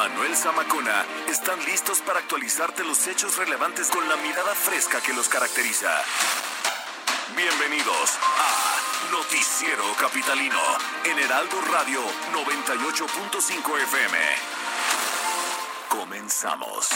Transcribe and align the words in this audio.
Manuel 0.00 0.34
Zamacona 0.34 1.04
están 1.28 1.62
listos 1.66 2.00
para 2.00 2.20
actualizarte 2.20 2.82
los 2.84 3.06
hechos 3.06 3.36
relevantes 3.36 3.90
con 3.90 4.08
la 4.08 4.16
mirada 4.16 4.54
fresca 4.54 4.98
que 5.02 5.12
los 5.12 5.28
caracteriza. 5.28 5.90
Bienvenidos 7.36 8.16
a 8.16 9.10
Noticiero 9.12 9.84
Capitalino 10.00 10.58
en 11.04 11.18
Heraldo 11.18 11.60
Radio 11.70 12.00
98.5 12.32 13.78
FM. 13.82 14.18
Comenzamos. 15.90 16.88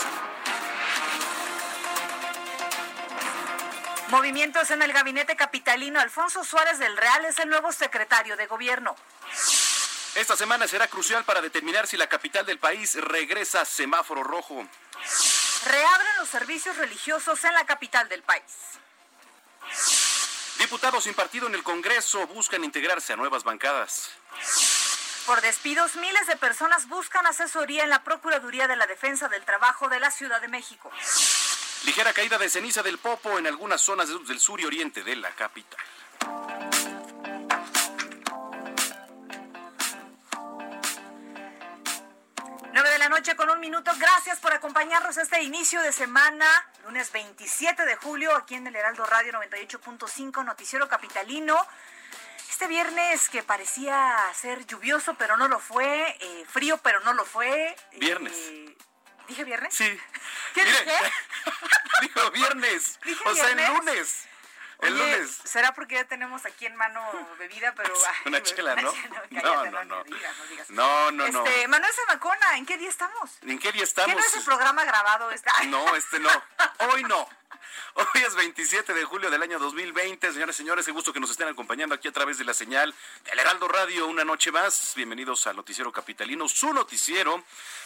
Movimientos 4.09 4.71
en 4.71 4.80
el 4.80 4.95
gabinete 4.95 5.37
capitalino. 5.37 6.01
Alfonso 6.01 6.43
Suárez 6.43 6.79
del 6.79 6.96
Real 6.96 7.27
es 7.27 7.38
el 7.38 7.51
nuevo 7.51 7.71
secretario 7.71 8.38
de 8.38 8.46
gobierno. 8.46 8.96
Esta 10.14 10.36
semana 10.36 10.68
será 10.68 10.86
crucial 10.86 11.24
para 11.24 11.42
determinar 11.42 11.88
si 11.88 11.96
la 11.96 12.06
capital 12.06 12.46
del 12.46 12.59
país 12.59 12.95
regresa 12.95 13.62
a 13.62 13.64
semáforo 13.64 14.23
rojo. 14.23 14.66
Reabren 15.66 16.16
los 16.18 16.28
servicios 16.28 16.77
religiosos 16.77 17.42
en 17.42 17.52
la 17.52 17.66
capital 17.66 18.09
del 18.09 18.23
país. 18.23 18.42
Diputados 20.59 21.04
sin 21.04 21.14
partido 21.14 21.48
en 21.48 21.54
el 21.54 21.64
Congreso 21.64 22.27
buscan 22.28 22.62
integrarse 22.62 23.12
a 23.12 23.16
nuevas 23.16 23.43
bancadas. 23.43 24.10
Por 25.26 25.40
despidos, 25.40 25.96
miles 25.96 26.26
de 26.28 26.37
personas 26.37 26.87
buscan 26.88 27.26
asesoría 27.26 27.82
en 27.82 27.90
la 27.90 28.04
Procuraduría 28.04 28.68
de 28.68 28.76
la 28.76 28.87
Defensa 28.87 29.28
del 29.28 29.45
Trabajo 29.45 29.88
de 29.88 29.99
la 29.99 30.12
Ciudad 30.12 30.40
de 30.40 30.49
México. 30.49 30.93
Ligera 31.87 32.12
caída 32.12 32.38
de 32.38 32.49
ceniza 32.49 32.82
del 32.82 32.99
Popo 32.99 33.38
en 33.38 33.49
algunas 33.49 33.80
zonas 33.80 34.09
del 34.09 34.38
sur 34.38 34.60
y 34.60 34.65
oriente 34.65 35.02
de 35.02 35.16
la 35.16 35.30
capital. 35.32 35.80
La 43.05 43.10
noche 43.10 43.37
con 43.37 43.51
un 43.51 43.60
minuto. 43.60 43.93
Gracias 43.99 44.38
por 44.41 44.55
acompañarnos 44.55 45.19
este 45.19 45.43
inicio 45.43 45.83
de 45.83 45.93
semana, 45.93 46.47
lunes 46.85 47.13
27 47.13 47.85
de 47.85 47.96
julio, 47.96 48.35
aquí 48.35 48.55
en 48.55 48.66
el 48.66 48.74
Heraldo 48.74 49.05
Radio 49.05 49.35
98.5, 49.35 50.43
Noticiero 50.43 50.88
Capitalino. 50.88 51.55
Este 52.49 52.66
viernes 52.66 53.29
que 53.29 53.43
parecía 53.43 54.16
ser 54.33 54.65
lluvioso, 54.65 55.16
pero 55.19 55.37
no 55.37 55.49
lo 55.49 55.61
fue, 55.61 56.16
eh, 56.19 56.46
frío, 56.49 56.79
pero 56.79 57.01
no 57.01 57.13
lo 57.13 57.27
fue. 57.27 57.77
Viernes. 57.93 58.33
Eh, 58.33 58.74
¿Dije 59.29 59.45
viernes? 59.45 59.74
Sí. 59.74 60.01
¿Qué 60.55 60.65
Mire, 60.65 60.80
dije? 60.80 61.13
Dijo 62.01 62.30
viernes. 62.30 62.99
¿Dije 63.05 63.23
o 63.29 63.35
sea, 63.35 63.49
el 63.51 63.57
viernes? 63.57 63.79
lunes. 63.85 64.28
El 64.84 64.94
Oye, 64.94 65.16
lunes. 65.16 65.38
Será 65.44 65.72
porque 65.75 65.94
ya 65.97 66.04
tenemos 66.04 66.44
aquí 66.47 66.66
en 66.66 66.77
mano 66.77 67.00
bebida, 67.38 67.75
pero... 67.75 67.94
ay, 68.09 68.16
Una 68.27 68.43
chela, 68.43 68.75
¿no? 68.82 68.93
No, 69.31 69.65
no, 69.65 69.84
no 69.84 69.84
no. 69.84 70.04
no. 70.69 71.10
No. 71.10 71.25
Este, 71.27 71.69
Manuel 71.69 71.93
Zamacona, 71.93 72.56
¿en 72.59 72.66
qué 72.66 72.77
día 72.77 72.88
estamos? 72.88 73.38
¿En 73.43 73.59
qué 73.59 73.72
día 73.72 73.81
¿Qué 73.82 73.84
estamos? 73.84 74.15
no 74.15 74.21
es 74.21 74.34
el 74.37 74.44
programa 74.44 74.84
grabado? 74.84 75.31
Ay, 75.55 75.69
No, 75.69 75.94
este 75.97 76.19
no. 76.19 76.31
Hoy 76.93 77.03
no. 77.05 77.28
Hoy 77.94 78.22
es 78.27 78.34
27 78.34 78.94
de 78.94 79.05
julio 79.05 79.31
del 79.31 79.43
año 79.43 79.59
2020. 79.59 80.33
Señores, 80.33 80.56
señores, 80.56 80.87
qué 80.87 80.93
gusto 80.93 81.12
que 81.12 81.21
nos 81.21 81.31
estén 81.31 81.49
acompañando 81.49 81.94
aquí 81.94 82.09
a 82.09 82.12
través 82.12 82.38
de 82.38 82.44
la 82.44 82.55
señal 82.55 82.94
del 83.25 83.38
Heraldo 83.38 83.69
Radio 83.69 84.06
una 84.06 84.25
noche 84.25 84.50
más. 84.50 84.93
Bienvenidos 84.97 85.47
al 85.47 85.56
Noticiero 85.56 85.93
Capitalino, 85.93 86.49
su 86.49 86.72
noticiero. 86.72 87.43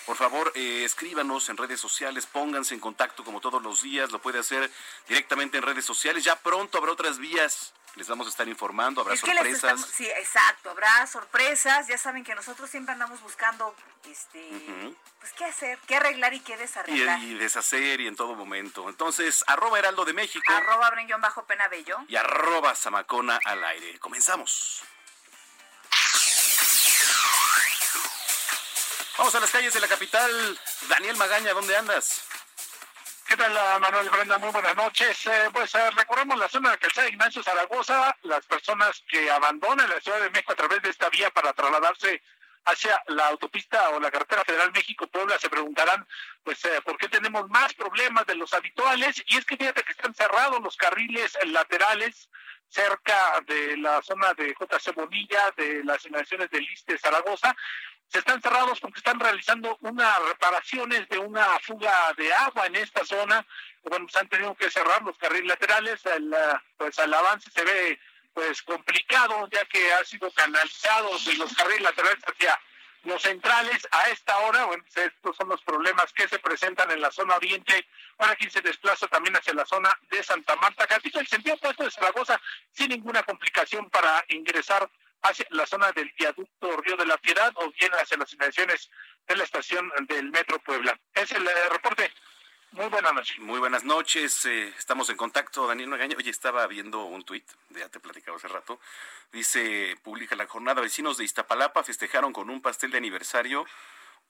Por 0.06 0.16
favor, 0.16 0.52
eh, 0.54 0.84
escríbanos 0.84 1.48
en 1.48 1.56
redes 1.56 1.80
sociales, 1.80 2.26
pónganse 2.26 2.74
en 2.74 2.80
contacto 2.80 3.24
como 3.24 3.40
todos 3.40 3.62
los 3.62 3.82
días. 3.82 4.10
Lo 4.10 4.20
puede 4.20 4.38
hacer 4.38 4.70
directamente 5.08 5.58
en 5.58 5.62
redes 5.62 5.84
sociales. 5.84 6.24
Ya 6.24 6.36
pronto 6.36 6.78
habrá 6.78 6.92
otras 6.92 7.18
vías. 7.18 7.72
Les 7.98 8.06
vamos 8.06 8.28
a 8.28 8.30
estar 8.30 8.46
informando, 8.46 9.00
habrá 9.00 9.14
es 9.14 9.20
que 9.20 9.34
les 9.34 9.38
sorpresas. 9.38 9.64
estamos... 9.80 9.86
Sí, 9.94 10.06
exacto, 10.08 10.70
habrá 10.70 11.04
sorpresas. 11.08 11.88
Ya 11.88 11.98
saben 11.98 12.22
que 12.22 12.32
nosotros 12.36 12.70
siempre 12.70 12.92
andamos 12.92 13.20
buscando, 13.20 13.74
este... 14.08 14.94
Pues 15.18 15.32
qué 15.32 15.44
hacer, 15.46 15.78
qué 15.88 15.96
arreglar 15.96 16.32
y 16.32 16.38
qué 16.38 16.52
Y, 16.54 16.56
desarreglar. 16.56 17.18
y 17.18 17.34
deshacer 17.34 18.00
y 18.00 18.06
en 18.06 18.14
todo 18.14 18.36
momento. 18.36 18.88
Entonces, 18.88 19.42
arroba 19.48 19.80
Heraldo 19.80 20.04
de 20.04 20.12
México 20.12 20.44
Arroba 20.52 20.88
Brenguión 20.90 21.20
bajo 21.20 21.44
Penabello. 21.44 21.98
y 22.06 22.14
arroba 22.14 22.76
Zamacona 22.76 23.40
al 23.44 23.64
aire. 23.64 23.98
Comenzamos. 23.98 24.82
Vamos 29.18 29.34
a 29.34 29.40
las 29.40 29.50
calles 29.50 29.74
de 29.74 29.80
la 29.80 29.88
capital. 29.88 30.60
Daniel 30.88 31.16
Magaña, 31.16 31.52
¿dónde 31.52 31.76
andas? 31.76 32.22
¿Qué 33.28 33.36
tal, 33.36 33.54
ah, 33.54 33.78
Manuel 33.78 34.08
Brenda? 34.08 34.38
Muy 34.38 34.50
buenas 34.50 34.74
noches. 34.74 35.26
Eh, 35.26 35.50
pues 35.52 35.74
eh, 35.74 35.90
recorremos 35.90 36.38
la 36.38 36.48
zona 36.48 36.70
de 36.70 36.78
Calzada 36.78 37.10
Ignacio 37.10 37.42
Zaragoza. 37.42 38.16
Las 38.22 38.46
personas 38.46 39.04
que 39.06 39.30
abandonan 39.30 39.90
la 39.90 40.00
Ciudad 40.00 40.18
de 40.22 40.30
México 40.30 40.52
a 40.52 40.56
través 40.56 40.80
de 40.80 40.88
esta 40.88 41.10
vía 41.10 41.28
para 41.28 41.52
trasladarse 41.52 42.22
hacia 42.64 43.02
la 43.08 43.28
autopista 43.28 43.90
o 43.90 44.00
la 44.00 44.10
carretera 44.10 44.44
federal 44.46 44.72
México-Puebla 44.72 45.38
se 45.38 45.50
preguntarán, 45.50 46.08
pues, 46.42 46.64
eh, 46.64 46.80
¿por 46.82 46.96
qué 46.96 47.10
tenemos 47.10 47.46
más 47.50 47.74
problemas 47.74 48.24
de 48.24 48.34
los 48.34 48.54
habituales? 48.54 49.22
Y 49.26 49.36
es 49.36 49.44
que 49.44 49.58
fíjate 49.58 49.82
que 49.82 49.92
están 49.92 50.14
cerrados 50.14 50.62
los 50.62 50.78
carriles 50.78 51.36
laterales 51.44 52.30
cerca 52.68 53.42
de 53.46 53.76
la 53.76 54.00
zona 54.00 54.32
de 54.34 54.54
JC 54.58 54.94
Bonilla, 54.94 55.52
de 55.54 55.84
las 55.84 56.04
inmediaciones 56.06 56.50
del 56.50 56.64
Liste 56.64 56.96
Zaragoza, 56.96 57.54
se 58.08 58.20
están 58.20 58.40
cerrados 58.40 58.80
porque 58.80 58.98
están 58.98 59.20
realizando 59.20 59.76
unas 59.82 60.18
reparaciones 60.28 61.08
de 61.08 61.18
una 61.18 61.58
fuga 61.60 62.12
de 62.16 62.32
agua 62.32 62.66
en 62.66 62.76
esta 62.76 63.04
zona. 63.04 63.46
Bueno, 63.82 64.06
pues 64.06 64.16
han 64.16 64.28
tenido 64.28 64.54
que 64.54 64.70
cerrar 64.70 65.02
los 65.02 65.16
carriles 65.18 65.48
laterales, 65.48 66.04
el, 66.06 66.34
pues 66.76 66.98
el 66.98 67.12
avance 67.12 67.50
se 67.50 67.64
ve 67.64 68.00
pues 68.32 68.62
complicado 68.62 69.48
ya 69.50 69.64
que 69.64 69.92
ha 69.94 70.04
sido 70.04 70.30
canalizado 70.30 71.10
de 71.18 71.34
los 71.34 71.54
carriles 71.54 71.82
laterales 71.82 72.22
hacia 72.24 72.58
los 73.04 73.20
centrales. 73.20 73.86
A 73.90 74.08
esta 74.10 74.38
hora, 74.38 74.64
bueno, 74.64 74.84
pues 74.84 75.06
estos 75.06 75.36
son 75.36 75.48
los 75.48 75.60
problemas 75.62 76.12
que 76.12 76.28
se 76.28 76.38
presentan 76.38 76.90
en 76.90 77.00
la 77.00 77.10
zona 77.10 77.36
oriente, 77.36 77.86
para 78.16 78.36
quien 78.36 78.50
se 78.50 78.60
desplaza 78.60 79.06
también 79.08 79.36
hacia 79.36 79.54
la 79.54 79.66
zona 79.66 79.96
de 80.10 80.22
Santa 80.22 80.56
Marta, 80.56 80.86
Catito, 80.86 81.20
el 81.20 81.26
sentido 81.26 81.56
opuesto 81.56 81.84
de 81.84 81.90
Zaragoza, 81.90 82.40
sin 82.72 82.88
ninguna 82.88 83.22
complicación 83.22 83.90
para 83.90 84.24
ingresar 84.28 84.88
hacia 85.22 85.46
la 85.50 85.66
zona 85.66 85.92
del 85.92 86.12
viaducto 86.18 86.76
Río 86.78 86.96
de 86.96 87.06
la 87.06 87.18
Piedad 87.18 87.52
o 87.56 87.70
bien 87.72 87.92
hacia 87.92 88.16
las 88.16 88.32
inmediaciones 88.32 88.90
de 89.26 89.36
la 89.36 89.44
estación 89.44 89.90
del 90.08 90.30
Metro 90.30 90.58
Puebla. 90.60 90.98
Es 91.14 91.32
el 91.32 91.46
eh, 91.46 91.68
reporte. 91.70 92.12
Muy 92.72 92.86
buenas 92.88 93.14
noches. 93.14 93.38
Muy 93.38 93.58
buenas 93.58 93.84
noches. 93.84 94.44
eh, 94.44 94.68
estamos 94.78 95.08
en 95.08 95.16
contacto, 95.16 95.66
Daniel 95.66 95.88
Magaña. 95.88 96.16
Oye, 96.18 96.30
estaba 96.30 96.66
viendo 96.66 97.04
un 97.04 97.24
tuit, 97.24 97.44
ya 97.70 97.88
te 97.88 97.98
platicaba 97.98 98.36
hace 98.36 98.48
rato. 98.48 98.78
Dice, 99.32 99.96
publica 100.02 100.36
la 100.36 100.46
jornada, 100.46 100.82
vecinos 100.82 101.16
de 101.16 101.24
Iztapalapa 101.24 101.82
festejaron 101.82 102.32
con 102.32 102.50
un 102.50 102.60
pastel 102.60 102.90
de 102.90 102.98
aniversario 102.98 103.64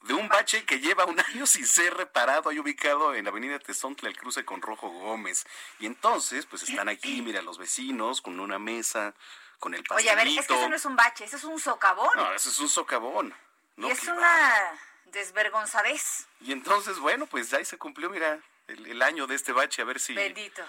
de 0.03 0.15
un 0.15 0.29
bache 0.29 0.65
que 0.65 0.81
lleva 0.81 1.05
un 1.05 1.19
año 1.35 1.47
sin 1.47 1.67
ser 1.67 1.95
reparado, 1.95 2.51
ahí 2.51 2.59
ubicado 2.59 3.15
en 3.15 3.25
la 3.25 3.31
avenida 3.31 3.59
Tezontle, 3.59 4.09
el 4.09 4.17
cruce 4.17 4.45
con 4.45 4.63
Rojo 4.63 4.89
Gómez. 4.89 5.45
Y 5.81 5.87
entonces, 5.87 6.47
pues 6.47 6.63
están 6.63 6.89
aquí, 6.89 7.23
mira, 7.23 7.43
los 7.43 7.59
vecinos 7.59 8.21
con 8.21 8.39
una 8.41 8.59
mesa, 8.59 9.15
con 9.59 9.75
el 9.75 9.81
Oye, 9.81 9.87
pastelito. 9.89 10.13
a 10.13 10.15
ver, 10.17 10.29
es 10.29 10.47
que 10.47 10.55
eso 10.55 10.69
no 10.69 10.77
es 10.77 10.85
un 10.85 10.97
bache, 10.97 11.25
eso 11.25 11.37
es 11.37 11.45
un 11.45 11.59
socavón. 11.59 12.11
No, 12.17 12.33
eso 12.33 12.49
es 12.49 12.59
un 12.59 12.69
socavón. 12.69 13.35
No, 13.77 13.89
y 13.89 13.91
es 13.93 14.03
una 14.05 14.73
desvergonzadez. 15.07 16.27
y 16.41 16.53
entonces, 16.53 16.99
bueno, 16.99 17.27
pues 17.27 17.53
ahí 17.55 17.65
se 17.65 17.79
cumplió, 17.79 18.11
mira, 18.11 18.41
el, 18.67 18.87
el 18.87 19.03
año 19.03 19.27
de 19.27 19.35
este 19.35 19.53
bache, 19.53 19.83
a 19.83 19.85
ver 19.85 20.01
si, 20.01 20.15
Bendito. 20.15 20.63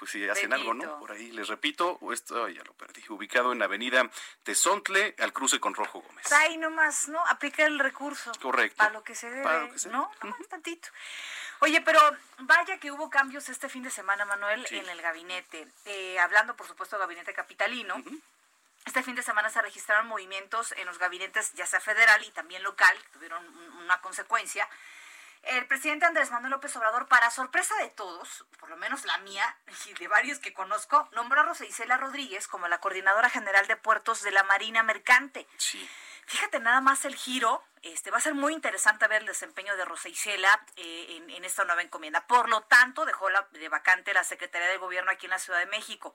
Pues 0.00 0.12
si 0.12 0.26
hacen 0.28 0.52
algo, 0.54 0.72
¿no? 0.72 0.98
Por 0.98 1.12
ahí, 1.12 1.30
les 1.30 1.46
repito, 1.48 1.98
o 2.00 2.12
esto 2.14 2.48
ya 2.48 2.64
lo 2.64 2.72
perdí, 2.72 3.04
ubicado 3.10 3.52
en 3.52 3.60
Avenida 3.62 4.08
Tezontle, 4.42 5.14
al 5.18 5.32
cruce 5.34 5.60
con 5.60 5.74
Rojo 5.74 6.00
Gómez. 6.00 6.22
Pues 6.26 6.32
ahí 6.32 6.56
nomás, 6.56 7.08
¿no? 7.08 7.24
Aplica 7.26 7.66
el 7.66 7.78
recurso. 7.78 8.32
Correcto. 8.40 8.78
Para 8.78 8.90
lo 8.92 9.04
que 9.04 9.14
se 9.14 9.28
debe. 9.28 9.42
Para 9.42 9.60
lo 9.66 9.70
que 9.72 9.78
se- 9.78 9.90
¿No? 9.90 10.10
No, 10.22 10.34
tantito. 10.48 10.88
Oye, 11.58 11.82
pero 11.82 12.00
vaya 12.38 12.78
que 12.78 12.90
hubo 12.90 13.10
cambios 13.10 13.50
este 13.50 13.68
fin 13.68 13.82
de 13.82 13.90
semana, 13.90 14.24
Manuel, 14.24 14.66
Sí. 14.66 14.78
en 14.78 14.88
el 14.88 15.02
gabinete. 15.02 15.68
Eh, 15.84 16.18
hablando, 16.18 16.56
por 16.56 16.66
supuesto, 16.66 16.96
del 16.96 17.02
gabinete 17.02 17.34
capitalino. 17.34 18.02
Este 18.86 19.02
fin 19.02 19.14
de 19.14 19.22
semana 19.22 19.50
se 19.50 19.60
registraron 19.60 20.06
movimientos 20.08 20.72
en 20.72 20.86
los 20.86 20.96
gabinetes, 20.98 21.52
ya 21.52 21.66
sea 21.66 21.80
federal 21.80 22.24
y 22.24 22.30
también 22.30 22.62
local, 22.62 22.96
que 23.02 23.08
tuvieron 23.10 23.46
un- 23.46 23.76
una 23.84 24.00
consecuencia. 24.00 24.66
El 25.42 25.66
presidente 25.66 26.04
Andrés 26.04 26.30
Manuel 26.30 26.52
López 26.52 26.74
Obrador, 26.76 27.08
para 27.08 27.30
sorpresa 27.30 27.74
de 27.76 27.88
todos, 27.88 28.44
por 28.58 28.68
lo 28.68 28.76
menos 28.76 29.04
la 29.04 29.18
mía 29.18 29.56
y 29.86 29.94
de 29.94 30.08
varios 30.08 30.38
que 30.38 30.52
conozco, 30.52 31.08
nombró 31.12 31.40
a 31.40 31.44
Rosa 31.44 31.64
Isela 31.64 31.96
Rodríguez 31.96 32.46
como 32.46 32.68
la 32.68 32.78
coordinadora 32.78 33.30
general 33.30 33.66
de 33.66 33.76
puertos 33.76 34.22
de 34.22 34.32
la 34.32 34.44
Marina 34.44 34.82
Mercante. 34.82 35.46
Sí. 35.56 35.88
Fíjate 36.26 36.60
nada 36.60 36.80
más 36.80 37.04
el 37.04 37.16
giro. 37.16 37.62
Este, 37.82 38.10
va 38.10 38.18
a 38.18 38.20
ser 38.20 38.34
muy 38.34 38.52
interesante 38.52 39.08
ver 39.08 39.22
el 39.22 39.26
desempeño 39.26 39.74
de 39.74 39.86
Rosa 39.86 40.10
Isela 40.10 40.66
eh, 40.76 41.22
en, 41.28 41.44
esta 41.46 41.64
nueva 41.64 41.80
encomienda. 41.80 42.26
Por 42.26 42.50
lo 42.50 42.60
tanto, 42.62 43.06
dejó 43.06 43.30
la, 43.30 43.48
de 43.52 43.68
vacante 43.70 44.12
la 44.12 44.22
Secretaría 44.22 44.68
de 44.68 44.76
Gobierno 44.76 45.10
aquí 45.10 45.24
en 45.24 45.30
la 45.30 45.38
Ciudad 45.38 45.58
de 45.60 45.66
México. 45.66 46.14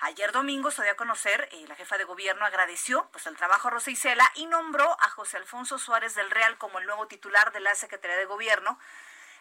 Ayer 0.00 0.32
domingo 0.32 0.72
se 0.72 0.82
dio 0.82 0.90
a 0.90 0.96
conocer, 0.96 1.48
eh, 1.52 1.64
la 1.68 1.76
jefa 1.76 1.98
de 1.98 2.04
gobierno 2.04 2.44
agradeció 2.44 3.08
pues, 3.12 3.26
el 3.26 3.36
trabajo 3.36 3.68
a 3.68 3.70
Rosa 3.70 3.92
Isela 3.92 4.28
y 4.34 4.46
nombró 4.46 4.96
a 5.00 5.08
José 5.10 5.36
Alfonso 5.36 5.78
Suárez 5.78 6.16
del 6.16 6.30
Real 6.32 6.58
como 6.58 6.80
el 6.80 6.86
nuevo 6.86 7.06
titular 7.06 7.52
de 7.52 7.60
la 7.60 7.76
Secretaría 7.76 8.16
de 8.16 8.24
Gobierno 8.24 8.78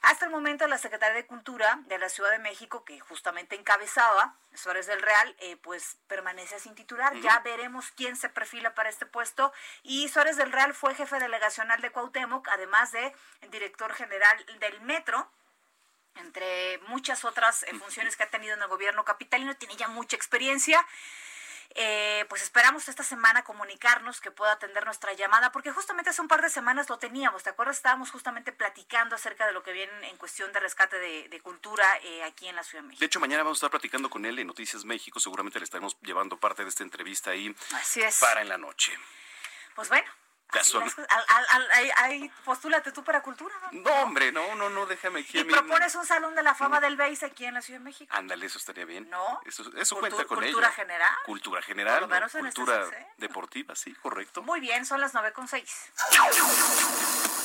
hasta 0.03 0.25
el 0.25 0.31
momento, 0.31 0.67
la 0.67 0.77
Secretaría 0.77 1.15
de 1.15 1.25
Cultura 1.25 1.79
de 1.87 1.97
la 1.97 2.09
Ciudad 2.09 2.29
de 2.31 2.39
México, 2.39 2.83
que 2.83 2.99
justamente 2.99 3.55
encabezaba 3.55 4.35
Suárez 4.53 4.85
del 4.85 5.01
Real, 5.01 5.35
eh, 5.39 5.55
pues 5.57 5.97
permanece 6.07 6.59
sin 6.59 6.75
titular. 6.75 7.15
Ya 7.21 7.39
veremos 7.39 7.91
quién 7.91 8.15
se 8.15 8.29
perfila 8.29 8.75
para 8.75 8.89
este 8.89 9.05
puesto. 9.05 9.53
Y 9.81 10.09
Suárez 10.09 10.35
del 10.37 10.51
Real 10.51 10.73
fue 10.73 10.93
jefe 10.93 11.19
delegacional 11.19 11.81
de 11.81 11.91
Cuauhtémoc, 11.91 12.47
además 12.49 12.91
de 12.91 13.15
director 13.49 13.93
general 13.93 14.45
del 14.59 14.81
Metro 14.81 15.31
entre 16.15 16.77
muchas 16.89 17.25
otras 17.25 17.63
eh, 17.63 17.73
funciones 17.79 18.15
que 18.15 18.23
ha 18.23 18.29
tenido 18.29 18.53
en 18.53 18.61
el 18.61 18.67
gobierno 18.67 19.03
capitalino, 19.03 19.55
tiene 19.55 19.75
ya 19.75 19.87
mucha 19.87 20.15
experiencia. 20.15 20.85
Eh, 21.75 22.25
pues 22.29 22.43
esperamos 22.43 22.87
esta 22.87 23.03
semana 23.03 23.43
comunicarnos 23.43 24.21
que 24.21 24.29
pueda 24.29 24.51
atender 24.51 24.85
nuestra 24.85 25.13
llamada, 25.13 25.51
porque 25.51 25.71
justamente 25.71 26.11
hace 26.11 26.21
un 26.21 26.27
par 26.27 26.41
de 26.41 26.49
semanas 26.49 26.89
lo 26.89 26.99
teníamos, 26.99 27.43
¿te 27.43 27.49
acuerdas? 27.49 27.77
Estábamos 27.77 28.11
justamente 28.11 28.51
platicando 28.51 29.15
acerca 29.15 29.47
de 29.47 29.53
lo 29.53 29.63
que 29.63 29.71
viene 29.71 30.09
en 30.09 30.17
cuestión 30.17 30.51
de 30.53 30.59
rescate 30.59 30.99
de, 30.99 31.41
cultura 31.41 31.85
eh, 32.03 32.23
aquí 32.23 32.47
en 32.47 32.55
la 32.55 32.63
Ciudad 32.63 32.83
de 32.83 32.89
México. 32.89 32.99
De 33.01 33.05
hecho, 33.07 33.19
mañana 33.19 33.43
vamos 33.43 33.57
a 33.57 33.59
estar 33.59 33.71
platicando 33.71 34.09
con 34.09 34.25
él 34.25 34.39
en 34.39 34.47
Noticias 34.47 34.85
México, 34.85 35.19
seguramente 35.19 35.59
le 35.59 35.65
estaremos 35.65 35.97
llevando 36.01 36.39
parte 36.39 36.63
de 36.63 36.69
esta 36.69 36.83
entrevista 36.83 37.31
ahí 37.31 37.53
Así 37.73 38.01
es. 38.01 38.19
para 38.19 38.41
en 38.41 38.49
la 38.49 38.57
noche. 38.57 38.97
Pues 39.75 39.89
bueno, 39.89 40.09
Ahí, 41.97 42.31
postúlate 42.43 42.91
tú 42.91 43.03
para 43.03 43.21
cultura, 43.21 43.55
¿no? 43.71 43.81
No, 43.81 43.91
hombre, 44.03 44.31
no, 44.31 44.55
no, 44.55 44.69
no, 44.69 44.85
déjame 44.85 45.21
aquí. 45.21 45.39
Y 45.39 45.43
propones 45.43 45.95
un 45.95 46.05
salón 46.05 46.35
de 46.35 46.43
la 46.43 46.55
fama 46.55 46.79
del 46.79 46.95
BEIS 46.95 47.23
aquí 47.23 47.45
en 47.45 47.53
la 47.53 47.61
Ciudad 47.61 47.79
de 47.79 47.85
México. 47.85 48.13
Ándale, 48.15 48.45
eso 48.45 48.57
estaría 48.57 48.85
bien. 48.85 49.09
¿No? 49.09 49.41
Eso, 49.45 49.63
eso 49.77 49.95
cuenta 49.97 50.25
con 50.25 50.39
¿Cultura 50.39 50.71
general? 50.71 51.13
Cultura 51.25 51.61
general. 51.61 52.09
cultura 52.31 52.85
deportiva, 53.17 53.75
sí, 53.75 53.93
correcto. 53.95 54.41
Muy 54.43 54.59
bien, 54.59 54.85
son 54.85 55.01
las 55.01 55.13
nueve 55.13 55.33
con 55.33 55.47
seis. 55.47 55.91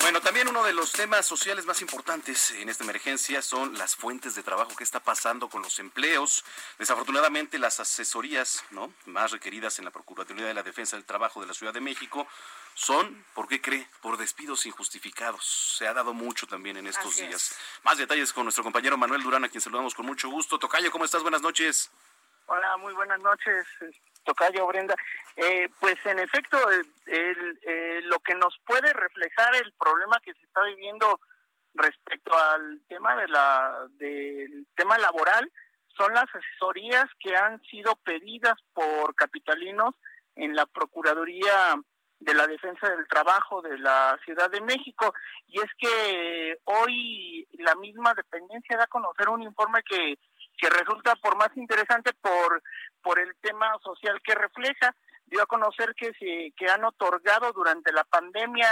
Bueno, 0.00 0.20
también 0.20 0.48
uno 0.48 0.64
de 0.64 0.72
los 0.72 0.92
temas 0.92 1.26
sociales 1.26 1.66
más 1.66 1.82
importantes 1.82 2.52
en 2.52 2.68
esta 2.68 2.84
emergencia 2.84 3.42
son 3.42 3.76
las 3.76 3.96
fuentes 3.96 4.34
de 4.34 4.42
trabajo. 4.42 4.74
¿Qué 4.76 4.84
está 4.84 5.00
pasando 5.00 5.48
con 5.48 5.60
los 5.60 5.78
empleos? 5.80 6.44
Desafortunadamente, 6.78 7.58
las 7.58 7.80
asesorías 7.80 8.64
¿no? 8.70 8.92
más 9.06 9.32
requeridas 9.32 9.78
en 9.78 9.84
la 9.84 9.90
Procuraduría 9.90 10.46
de 10.46 10.54
la 10.54 10.62
Defensa 10.62 10.96
del 10.96 11.04
Trabajo 11.04 11.40
de 11.40 11.46
la 11.46 11.54
Ciudad 11.54 11.74
de 11.74 11.80
México 11.80 12.28
son, 12.74 13.24
¿por 13.34 13.48
qué 13.48 13.60
cree? 13.60 13.88
Por 14.00 14.16
despidos 14.16 14.64
injustificados. 14.66 15.76
Se 15.76 15.88
ha 15.88 15.92
dado 15.92 16.14
mucho 16.14 16.46
también 16.46 16.76
en 16.76 16.86
estos 16.86 17.16
días. 17.16 17.56
Más 17.82 17.98
detalles 17.98 18.32
con 18.32 18.44
nuestro 18.44 18.62
compañero 18.62 18.96
Manuel 18.96 19.22
Durán, 19.22 19.44
a 19.44 19.48
quien 19.48 19.60
saludamos 19.60 19.94
con 19.94 20.06
mucho 20.06 20.28
gusto. 20.28 20.58
Tocayo, 20.58 20.92
¿cómo 20.92 21.04
estás? 21.04 21.22
Buenas 21.22 21.42
noches. 21.42 21.90
Hola, 22.50 22.78
muy 22.78 22.94
buenas 22.94 23.20
noches, 23.20 23.66
Tocayo 24.24 24.66
Brenda. 24.68 24.94
Eh, 25.36 25.68
pues 25.78 25.96
en 26.06 26.18
efecto, 26.18 26.56
eh, 27.06 28.00
lo 28.04 28.18
que 28.20 28.34
nos 28.36 28.58
puede 28.64 28.90
reflejar 28.94 29.54
el 29.56 29.70
problema 29.74 30.18
que 30.24 30.32
se 30.32 30.46
está 30.46 30.62
viviendo 30.64 31.20
respecto 31.74 32.32
al 32.34 32.80
tema 32.88 33.16
de 33.16 33.28
la 33.28 33.86
del 33.90 34.66
tema 34.74 34.96
laboral 34.96 35.52
son 35.94 36.14
las 36.14 36.24
asesorías 36.34 37.04
que 37.20 37.36
han 37.36 37.60
sido 37.64 37.96
pedidas 37.96 38.56
por 38.72 39.14
capitalinos 39.14 39.94
en 40.34 40.56
la 40.56 40.64
Procuraduría 40.64 41.74
de 42.20 42.34
la 42.34 42.46
Defensa 42.46 42.88
del 42.88 43.06
Trabajo 43.08 43.62
de 43.62 43.78
la 43.78 44.18
Ciudad 44.24 44.50
de 44.50 44.60
México. 44.60 45.12
Y 45.46 45.60
es 45.60 45.70
que 45.78 46.58
hoy 46.64 47.46
la 47.58 47.74
misma 47.74 48.14
dependencia 48.14 48.78
da 48.78 48.84
a 48.84 48.88
conocer 48.88 49.28
un 49.28 49.42
informe 49.42 49.82
que, 49.82 50.18
que 50.58 50.68
resulta 50.68 51.16
por 51.16 51.36
más 51.36 51.48
interesante 51.56 52.12
por, 52.20 52.62
por 53.00 53.18
el 53.18 53.34
tema 53.40 53.72
social 53.82 54.20
que 54.22 54.34
refleja. 54.34 54.94
Dio 55.26 55.42
a 55.42 55.46
conocer 55.46 55.94
que 55.94 56.12
se 56.14 56.52
que 56.56 56.70
han 56.70 56.84
otorgado 56.84 57.52
durante 57.52 57.92
la 57.92 58.04
pandemia 58.04 58.70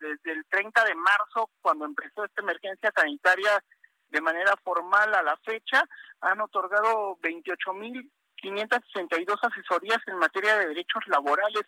desde 0.00 0.32
el 0.32 0.46
30 0.46 0.84
de 0.84 0.94
marzo 0.94 1.50
cuando 1.60 1.84
empezó 1.84 2.24
esta 2.24 2.40
emergencia 2.42 2.90
sanitaria 2.96 3.62
de 4.08 4.20
manera 4.22 4.54
formal 4.64 5.14
a 5.14 5.22
la 5.22 5.36
fecha 5.44 5.84
han 6.22 6.40
otorgado 6.40 7.18
28.562 7.18 9.38
asesorías 9.42 9.98
en 10.06 10.16
materia 10.16 10.56
de 10.56 10.68
derechos 10.68 11.06
laborales. 11.08 11.64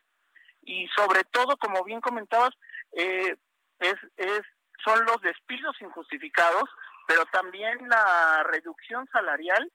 Y 0.63 0.89
sobre 0.97 1.25
todo 1.25 1.59
como 1.59 1.85
bien 1.85 2.01
comentabas 2.01 2.55
eh, 2.93 3.37
es 3.79 3.97
es 4.17 4.41
son 4.85 5.05
los 5.05 5.21
despidos 5.21 5.77
injustificados 5.83 6.65
pero 7.11 7.27
también 7.27 7.77
la 7.89 8.45
reducción 8.45 9.05
salarial 9.11 9.69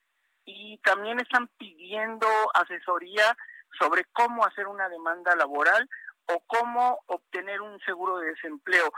y 0.46 0.78
también 0.78 1.20
están 1.20 1.50
pidiendo 1.58 2.28
asesoría 2.54 3.36
sobre 3.78 4.06
cómo 4.14 4.46
hacer 4.46 4.68
una 4.68 4.88
demanda 4.88 5.36
laboral 5.36 5.90
o 6.28 6.42
cómo 6.48 7.02
obtener 7.08 7.60
un 7.60 7.78
seguro 7.82 8.20
de 8.20 8.30
desempleo. 8.30 8.90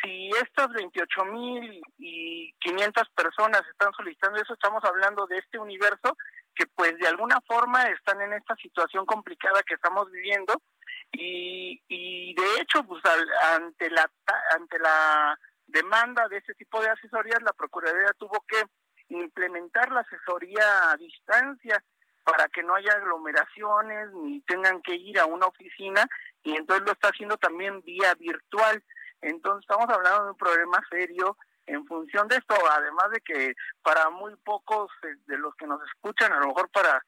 Si 0.00 0.30
estas 0.40 0.68
28 0.72 1.24
mil 1.24 1.82
y 1.98 2.54
500 2.60 3.08
personas 3.08 3.62
están 3.68 3.92
solicitando 3.92 4.40
eso, 4.40 4.52
estamos 4.52 4.84
hablando 4.84 5.26
de 5.26 5.38
este 5.38 5.58
universo 5.58 6.16
que 6.54 6.66
pues 6.68 6.96
de 6.96 7.08
alguna 7.08 7.40
forma 7.40 7.82
están 7.88 8.20
en 8.20 8.34
esta 8.34 8.54
situación 8.54 9.04
complicada 9.04 9.64
que 9.64 9.74
estamos 9.74 10.08
viviendo 10.12 10.62
y, 11.10 11.82
y 11.88 12.34
de 12.34 12.60
hecho 12.60 12.84
pues 12.84 13.02
ante 13.56 13.90
la 13.90 14.08
ante 14.54 14.78
la 14.78 15.36
demanda 15.70 16.28
de 16.28 16.38
este 16.38 16.54
tipo 16.54 16.80
de 16.80 16.90
asesorías 16.90 17.42
la 17.42 17.52
procuraduría 17.52 18.12
tuvo 18.18 18.44
que 18.46 18.62
implementar 19.08 19.90
la 19.90 20.00
asesoría 20.00 20.90
a 20.90 20.96
distancia 20.96 21.82
para 22.24 22.48
que 22.48 22.62
no 22.62 22.74
haya 22.74 22.92
aglomeraciones 22.92 24.12
ni 24.12 24.40
tengan 24.42 24.82
que 24.82 24.94
ir 24.94 25.18
a 25.18 25.26
una 25.26 25.46
oficina 25.46 26.06
y 26.42 26.54
entonces 26.54 26.86
lo 26.86 26.92
está 26.92 27.08
haciendo 27.08 27.36
también 27.36 27.82
vía 27.82 28.14
virtual. 28.14 28.82
Entonces 29.20 29.68
estamos 29.68 29.88
hablando 29.88 30.24
de 30.24 30.30
un 30.30 30.36
problema 30.36 30.82
serio 30.90 31.36
en 31.66 31.86
función 31.86 32.26
de 32.28 32.36
esto, 32.36 32.54
además 32.70 33.10
de 33.10 33.20
que 33.20 33.54
para 33.82 34.10
muy 34.10 34.34
pocos 34.36 34.90
eh, 35.02 35.16
de 35.26 35.38
los 35.38 35.54
que 35.56 35.66
nos 35.66 35.80
escuchan, 35.88 36.32
a 36.32 36.40
lo 36.40 36.48
mejor 36.48 36.68
para 36.70 37.04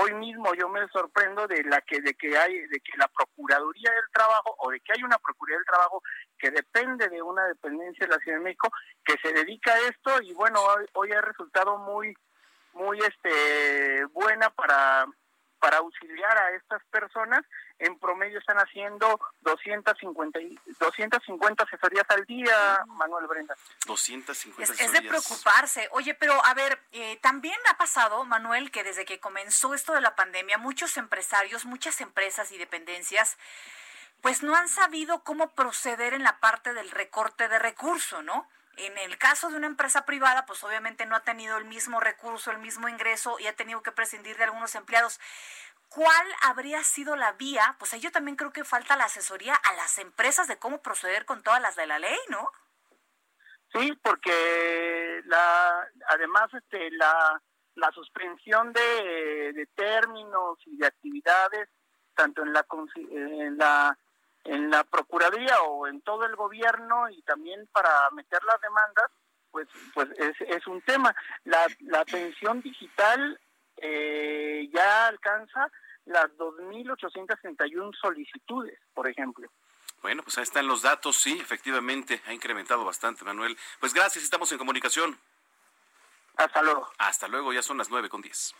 hoy 0.00 0.14
mismo 0.14 0.54
yo 0.54 0.68
me 0.68 0.86
sorprendo 0.88 1.46
de 1.46 1.62
la 1.64 1.80
que 1.82 2.00
de 2.00 2.14
que 2.14 2.36
hay 2.36 2.66
de 2.66 2.80
que 2.80 2.96
la 2.96 3.08
Procuraduría 3.08 3.90
del 3.90 4.10
Trabajo 4.12 4.54
o 4.58 4.70
de 4.70 4.80
que 4.80 4.92
hay 4.92 5.02
una 5.02 5.18
Procuraduría 5.18 5.58
del 5.58 5.66
Trabajo 5.66 6.02
que 6.38 6.50
depende 6.50 7.08
de 7.08 7.22
una 7.22 7.44
dependencia 7.46 8.06
de 8.06 8.14
la 8.14 8.18
Ciudad 8.20 8.38
de 8.38 8.44
México 8.44 8.70
que 9.04 9.14
se 9.22 9.32
dedica 9.32 9.72
a 9.72 9.80
esto 9.80 10.22
y 10.22 10.32
bueno, 10.34 10.60
hoy, 10.60 10.86
hoy 10.94 11.12
ha 11.12 11.20
resultado 11.20 11.78
muy 11.78 12.14
muy 12.74 12.98
este 12.98 14.04
buena 14.12 14.50
para 14.50 15.06
para 15.62 15.78
auxiliar 15.78 16.36
a 16.36 16.50
estas 16.56 16.82
personas. 16.90 17.42
En 17.82 17.98
promedio 17.98 18.38
están 18.38 18.58
haciendo 18.58 19.20
250, 19.40 20.38
250 20.78 21.64
asesorías 21.64 22.04
al 22.10 22.24
día, 22.26 22.84
Manuel 22.86 23.26
Brenda. 23.26 23.56
250 23.86 24.72
es, 24.72 24.80
es 24.80 24.92
de 24.92 25.02
preocuparse. 25.02 25.88
Oye, 25.90 26.14
pero 26.14 26.32
a 26.44 26.54
ver, 26.54 26.80
eh, 26.92 27.18
también 27.20 27.58
ha 27.68 27.76
pasado, 27.76 28.24
Manuel, 28.24 28.70
que 28.70 28.84
desde 28.84 29.04
que 29.04 29.18
comenzó 29.18 29.74
esto 29.74 29.94
de 29.94 30.00
la 30.00 30.14
pandemia, 30.14 30.58
muchos 30.58 30.96
empresarios, 30.96 31.64
muchas 31.64 32.00
empresas 32.00 32.52
y 32.52 32.58
dependencias, 32.58 33.36
pues 34.20 34.44
no 34.44 34.54
han 34.54 34.68
sabido 34.68 35.24
cómo 35.24 35.50
proceder 35.50 36.14
en 36.14 36.22
la 36.22 36.38
parte 36.38 36.74
del 36.74 36.88
recorte 36.92 37.48
de 37.48 37.58
recursos, 37.58 38.22
¿no? 38.22 38.48
En 38.76 38.96
el 38.96 39.18
caso 39.18 39.50
de 39.50 39.56
una 39.56 39.66
empresa 39.66 40.06
privada, 40.06 40.46
pues 40.46 40.64
obviamente 40.64 41.04
no 41.04 41.16
ha 41.16 41.20
tenido 41.20 41.58
el 41.58 41.66
mismo 41.66 42.00
recurso, 42.00 42.50
el 42.50 42.58
mismo 42.58 42.88
ingreso 42.88 43.38
y 43.38 43.46
ha 43.46 43.54
tenido 43.54 43.82
que 43.82 43.92
prescindir 43.92 44.38
de 44.38 44.44
algunos 44.44 44.74
empleados. 44.76 45.20
¿Cuál 45.94 46.26
habría 46.42 46.82
sido 46.84 47.16
la 47.16 47.32
vía? 47.32 47.76
Pues 47.78 47.92
yo 48.00 48.10
también 48.10 48.36
creo 48.36 48.52
que 48.52 48.64
falta 48.64 48.96
la 48.96 49.04
asesoría 49.04 49.54
a 49.54 49.72
las 49.74 49.98
empresas 49.98 50.48
de 50.48 50.58
cómo 50.58 50.80
proceder 50.82 51.24
con 51.24 51.42
todas 51.42 51.60
las 51.60 51.76
de 51.76 51.86
la 51.86 51.98
ley, 51.98 52.18
¿no? 52.28 52.48
Sí, 53.74 53.92
porque 54.02 55.22
la, 55.24 55.88
además 56.08 56.52
este, 56.54 56.90
la, 56.92 57.42
la 57.74 57.90
suspensión 57.92 58.72
de, 58.72 59.52
de 59.52 59.66
términos 59.74 60.58
y 60.66 60.76
de 60.76 60.86
actividades, 60.86 61.68
tanto 62.14 62.42
en 62.42 62.52
la, 62.52 62.66
en 63.10 63.58
la 63.58 63.98
en 64.44 64.70
la 64.70 64.84
Procuraduría 64.84 65.60
o 65.62 65.86
en 65.86 66.00
todo 66.02 66.24
el 66.24 66.34
gobierno 66.36 67.08
y 67.08 67.22
también 67.22 67.66
para 67.68 68.10
meter 68.10 68.42
las 68.44 68.60
demandas, 68.60 69.06
pues, 69.50 69.68
pues 69.94 70.08
es, 70.18 70.34
es 70.40 70.66
un 70.66 70.82
tema. 70.82 71.14
La, 71.44 71.66
la 71.80 72.00
atención 72.00 72.60
digital 72.60 73.40
eh, 73.82 74.70
ya 74.72 75.08
alcanza 75.08 75.70
las 76.06 76.30
2.861 76.38 77.92
solicitudes, 78.00 78.78
por 78.94 79.08
ejemplo. 79.08 79.50
Bueno, 80.00 80.22
pues 80.22 80.38
ahí 80.38 80.44
están 80.44 80.66
los 80.66 80.82
datos, 80.82 81.16
sí, 81.16 81.38
efectivamente, 81.40 82.22
ha 82.26 82.32
incrementado 82.32 82.84
bastante, 82.84 83.24
Manuel. 83.24 83.56
Pues 83.78 83.92
gracias, 83.92 84.24
estamos 84.24 84.50
en 84.50 84.58
comunicación. 84.58 85.18
Hasta 86.36 86.62
luego. 86.62 86.90
Hasta 86.98 87.28
luego, 87.28 87.52
ya 87.52 87.62
son 87.62 87.78
las 87.78 87.90
nueve 87.90 88.08
con 88.08 88.22
diez. 88.22 88.54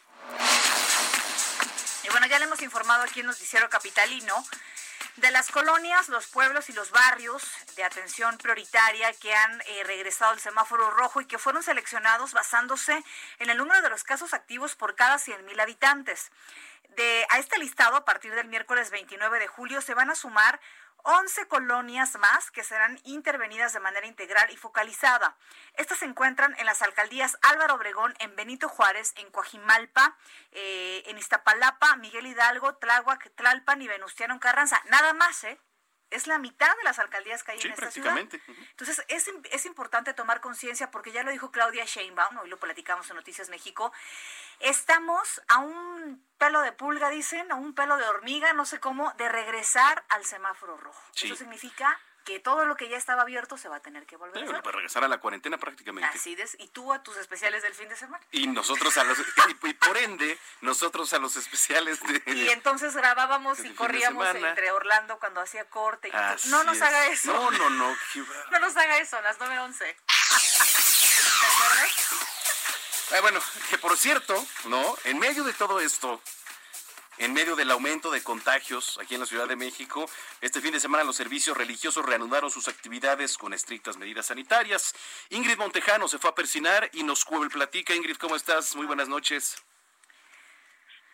Y 2.05 2.09
bueno, 2.09 2.27
ya 2.27 2.39
le 2.39 2.47
hemos 2.47 2.63
informado 2.63 3.05
aquí 3.05 3.21
en 3.21 3.27
Noticiero 3.27 3.69
Capitalino 3.71 4.45
de 5.17 5.31
las 5.31 5.51
colonias, 5.51 6.09
los 6.09 6.27
pueblos 6.27 6.69
y 6.69 6.73
los 6.73 6.91
barrios 6.91 7.45
de 7.77 7.85
atención 7.85 8.39
prioritaria 8.39 9.13
que 9.13 9.35
han 9.35 9.61
eh, 9.61 9.85
regresado 9.85 10.33
al 10.33 10.41
semáforo 10.41 10.91
rojo 10.91 11.21
y 11.21 11.27
que 11.27 11.39
fueron 11.39 11.63
seleccionados 11.63 12.33
basándose 12.33 13.05
en 13.39 13.51
el 13.51 13.59
número 13.59 13.83
de 13.83 13.91
los 13.91 14.03
casos 14.03 14.35
activos 14.35 14.75
por 14.75 14.97
cada 14.97 15.17
100.000 15.17 15.61
habitantes. 15.61 16.33
De, 16.97 17.27
a 17.31 17.39
este 17.39 17.59
listado, 17.59 17.97
a 17.97 18.05
partir 18.05 18.35
del 18.35 18.49
miércoles 18.49 18.91
29 18.91 19.39
de 19.39 19.47
julio, 19.47 19.81
se 19.81 19.95
van 19.95 20.11
a 20.11 20.15
sumar 20.15 20.61
11 21.05 21.47
colonias 21.49 22.17
más 22.19 22.51
que 22.51 22.65
serán 22.65 23.01
intervenidas 23.05 23.73
de 23.73 23.81
manera 23.81 24.07
integral 24.07 24.51
y 24.51 24.57
focalizada. 24.57 25.37
Estas 25.75 25.99
se 25.99 26.05
encuentran 26.05 26.55
en 26.59 26.67
las 26.67 26.83
alcaldías 26.83 27.39
Álvaro 27.43 27.75
Obregón, 27.75 28.15
en 28.19 28.35
Benito 28.37 28.69
Juárez, 28.69 29.13
en 29.17 29.31
Coajimalpa, 29.31 30.17
eh, 30.53 31.03
en 31.07 31.19
Iztapalapa, 31.19 31.97
Miguel 31.97 32.27
Hidalgo, 32.27 32.77
Tláhuac, 32.77 33.35
Tlalpan 33.35 33.83
y 33.83 33.89
Venustiano 33.89 34.39
Carranza. 34.41 34.81
Nada 34.87 35.13
más, 35.13 35.45
¿eh? 35.45 35.59
Es 36.13 36.27
la 36.27 36.39
mitad 36.39 36.77
de 36.77 36.85
las 36.85 36.99
alcaldías 36.99 37.43
que 37.43 37.53
hay 37.53 37.61
en 37.61 37.73
esta 37.73 37.91
ciudad. 37.91 38.17
Entonces, 38.19 39.05
es, 39.09 39.31
es 39.51 39.67
importante 39.67 40.15
tomar 40.15 40.41
conciencia 40.41 40.91
porque 40.91 41.13
ya 41.13 41.23
lo 41.23 41.31
dijo 41.31 41.51
Claudia 41.51 41.85
Sheinbaum, 41.85 42.39
hoy 42.39 42.49
lo 42.49 42.59
platicamos 42.59 43.09
en 43.11 43.17
Noticias 43.17 43.49
México, 43.49 43.93
estamos 44.61 45.43
a 45.49 45.59
un 45.59 46.25
pelo 46.39 46.61
de 46.63 46.73
pulga, 46.73 47.11
dicen, 47.11 47.51
a 47.51 47.57
un 47.57 47.75
pelo 47.75 47.97
de 47.97 48.05
hormiga, 48.05 48.53
no 48.53 48.65
sé 48.65 48.81
cómo, 48.81 49.13
de 49.15 49.29
regresar 49.29 50.05
al 50.09 50.25
semáforo 50.25 50.77
rojo. 50.77 51.03
Eso 51.21 51.37
significa 51.37 51.99
que 52.25 52.41
todo 52.41 52.65
lo 52.65 52.77
que 52.77 52.89
ya 52.89 52.97
estaba 52.97 53.23
abierto 53.23 53.57
se 53.57 53.69
va 53.69 53.77
a 53.77 53.81
tener 53.81 54.07
que 54.07 54.17
volver 54.17 54.43
a 54.43 54.47
hacer. 54.47 54.63
Para 54.63 54.77
regresar 54.77 55.05
a 55.05 55.09
la 55.09 55.19
cuarentena 55.19 55.59
prácticamente. 55.59 56.17
Así 56.17 56.37
es, 56.39 56.57
y 56.59 56.69
tú 56.69 56.93
a 56.93 57.03
tus 57.03 57.17
especiales 57.17 57.63
del 57.63 57.75
fin 57.75 57.89
de 57.89 57.97
semana. 57.97 58.25
Y 58.31 58.47
nosotros 58.47 58.97
a 58.97 59.05
los, 59.05 59.19
y, 59.19 59.75
por 59.75 59.97
ende, 59.99 60.39
nosotros 60.61 61.13
a 61.13 61.19
los 61.19 61.37
especiales 61.37 62.01
de... 62.01 62.23
Y 62.27 62.49
entonces 62.51 62.95
grabábamos 62.95 63.61
y 63.61 63.71
corríamos 63.75 64.27
entre 64.35 64.71
Orlando 64.73 65.19
cuando 65.19 65.41
hacía 65.41 65.65
corte. 65.67 66.09
Y 66.09 66.49
no 66.49 66.65
nos 66.65 66.81
haga 66.81 67.07
eso. 67.09 67.33
No, 67.33 67.51
no, 67.51 67.71
no. 67.71 67.97
no 68.51 68.59
nos 68.59 68.77
haga 68.77 68.99
eso, 68.99 69.21
las 69.23 69.39
9.11. 69.39 69.79
¿Te 69.79 69.95
acuerdas? 71.47 72.33
Eh, 73.13 73.21
bueno, 73.21 73.41
que 73.69 73.79
por 73.79 73.97
cierto, 73.97 74.47
¿no? 74.65 74.97
En 75.05 75.19
medio 75.19 75.45
de 75.45 75.53
todo 75.53 75.81
esto, 75.81 76.23
en 77.23 77.33
medio 77.33 77.55
del 77.55 77.71
aumento 77.71 78.11
de 78.11 78.21
contagios 78.23 78.99
aquí 79.01 79.15
en 79.15 79.21
la 79.21 79.27
Ciudad 79.27 79.47
de 79.47 79.55
México, 79.55 80.11
este 80.41 80.61
fin 80.61 80.73
de 80.73 80.81
semana 80.81 81.05
los 81.05 81.15
servicios 81.15 81.57
religiosos 81.57 82.05
reanudaron 82.05 82.51
sus 82.51 82.67
actividades 82.67 83.39
con 83.39 83.53
estrictas 83.53 83.97
medidas 83.97 84.27
sanitarias. 84.27 84.93
Ingrid 85.31 85.57
Montejano 85.57 86.09
se 86.09 86.19
fue 86.19 86.31
a 86.31 86.35
persinar 86.35 86.91
y 86.93 87.05
nos 87.05 87.25
platica. 87.53 87.95
Ingrid, 87.95 88.17
¿cómo 88.17 88.35
estás? 88.35 88.75
Muy 88.75 88.87
buenas 88.87 89.09
noches. 89.09 89.65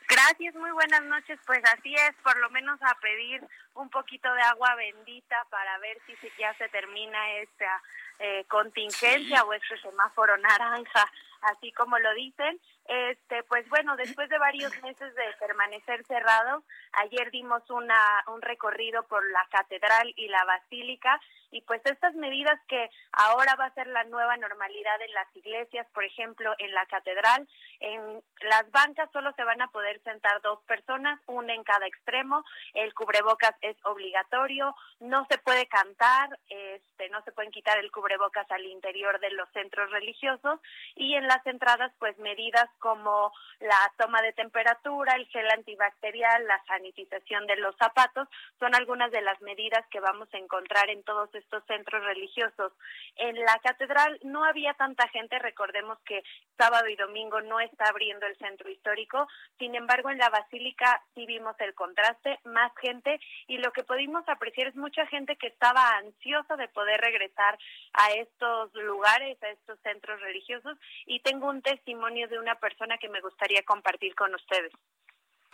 Gracias, 0.09 0.55
muy 0.55 0.71
buenas 0.71 1.03
noches. 1.03 1.39
Pues 1.45 1.61
así 1.77 1.95
es, 1.95 2.15
por 2.23 2.39
lo 2.39 2.49
menos 2.49 2.81
a 2.83 2.95
pedir 3.01 3.43
un 3.75 3.91
poquito 3.91 4.33
de 4.33 4.43
agua 4.43 4.75
bendita 4.77 5.37
para 5.51 5.77
ver 5.79 5.99
si 6.07 6.17
ya 6.39 6.57
se 6.57 6.71
termina 6.71 7.33
esta 7.33 7.83
eh, 8.19 8.45
contingencia 8.49 9.45
o 9.45 9.53
este 9.53 9.79
semáforo 9.83 10.39
naranja, 10.39 11.13
así 11.43 11.73
como 11.73 11.99
lo 11.99 12.13
dicen. 12.15 12.61
Este, 12.87 13.43
pues 13.45 13.69
bueno, 13.69 13.97
después 13.97 14.29
de 14.29 14.39
varios 14.39 14.73
meses 14.83 15.15
de 15.15 15.25
permanecer 15.39 16.05
cerrado, 16.05 16.65
ayer 16.93 17.31
dimos 17.31 17.69
una, 17.71 18.25
un 18.29 18.43
recorrido 18.43 19.03
por 19.05 19.29
la 19.31 19.47
catedral 19.51 20.13
y 20.17 20.29
la 20.29 20.45
basílica 20.45 21.21
y 21.51 21.63
pues 21.63 21.81
estas 21.85 22.15
medidas 22.15 22.59
que 22.69 22.91
ahora 23.13 23.55
va 23.57 23.67
a 23.67 23.75
ser 23.75 23.87
la 23.87 24.05
nueva 24.05 24.37
normalidad 24.37 25.01
en 25.01 25.13
las 25.13 25.35
iglesias, 25.37 25.87
por 25.95 26.05
ejemplo, 26.05 26.55
en 26.59 26.73
la 26.73 26.85
catedral, 26.87 27.49
en 27.81 28.23
las 28.43 28.71
bancas 28.71 29.11
solo 29.13 29.33
se 29.33 29.45
van 29.45 29.63
a 29.63 29.69
poder 29.69 30.01
sentar 30.03 30.41
dos 30.43 30.61
personas, 30.65 31.21
una 31.27 31.55
en 31.55 31.65
cada 31.65 31.87
extremo, 31.87 32.45
el 32.75 32.93
cubrebocas 32.95 33.55
es 33.63 33.77
obligatorio, 33.85 34.75
no 35.01 35.27
se 35.31 35.39
puede 35.39 35.67
cantar, 35.67 36.39
este, 36.49 37.09
no 37.11 37.23
se 37.23 37.33
pueden 37.33 37.53
quitar 37.53 37.79
el 37.79 37.91
cubrebocas 37.91 38.51
al 38.51 38.65
interior 38.67 39.21
de 39.21 39.31
los 39.31 39.49
centros 39.51 39.91
religiosos 39.91 40.61
y 40.95 41.15
en 41.15 41.27
las 41.27 41.45
entradas 41.47 41.93
pues 41.99 42.19
medidas 42.19 42.69
como 42.79 43.33
la 43.61 43.93
toma 43.97 44.23
de 44.23 44.33
temperatura, 44.33 45.15
el 45.15 45.27
gel 45.29 45.51
antibacterial, 45.51 46.47
la 46.47 46.63
sanitización 46.67 47.47
de 47.47 47.57
los 47.57 47.77
zapatos, 47.77 48.29
son 48.59 48.75
algunas 48.75 49.11
de 49.11 49.23
las 49.23 49.41
medidas 49.41 49.85
que 49.91 50.01
vamos 50.01 50.29
a 50.33 50.39
encontrar 50.39 50.91
en 50.91 51.03
todos 51.03 51.35
estos 51.39 51.65
centros 51.67 52.05
religiosos. 52.05 52.73
En 53.17 53.35
la 53.37 53.59
catedral 53.63 54.19
no 54.23 54.45
había 54.45 54.75
tanta 54.75 55.09
gente, 55.09 55.39
recordemos 55.39 55.99
que 56.05 56.23
sábado 56.57 56.89
y 56.89 56.97
domingo 56.97 57.41
no 57.41 57.61
está 57.61 57.87
abriendo 57.89 58.27
el 58.27 58.37
centro 58.39 58.69
histórico, 58.71 59.27
sin 59.59 59.75
embargo 59.75 60.11
en 60.11 60.19
la 60.19 60.31
basílica 60.31 61.03
sí 61.15 61.27
vimos 61.27 61.57
el 61.61 61.75
contraste, 61.75 62.39
más 62.45 62.73
gente 62.81 63.21
y 63.47 63.59
lo 63.59 63.73
que 63.73 63.85
pudimos 63.85 64.29
apreciar 64.29 64.69
es 64.69 64.77
mucha 64.77 65.07
gente 65.07 65.37
que 65.37 65.49
estaba 65.49 65.97
ansiosa 65.97 66.57
de 66.57 66.69
poder 66.69 67.01
regresar 67.01 67.59
a 67.93 68.13
estos 68.13 68.75
lugares, 68.75 69.43
a 69.43 69.49
estos 69.49 69.79
centros 69.81 70.21
religiosos 70.21 70.77
y 71.07 71.21
tengo 71.21 71.49
un 71.49 71.63
testimonio 71.63 72.29
de 72.29 72.39
una 72.39 72.57
persona 72.57 72.99
que 72.99 73.09
me 73.09 73.21
gustaría 73.21 73.63
compartir 73.63 74.15
con 74.15 74.35
ustedes. 74.35 74.73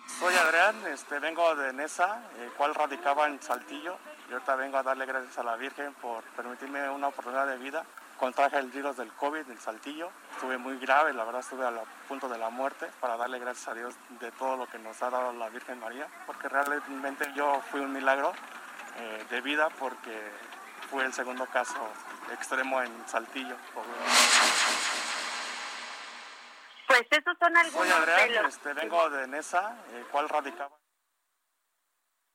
Soy 0.07 0.35
Adrián, 0.35 0.87
este, 0.93 1.19
vengo 1.19 1.55
de 1.57 1.73
Nesa, 1.73 2.31
el 2.41 2.53
cual 2.53 2.75
radicaba 2.75 3.27
en 3.27 3.41
Saltillo. 3.43 3.99
Y 4.29 4.33
ahorita 4.33 4.57
vengo 4.57 4.79
a 4.79 4.83
darle 4.83 5.07
gracias 5.07 5.37
a 5.39 5.43
la 5.43 5.57
Virgen 5.57 5.93
por 5.95 6.23
permitirme 6.37 6.89
una 6.89 7.09
oportunidad 7.09 7.47
de 7.47 7.59
vida. 7.59 7.85
Contraje 8.19 8.59
el 8.59 8.71
virus 8.71 8.97
del 8.97 9.13
COVID 9.13 9.51
en 9.51 9.61
Saltillo. 9.61 10.11
Estuve 10.33 10.57
muy 10.57 10.79
grave, 10.79 11.13
la 11.13 11.25
verdad 11.25 11.41
estuve 11.41 11.67
al 11.67 11.81
punto 12.09 12.29
de 12.29 12.39
la 12.39 12.49
muerte 12.49 12.87
para 13.01 13.17
darle 13.17 13.39
gracias 13.39 13.69
a 13.69 13.75
Dios 13.75 13.95
de 14.21 14.31
todo 14.33 14.57
lo 14.57 14.67
que 14.67 14.79
nos 14.79 15.03
ha 15.03 15.11
dado 15.11 15.33
la 15.33 15.49
Virgen 15.51 15.79
María. 15.81 16.07
Porque 16.27 16.49
realmente 16.49 17.31
yo 17.35 17.61
fui 17.71 17.81
un 17.81 17.93
milagro 17.93 18.33
eh, 18.97 19.27
de 19.29 19.41
vida 19.41 19.69
porque 19.79 20.17
fue 20.91 21.05
el 21.05 21.13
segundo 21.13 21.45
caso 21.47 21.89
extremo 22.33 22.81
en 22.81 22.93
Saltillo. 23.09 23.57
Pues 26.87 27.03
esos 27.11 27.37
son 27.39 27.57
algunos 27.57 28.07
de 28.07 28.31
los... 28.31 28.55
Este, 28.55 28.73
vengo 28.73 29.11
de 29.11 29.27
Nesa, 29.27 29.77
el 29.95 30.05
cual 30.07 30.29
radicaba 30.29 30.84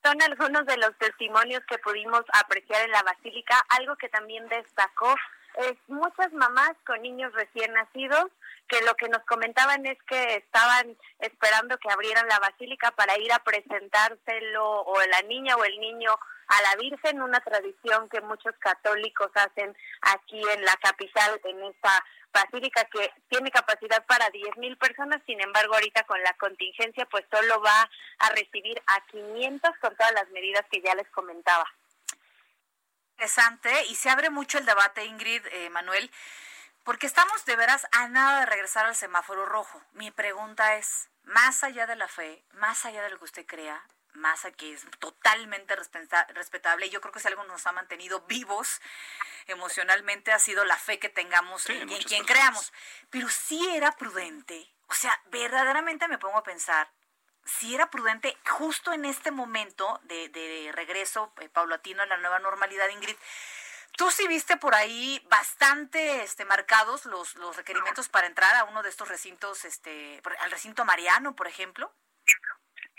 son 0.03 0.21
algunos 0.21 0.65
de 0.65 0.77
los 0.77 0.95
testimonios 0.97 1.61
que 1.69 1.77
pudimos 1.79 2.23
apreciar 2.33 2.85
en 2.85 2.91
la 2.91 3.03
basílica. 3.03 3.59
Algo 3.69 3.95
que 3.97 4.09
también 4.09 4.47
destacó 4.47 5.13
es 5.57 5.75
muchas 5.87 6.31
mamás 6.33 6.73
con 6.85 7.01
niños 7.01 7.33
recién 7.33 7.73
nacidos 7.73 8.31
que 8.67 8.81
lo 8.85 8.93
que 8.95 9.09
nos 9.09 9.23
comentaban 9.25 9.85
es 9.85 9.97
que 10.03 10.35
estaban 10.35 10.95
esperando 11.19 11.77
que 11.79 11.91
abrieran 11.91 12.27
la 12.27 12.39
basílica 12.39 12.91
para 12.91 13.17
ir 13.17 13.33
a 13.33 13.39
presentárselo 13.39 14.81
o 14.83 14.95
la 15.07 15.21
niña 15.23 15.55
o 15.55 15.63
el 15.63 15.79
niño 15.79 16.11
a 16.49 16.61
la 16.63 16.75
Virgen, 16.75 17.21
una 17.21 17.39
tradición 17.39 18.09
que 18.09 18.21
muchos 18.21 18.55
católicos 18.57 19.31
hacen 19.35 19.75
aquí 20.01 20.41
en 20.53 20.65
la 20.65 20.75
capital, 20.77 21.39
en 21.43 21.63
esta 21.63 22.03
basílica 22.33 22.85
que 22.85 23.11
tiene 23.29 23.51
capacidad 23.51 24.05
para 24.05 24.29
10.000 24.29 24.77
personas, 24.77 25.21
sin 25.25 25.39
embargo 25.41 25.75
ahorita 25.75 26.03
con 26.03 26.21
la 26.23 26.33
contingencia 26.33 27.05
pues 27.05 27.25
solo 27.31 27.61
va 27.61 27.89
a 28.19 28.29
recibir 28.31 28.81
a 28.87 29.05
500 29.07 29.71
con 29.79 29.95
todas 29.95 30.13
las 30.13 30.29
medidas 30.29 30.65
que 30.71 30.81
ya 30.81 30.95
les 30.95 31.09
comentaba. 31.09 31.65
Interesante 33.11 33.85
y 33.89 33.95
se 33.95 34.09
abre 34.09 34.29
mucho 34.29 34.57
el 34.57 34.65
debate, 34.65 35.05
Ingrid, 35.05 35.45
eh, 35.51 35.69
Manuel, 35.69 36.09
porque 36.83 37.05
estamos 37.05 37.45
de 37.45 37.55
veras 37.55 37.87
a 37.91 38.07
nada 38.07 38.39
de 38.39 38.45
regresar 38.47 38.85
al 38.85 38.95
semáforo 38.95 39.45
rojo. 39.45 39.81
Mi 39.91 40.09
pregunta 40.09 40.77
es, 40.77 41.09
más 41.23 41.63
allá 41.63 41.85
de 41.85 41.95
la 41.95 42.07
fe, 42.07 42.43
más 42.53 42.85
allá 42.85 43.03
de 43.03 43.09
lo 43.09 43.19
que 43.19 43.25
usted 43.25 43.45
crea, 43.45 43.83
más 44.13 44.45
que 44.57 44.73
es 44.73 44.85
totalmente 44.99 45.75
respetable, 45.75 46.89
yo 46.89 47.01
creo 47.01 47.13
que 47.13 47.19
si 47.19 47.27
algo 47.27 47.43
nos 47.43 47.65
ha 47.67 47.71
mantenido 47.71 48.21
vivos 48.21 48.81
emocionalmente 49.47 50.31
ha 50.31 50.39
sido 50.39 50.65
la 50.65 50.77
fe 50.77 50.99
que 50.99 51.09
tengamos 51.09 51.69
en, 51.69 51.87
quien 52.03 52.25
creamos. 52.25 52.71
Pero 53.09 53.29
sí 53.29 53.67
era 53.75 53.91
prudente, 53.93 54.73
o 54.87 54.93
sea, 54.93 55.19
verdaderamente 55.27 56.07
me 56.07 56.17
pongo 56.17 56.37
a 56.37 56.43
pensar, 56.43 56.91
si 57.45 57.73
era 57.73 57.89
prudente 57.89 58.37
justo 58.47 58.93
en 58.93 59.05
este 59.05 59.31
momento 59.31 59.99
de, 60.03 60.71
regreso 60.73 61.33
eh, 61.39 61.49
paulatino 61.49 62.03
a 62.03 62.05
la 62.05 62.17
nueva 62.17 62.39
normalidad, 62.39 62.89
Ingrid. 62.89 63.15
Tú 63.97 64.11
sí 64.11 64.27
viste 64.27 64.55
por 64.55 64.75
ahí 64.75 65.25
bastante 65.29 66.23
este, 66.23 66.45
marcados 66.45 67.05
los, 67.05 67.35
los 67.35 67.57
requerimientos 67.57 68.07
para 68.07 68.27
entrar 68.27 68.55
a 68.55 68.65
uno 68.65 68.83
de 68.83 68.89
estos 68.89 69.09
recintos, 69.09 69.65
este, 69.65 70.21
al 70.39 70.51
recinto 70.51 70.85
mariano, 70.85 71.35
por 71.35 71.47
ejemplo. 71.47 71.91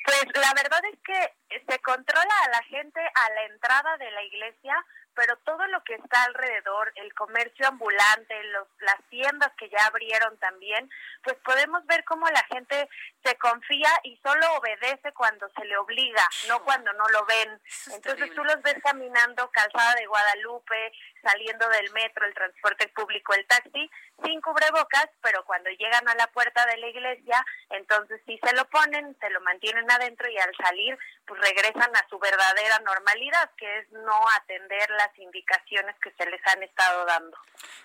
Pues 0.05 0.25
la 0.35 0.53
verdad 0.55 0.83
es 0.93 0.99
que 1.05 1.61
se 1.69 1.79
controla 1.81 2.35
a 2.45 2.51
la 2.51 2.63
gente 2.65 3.01
a 3.01 3.31
la 3.31 3.45
entrada 3.45 3.97
de 3.99 4.11
la 4.11 4.23
iglesia, 4.23 4.85
pero 5.15 5.37
todo 5.39 5.67
lo 5.67 5.83
que 5.85 5.95
está 5.95 6.25
alrededor, 6.25 6.93
el 6.97 7.13
comercio 7.15 7.67
ambulante, 7.69 8.43
los, 8.45 8.69
las 8.79 8.97
tiendas 9.11 9.53
que 9.59 9.69
ya 9.69 9.85
abrieron 9.87 10.37
también, 10.39 10.89
pues 11.23 11.37
podemos 11.45 11.85
ver 11.87 12.05
cómo 12.05 12.29
la 12.29 12.43
gente 12.45 12.89
se 13.25 13.37
confía 13.37 13.91
y 14.05 14.17
solo 14.23 14.47
obedece 14.55 15.13
cuando 15.13 15.49
se 15.51 15.65
le 15.65 15.77
obliga, 15.77 16.27
no 16.49 16.63
cuando 16.65 16.93
no 16.95 17.07
lo 17.09 17.25
ven. 17.27 17.61
Entonces 17.93 18.33
tú 18.35 18.45
los 18.45 18.63
ves 18.63 18.77
caminando 18.83 19.51
calzada 19.51 19.95
de 19.97 20.07
Guadalupe, 20.07 20.93
saliendo 21.23 21.69
del 21.69 21.91
metro, 21.93 22.27
el 22.27 22.35
transporte 22.35 22.89
público, 22.89 23.35
el 23.35 23.47
taxi, 23.47 23.91
sin 24.25 24.41
cubrebocas, 24.41 25.09
pero 25.23 25.45
cuando 25.45 25.71
llegan 25.71 26.09
a 26.09 26.15
la 26.15 26.27
puerta 26.29 26.65
de 26.67 26.77
la 26.77 26.89
iglesia, 26.89 27.45
entonces 27.71 28.21
sí 28.27 28.39
se 28.43 28.55
lo 28.55 28.65
ponen, 28.67 29.17
se 29.21 29.31
lo 29.31 29.41
mantienen 29.41 29.91
adentro 29.91 30.29
y 30.29 30.39
al 30.39 30.55
salir, 30.57 30.99
pues 31.27 31.41
regresan 31.41 31.95
a 31.97 32.07
su 32.09 32.19
verdadera 32.19 32.79
normalidad, 32.81 33.51
que 33.57 33.79
es 33.79 33.91
no 33.93 34.21
atender 34.37 34.91
las 34.91 35.17
indicaciones 35.19 35.97
que 36.03 36.13
se 36.13 36.29
les 36.29 36.41
han 36.47 36.63
estado 36.63 37.05
dando. 37.07 37.37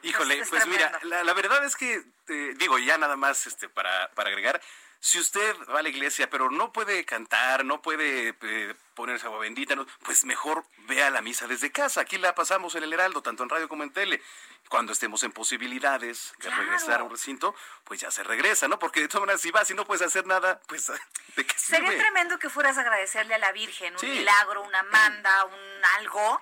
Híjole, 0.04 0.44
pues 0.50 0.66
mira, 0.68 0.92
la, 1.04 1.34
verdad 1.34 1.64
es 1.66 1.76
que, 1.76 1.94
eh, 1.94 2.54
digo, 2.58 2.78
ya 2.80 2.98
nada 2.98 3.16
más 3.16 3.48
este 3.48 3.70
para, 3.70 4.10
para 4.16 4.30
agregar, 4.30 4.62
si 5.06 5.20
usted 5.20 5.56
va 5.70 5.82
a 5.82 5.84
la 5.84 5.90
iglesia 5.90 6.32
pero 6.32 6.50
no 6.50 6.74
puede 6.74 7.06
cantar, 7.06 7.64
no 7.64 7.80
puede 7.80 8.36
eh, 8.42 8.76
ponerse 8.96 9.28
agua 9.28 9.38
bendita, 9.38 9.76
pues 10.02 10.26
mejor 10.26 10.66
vea 10.88 11.12
la 11.12 11.22
misa 11.22 11.46
desde 11.46 11.72
casa. 11.72 12.02
Aquí 12.02 12.18
la 12.18 12.34
pasamos 12.34 12.74
en 12.74 12.82
el 12.82 12.92
Heraldo, 12.92 13.22
tanto 13.22 13.44
en 13.44 13.50
radio 13.50 13.70
como 13.70 13.84
en 13.84 13.94
tele. 13.94 14.20
Cuando 14.68 14.94
estemos 14.94 15.22
en 15.22 15.32
posibilidades 15.32 16.34
de 16.40 16.50
regresar 16.50 17.02
a 17.02 17.04
un 17.04 17.12
recinto, 17.12 17.54
pues 17.84 18.00
ya 18.02 18.10
se 18.10 18.24
regresa, 18.24 18.68
¿no? 18.68 18.80
Porque 18.80 19.00
de 19.00 19.08
todas 19.08 19.22
maneras, 19.22 19.42
si 19.42 19.52
vas 19.52 19.70
y 19.70 19.76
no 19.76 19.86
puedes 19.86 20.02
hacer 20.02 20.26
nada, 20.26 20.60
pues 20.66 20.88
¿de 21.36 21.46
qué 21.46 21.56
sirve? 21.56 21.86
Sería 21.86 22.00
tremendo 22.00 22.40
que 22.40 22.50
fueras 22.50 22.80
a 22.80 22.82
agradecerle 22.82 23.36
a 23.36 23.38
la 23.38 23.52
Virgen 23.52 23.94
un 24.02 24.10
milagro, 24.10 24.64
una 24.64 24.82
manda, 24.92 25.46
un 25.46 25.86
algo 26.00 26.42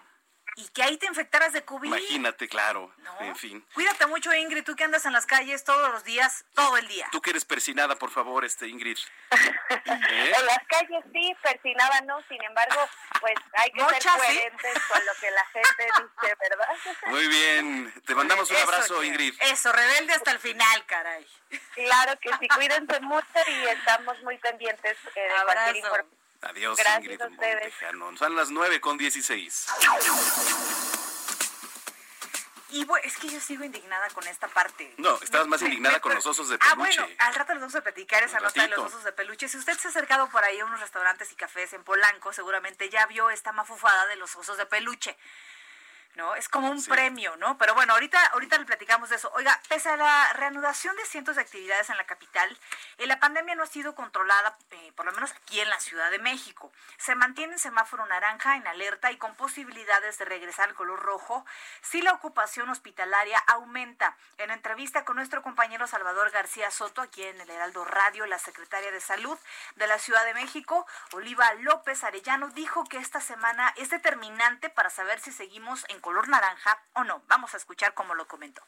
y 0.55 0.67
que 0.69 0.83
ahí 0.83 0.97
te 0.97 1.07
infectaras 1.07 1.53
de 1.53 1.63
COVID. 1.63 1.87
Imagínate, 1.87 2.47
claro. 2.47 2.93
En 3.19 3.35
fin. 3.35 3.65
Cuídate 3.73 4.05
mucho, 4.07 4.33
Ingrid, 4.33 4.63
tú 4.63 4.75
que 4.75 4.83
andas 4.83 5.05
en 5.05 5.13
las 5.13 5.25
calles 5.25 5.63
todos 5.63 5.91
los 5.91 6.03
días, 6.03 6.45
todo 6.53 6.77
el 6.77 6.87
día. 6.87 7.07
Tú 7.11 7.21
que 7.21 7.31
eres 7.31 7.45
persinada, 7.45 7.95
por 7.95 8.11
favor, 8.11 8.45
este 8.45 8.67
Ingrid. 8.67 8.97
¿Eh? 9.31 10.33
En 10.35 10.45
las 10.45 10.59
calles 10.67 11.03
sí, 11.11 11.35
persinada 11.41 12.01
no, 12.01 12.21
sin 12.27 12.41
embargo, 12.43 12.87
pues 13.19 13.35
hay 13.53 13.71
que 13.71 13.79
ser 13.79 14.11
coherentes 14.11 14.73
con 14.87 15.05
lo 15.05 15.11
que 15.19 15.31
la 15.31 15.45
gente 15.45 15.85
dice, 15.85 16.35
¿verdad? 16.39 16.67
Muy 17.07 17.27
bien, 17.27 17.93
te 18.05 18.15
mandamos 18.15 18.49
un 18.49 18.57
abrazo, 18.57 19.03
Ingrid. 19.03 19.33
Eso, 19.41 19.71
rebelde 19.71 20.13
hasta 20.13 20.31
el 20.31 20.39
final, 20.39 20.85
caray. 20.85 21.25
Claro 21.73 22.19
que 22.19 22.29
sí, 22.39 22.47
cuídense 22.47 22.99
mucho 23.01 23.27
y 23.47 23.67
estamos 23.67 24.19
muy 24.23 24.37
pendientes 24.39 24.97
eh, 25.15 25.21
de 25.21 25.43
cualquier 25.45 25.75
información. 25.77 26.22
Adiós, 26.43 26.79
Ingrid 26.99 27.19
Montejano. 27.19 28.17
Son 28.17 28.35
las 28.35 28.49
9 28.49 28.81
con 28.81 28.97
16. 28.97 29.67
Y 32.69 32.85
bueno, 32.85 33.05
es 33.05 33.17
que 33.17 33.29
yo 33.29 33.39
sigo 33.39 33.63
indignada 33.63 34.09
con 34.09 34.27
esta 34.27 34.47
parte. 34.47 34.91
No, 34.97 35.15
estabas 35.21 35.47
más 35.47 35.61
indignada 35.61 35.99
con 35.99 36.15
los 36.15 36.25
osos 36.25 36.49
de 36.49 36.57
peluche. 36.57 36.73
Ah, 36.73 36.75
bueno, 36.75 37.07
al 37.19 37.35
rato 37.35 37.53
les 37.53 37.61
vamos 37.61 37.75
a 37.75 37.81
platicar 37.81 38.23
esa 38.23 38.39
nota 38.39 38.61
de 38.63 38.67
los 38.69 38.79
osos 38.79 39.03
de 39.03 39.11
peluche. 39.11 39.47
Si 39.47 39.57
usted 39.57 39.77
se 39.77 39.87
ha 39.87 39.91
acercado 39.91 40.27
por 40.29 40.43
ahí 40.43 40.59
a 40.59 40.65
unos 40.65 40.79
restaurantes 40.79 41.31
y 41.31 41.35
cafés 41.35 41.71
en 41.73 41.83
Polanco, 41.83 42.33
seguramente 42.33 42.89
ya 42.89 43.05
vio 43.05 43.29
esta 43.29 43.51
mafufada 43.51 44.07
de 44.07 44.15
los 44.15 44.35
osos 44.35 44.57
de 44.57 44.65
peluche. 44.65 45.15
¿No? 46.15 46.35
Es 46.35 46.47
como 46.49 46.69
un 46.69 46.83
premio, 46.83 47.35
¿no? 47.37 47.57
Pero 47.57 47.73
bueno, 47.73 47.93
ahorita, 47.93 48.23
ahorita 48.27 48.57
le 48.57 48.65
platicamos 48.65 49.09
de 49.09 49.15
eso. 49.15 49.31
Oiga, 49.35 49.59
pese 49.67 49.89
a 49.89 49.97
la 49.97 50.33
reanudación 50.33 50.95
de 50.95 51.05
cientos 51.05 51.35
de 51.35 51.41
actividades 51.41 51.89
en 51.89 51.97
la 51.97 52.05
capital, 52.05 52.57
eh, 52.97 53.07
la 53.07 53.19
pandemia 53.19 53.55
no 53.55 53.63
ha 53.63 53.67
sido 53.67 53.95
controlada, 53.95 54.55
eh, 54.71 54.91
por 54.95 55.05
lo 55.05 55.11
menos 55.11 55.31
aquí 55.31 55.59
en 55.59 55.69
la 55.69 55.79
Ciudad 55.79 56.11
de 56.11 56.19
México. 56.19 56.71
Se 56.97 57.15
mantiene 57.15 57.53
en 57.53 57.59
semáforo 57.59 58.05
naranja, 58.05 58.55
en 58.55 58.67
alerta 58.67 59.11
y 59.11 59.17
con 59.17 59.35
posibilidades 59.35 60.17
de 60.17 60.25
regresar 60.25 60.69
al 60.69 60.75
color 60.75 60.99
rojo 60.99 61.45
si 61.81 62.01
la 62.01 62.13
ocupación 62.13 62.69
hospitalaria 62.69 63.37
aumenta. 63.47 64.15
En 64.37 64.51
entrevista 64.51 65.05
con 65.05 65.15
nuestro 65.15 65.41
compañero 65.41 65.87
Salvador 65.87 66.31
García 66.31 66.69
Soto, 66.71 67.01
aquí 67.01 67.23
en 67.23 67.39
el 67.41 67.49
Heraldo 67.49 67.85
Radio, 67.85 68.25
la 68.25 68.39
secretaria 68.39 68.91
de 68.91 69.01
Salud 69.01 69.37
de 69.75 69.87
la 69.87 69.97
Ciudad 69.97 70.23
de 70.25 70.33
México, 70.33 70.85
Oliva 71.11 71.53
López 71.55 72.03
Arellano, 72.03 72.49
dijo 72.49 72.83
que 72.85 72.97
esta 72.97 73.21
semana 73.21 73.73
es 73.77 73.89
determinante 73.89 74.69
para 74.69 74.89
saber 74.89 75.19
si 75.19 75.31
seguimos 75.31 75.85
en 75.89 75.99
color 76.03 76.27
naranja 76.27 76.77
o 76.93 77.03
no. 77.05 77.23
Vamos 77.27 77.53
a 77.53 77.57
escuchar 77.57 77.93
cómo 77.95 78.13
lo 78.13 78.27
comentó. 78.27 78.61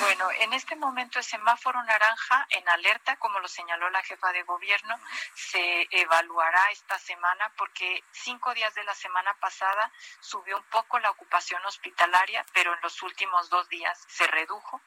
Bueno, 0.00 0.30
en 0.38 0.52
este 0.52 0.76
momento 0.76 1.18
el 1.18 1.24
semáforo 1.24 1.82
naranja 1.82 2.46
en 2.50 2.68
alerta, 2.68 3.16
como 3.16 3.38
lo 3.40 3.48
señaló 3.48 3.90
la 3.90 4.02
jefa 4.02 4.32
de 4.32 4.42
gobierno, 4.42 4.98
se 5.34 5.86
evaluará 5.90 6.70
esta 6.70 6.98
semana 6.98 7.52
porque 7.56 8.02
cinco 8.12 8.54
días 8.54 8.74
de 8.74 8.84
la 8.84 8.94
semana 8.94 9.34
pasada 9.34 9.90
subió 10.20 10.56
un 10.56 10.64
poco 10.64 10.98
la 10.98 11.10
ocupación 11.10 11.64
hospitalaria, 11.66 12.44
pero 12.52 12.72
en 12.74 12.80
los 12.80 13.02
últimos 13.02 13.50
dos 13.50 13.68
días 13.68 14.02
se 14.08 14.26
redujo. 14.26 14.80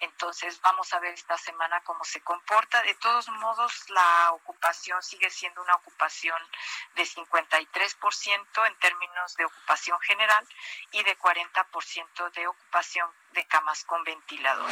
Entonces 0.00 0.60
vamos 0.60 0.92
a 0.92 1.00
ver 1.00 1.14
esta 1.14 1.38
semana 1.38 1.80
cómo 1.82 2.04
se 2.04 2.20
comporta. 2.20 2.82
De 2.82 2.94
todos 2.94 3.28
modos, 3.28 3.88
la 3.90 4.32
ocupación 4.32 5.02
sigue 5.02 5.30
siendo 5.30 5.62
una 5.62 5.74
ocupación 5.76 6.40
de 6.94 7.04
53% 7.04 8.66
en 8.66 8.76
términos 8.76 9.34
de 9.36 9.44
ocupación 9.44 9.98
general 10.00 10.46
y 10.92 11.02
de 11.02 11.18
40% 11.18 12.30
de 12.32 12.46
ocupación 12.46 13.10
de 13.32 13.44
camas 13.46 13.84
con 13.84 14.02
ventilador. 14.04 14.70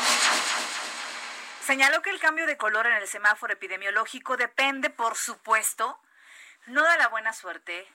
Señaló 1.64 2.00
que 2.02 2.10
el 2.10 2.20
cambio 2.20 2.46
de 2.46 2.56
color 2.56 2.86
en 2.86 2.94
el 2.94 3.08
semáforo 3.08 3.52
epidemiológico 3.52 4.36
depende, 4.36 4.90
por 4.90 5.16
supuesto, 5.16 6.00
no 6.66 6.82
de 6.82 6.96
la 6.96 7.08
buena 7.08 7.32
suerte, 7.32 7.86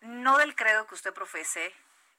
no 0.00 0.36
del 0.38 0.54
credo 0.54 0.86
que 0.86 0.94
usted 0.94 1.14
profese, 1.14 1.74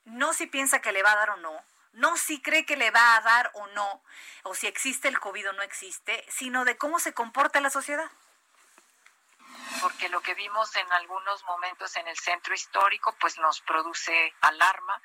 no 0.05 0.33
si 0.33 0.47
piensa 0.47 0.81
que 0.81 0.91
le 0.91 1.03
va 1.03 1.11
a 1.11 1.15
dar 1.15 1.29
o 1.31 1.37
no, 1.37 1.63
no 1.93 2.17
si 2.17 2.41
cree 2.41 2.65
que 2.65 2.75
le 2.75 2.91
va 2.91 3.15
a 3.15 3.21
dar 3.21 3.51
o 3.53 3.67
no, 3.67 4.01
o 4.43 4.55
si 4.55 4.67
existe 4.67 5.07
el 5.07 5.19
COVID 5.19 5.49
o 5.49 5.53
no 5.53 5.61
existe, 5.61 6.25
sino 6.29 6.65
de 6.65 6.77
cómo 6.77 6.99
se 6.99 7.13
comporta 7.13 7.61
la 7.61 7.69
sociedad 7.69 8.09
porque 9.81 10.09
lo 10.09 10.21
que 10.21 10.33
vimos 10.33 10.75
en 10.75 10.91
algunos 10.93 11.43
momentos 11.43 11.95
en 11.95 12.07
el 12.07 12.17
centro 12.17 12.53
histórico 12.53 13.15
pues 13.19 13.37
nos 13.37 13.61
produce 13.61 14.33
alarma. 14.41 15.01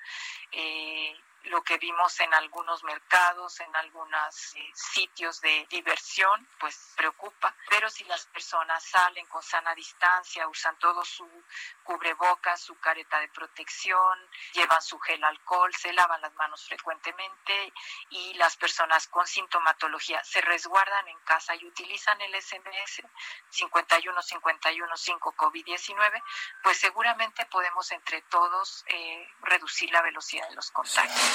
Eh, 0.53 1.15
lo 1.45 1.63
que 1.63 1.79
vimos 1.79 2.19
en 2.21 2.33
algunos 2.35 2.85
mercados, 2.85 3.61
en 3.61 3.75
algunos 3.77 4.55
eh, 4.57 4.71
sitios 4.75 5.41
de 5.41 5.67
diversión, 5.71 6.49
pues 6.59 6.95
preocupa. 6.97 7.55
Pero 7.69 7.89
si 7.89 8.05
las 8.05 8.27
personas 8.27 8.85
salen 8.85 9.27
con 9.27 9.43
sana 9.43 9.75
distancia, 9.75 10.47
usan 10.49 10.79
todo 10.79 11.05
su 11.05 11.29
cubrebocas, 11.83 12.61
su 12.61 12.79
careta 12.79 13.19
de 13.21 13.29
protección, 13.29 14.19
llevan 14.53 14.83
su 14.83 14.99
gel 15.01 15.25
alcohol, 15.25 15.75
se 15.75 15.93
lavan 15.93 16.21
las 16.21 16.35
manos 16.35 16.65
frecuentemente 16.67 17.73
y 18.11 18.35
las 18.35 18.57
personas 18.57 19.09
con 19.09 19.27
sintomatología 19.27 20.23
se 20.25 20.41
resguardan 20.41 21.09
en 21.09 21.19
casa 21.21 21.55
y 21.55 21.67
utilizan 21.67 22.21
el 22.21 22.35
SMS 22.41 23.03
51515 23.51 25.19
COVID-19, 25.37 26.23
pues 26.63 26.79
seguramente 26.79 27.47
podemos 27.47 27.91
entre 27.93 28.23
todos 28.23 28.85
eh, 28.89 29.29
reducir 29.43 29.91
la 29.91 30.03
velocidad 30.03 30.49
de 30.49 30.55
los 30.55 30.71
contagios. 30.71 31.30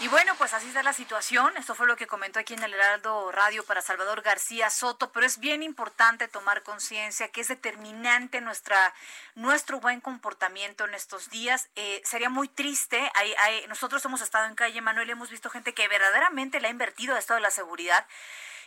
Y 0.00 0.08
bueno, 0.08 0.34
pues 0.36 0.54
así 0.54 0.68
está 0.68 0.82
la 0.82 0.94
situación. 0.94 1.54
Esto 1.58 1.74
fue 1.74 1.86
lo 1.86 1.94
que 1.94 2.06
comentó 2.06 2.38
aquí 2.38 2.54
en 2.54 2.62
el 2.62 2.72
Heraldo 2.72 3.30
Radio 3.32 3.62
para 3.66 3.82
Salvador 3.82 4.22
García 4.22 4.70
Soto, 4.70 5.12
pero 5.12 5.26
es 5.26 5.38
bien 5.38 5.62
importante 5.62 6.26
tomar 6.26 6.62
conciencia 6.62 7.28
que 7.28 7.42
es 7.42 7.48
determinante 7.48 8.40
nuestra, 8.40 8.94
nuestro 9.34 9.78
buen 9.78 10.00
comportamiento 10.00 10.86
en 10.86 10.94
estos 10.94 11.28
días. 11.28 11.68
Eh, 11.76 12.00
sería 12.02 12.30
muy 12.30 12.48
triste. 12.48 13.12
nosotros 13.68 14.02
hemos 14.06 14.22
estado 14.22 14.46
en 14.46 14.54
calle 14.54 14.80
Manuel 14.80 15.10
hemos 15.10 15.28
visto 15.28 15.50
gente 15.50 15.74
que 15.74 15.86
verdaderamente 15.86 16.60
le 16.60 16.68
ha 16.68 16.70
invertido 16.70 17.14
a 17.14 17.18
esto 17.18 17.34
de 17.34 17.40
la 17.40 17.50
seguridad. 17.50 18.06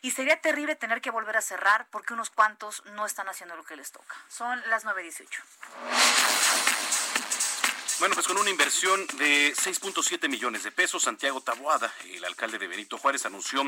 Y 0.04 0.12
sería 0.12 0.40
terrible 0.40 0.76
tener 0.76 1.02
que 1.02 1.10
volver 1.10 1.38
a 1.38 1.42
cerrar 1.42 1.88
porque 1.90 2.14
unos 2.14 2.30
cuantos 2.30 2.84
no 2.94 3.08
están 3.08 3.28
haciendo 3.28 3.56
lo 3.56 3.64
que 3.64 3.76
les 3.76 3.92
toca. 3.92 4.16
Son 4.28 4.62
las 4.70 4.86
9.18. 4.86 7.13
Bueno, 8.00 8.16
pues 8.16 8.28
con 8.28 8.38
una 8.38 8.50
inversión 8.50 9.06
de 9.18 9.54
6.7 9.54 10.28
millones 10.28 10.64
de 10.64 10.72
pesos, 10.72 11.04
Santiago 11.04 11.42
Taboada, 11.42 11.94
el 12.10 12.26
alcalde 12.26 12.58
de 12.58 12.68
Benito 12.68 12.98
Juárez, 12.98 13.26
anunció 13.26 13.62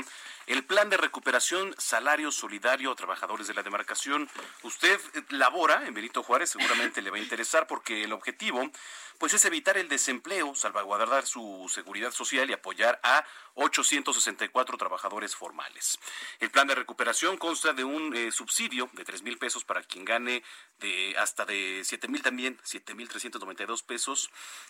el 0.47 0.63
plan 0.63 0.89
de 0.89 0.97
recuperación 0.97 1.75
salario 1.77 2.31
solidario 2.31 2.91
a 2.91 2.95
trabajadores 2.95 3.47
de 3.47 3.53
la 3.53 3.61
demarcación. 3.61 4.27
Usted 4.63 4.99
labora 5.29 5.85
en 5.85 5.93
Benito 5.93 6.23
Juárez, 6.23 6.49
seguramente 6.49 7.03
le 7.03 7.11
va 7.11 7.17
a 7.17 7.21
interesar 7.21 7.67
porque 7.67 8.03
el 8.03 8.13
objetivo 8.13 8.71
pues 9.17 9.33
es 9.33 9.45
evitar 9.45 9.77
el 9.77 9.87
desempleo, 9.87 10.55
salvaguardar 10.55 11.25
su 11.25 11.69
seguridad 11.73 12.11
social 12.11 12.49
y 12.49 12.53
apoyar 12.53 12.99
a 13.03 13.25
864 13.55 14.77
trabajadores 14.77 15.35
formales. 15.35 15.97
El 16.39 16.51
plan 16.51 16.67
de 16.67 16.75
recuperación 16.75 17.37
consta 17.37 17.73
de 17.73 17.83
un 17.83 18.13
eh, 18.15 18.31
subsidio 18.31 18.89
de 18.93 19.05
3 19.05 19.23
mil 19.23 19.37
pesos 19.37 19.63
para 19.63 19.81
quien 19.83 20.03
gane 20.03 20.43
de 20.79 21.15
hasta 21.17 21.45
de 21.45 21.81
7 21.85 22.07
mil 22.09 22.21
también, 22.21 22.59
7 22.63 22.93
mil 22.93 23.07
392 23.07 23.83
pesos, 23.83 24.14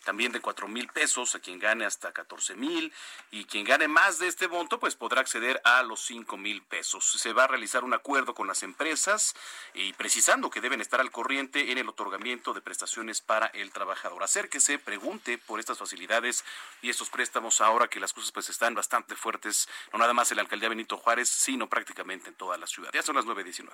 también 0.03 0.31
de 0.31 0.39
4 0.39 0.67
mil 0.67 0.87
pesos 0.87 1.35
a 1.35 1.39
quien 1.39 1.59
gane 1.59 1.85
hasta 1.85 2.13
14 2.13 2.55
mil 2.55 2.93
y 3.31 3.45
quien 3.45 3.65
gane 3.65 3.87
más 3.87 4.19
de 4.19 4.27
este 4.27 4.47
monto 4.47 4.79
pues 4.79 4.95
podrá 4.95 5.21
acceder 5.21 5.59
a 5.63 5.83
los 5.83 6.01
5 6.01 6.37
mil 6.37 6.61
pesos. 6.61 7.05
Se 7.19 7.33
va 7.33 7.45
a 7.45 7.47
realizar 7.47 7.83
un 7.83 7.93
acuerdo 7.93 8.33
con 8.33 8.47
las 8.47 8.63
empresas 8.63 9.35
y 9.73 9.93
precisando 9.93 10.49
que 10.49 10.61
deben 10.61 10.81
estar 10.81 11.01
al 11.01 11.11
corriente 11.11 11.71
en 11.71 11.77
el 11.77 11.89
otorgamiento 11.89 12.53
de 12.53 12.61
prestaciones 12.61 13.21
para 13.21 13.47
el 13.47 13.71
trabajador. 13.71 14.23
Acérquese, 14.23 14.79
pregunte 14.79 15.37
por 15.37 15.59
estas 15.59 15.77
facilidades 15.77 16.45
y 16.81 16.89
estos 16.89 17.09
préstamos 17.09 17.59
ahora 17.61 17.87
que 17.87 17.99
las 17.99 18.13
cosas 18.13 18.31
pues 18.31 18.49
están 18.49 18.75
bastante 18.75 19.15
fuertes, 19.15 19.67
no 19.91 19.99
nada 19.99 20.13
más 20.13 20.31
en 20.31 20.37
la 20.37 20.43
alcaldía 20.43 20.69
Benito 20.69 20.97
Juárez, 20.97 21.29
sino 21.29 21.67
prácticamente 21.67 22.29
en 22.29 22.35
toda 22.35 22.57
la 22.57 22.67
ciudad. 22.67 22.91
Ya 22.93 23.01
son 23.01 23.15
las 23.15 23.25
9.19. 23.25 23.71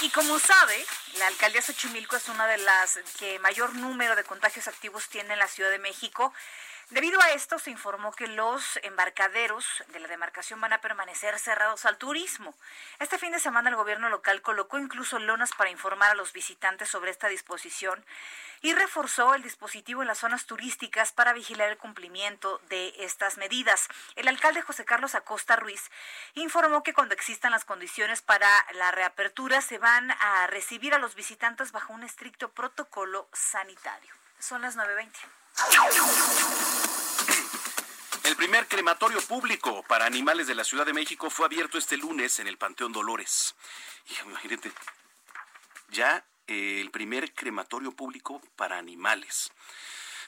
Y 0.00 0.10
como 0.10 0.38
sabe, 0.38 0.86
la 1.18 1.26
alcaldía 1.26 1.60
Xochimilco 1.60 2.16
es 2.16 2.28
una 2.28 2.46
de 2.46 2.58
las 2.58 3.00
que 3.18 3.40
mayor 3.40 3.74
número 3.74 4.14
de 4.14 4.22
contagios 4.22 4.68
activos 4.68 5.08
tiene 5.08 5.32
en 5.32 5.40
la 5.40 5.48
Ciudad 5.48 5.70
de 5.70 5.80
México. 5.80 6.32
Debido 6.90 7.20
a 7.20 7.32
esto, 7.32 7.58
se 7.58 7.70
informó 7.70 8.12
que 8.12 8.26
los 8.28 8.78
embarcaderos 8.82 9.84
de 9.88 10.00
la 10.00 10.08
demarcación 10.08 10.58
van 10.58 10.72
a 10.72 10.80
permanecer 10.80 11.38
cerrados 11.38 11.84
al 11.84 11.98
turismo. 11.98 12.54
Este 12.98 13.18
fin 13.18 13.30
de 13.30 13.40
semana 13.40 13.68
el 13.68 13.76
gobierno 13.76 14.08
local 14.08 14.40
colocó 14.40 14.78
incluso 14.78 15.18
lonas 15.18 15.50
para 15.52 15.68
informar 15.68 16.12
a 16.12 16.14
los 16.14 16.32
visitantes 16.32 16.88
sobre 16.88 17.10
esta 17.10 17.28
disposición 17.28 18.02
y 18.62 18.72
reforzó 18.72 19.34
el 19.34 19.42
dispositivo 19.42 20.00
en 20.00 20.08
las 20.08 20.16
zonas 20.16 20.46
turísticas 20.46 21.12
para 21.12 21.34
vigilar 21.34 21.68
el 21.68 21.76
cumplimiento 21.76 22.58
de 22.70 22.94
estas 23.00 23.36
medidas. 23.36 23.86
El 24.16 24.26
alcalde 24.26 24.62
José 24.62 24.86
Carlos 24.86 25.14
Acosta 25.14 25.56
Ruiz 25.56 25.90
informó 26.32 26.82
que 26.82 26.94
cuando 26.94 27.12
existan 27.12 27.52
las 27.52 27.66
condiciones 27.66 28.22
para 28.22 28.48
la 28.72 28.92
reapertura 28.92 29.60
se 29.60 29.76
van 29.76 30.10
a 30.10 30.46
recibir 30.46 30.94
a 30.94 30.98
los 30.98 31.14
visitantes 31.14 31.70
bajo 31.70 31.92
un 31.92 32.02
estricto 32.02 32.48
protocolo 32.50 33.28
sanitario. 33.34 34.14
Son 34.38 34.62
las 34.62 34.74
9.20. 34.74 35.12
El 38.24 38.36
primer 38.36 38.66
crematorio 38.68 39.20
público 39.22 39.82
para 39.88 40.06
animales 40.06 40.46
de 40.46 40.54
la 40.54 40.64
Ciudad 40.64 40.86
de 40.86 40.92
México 40.92 41.30
fue 41.30 41.46
abierto 41.46 41.78
este 41.78 41.96
lunes 41.96 42.38
en 42.38 42.46
el 42.46 42.58
Panteón 42.58 42.92
Dolores. 42.92 43.54
Imagínate, 44.24 44.72
ya 45.90 46.24
eh, 46.46 46.80
el 46.80 46.90
primer 46.90 47.34
crematorio 47.34 47.92
público 47.92 48.40
para 48.56 48.78
animales 48.78 49.50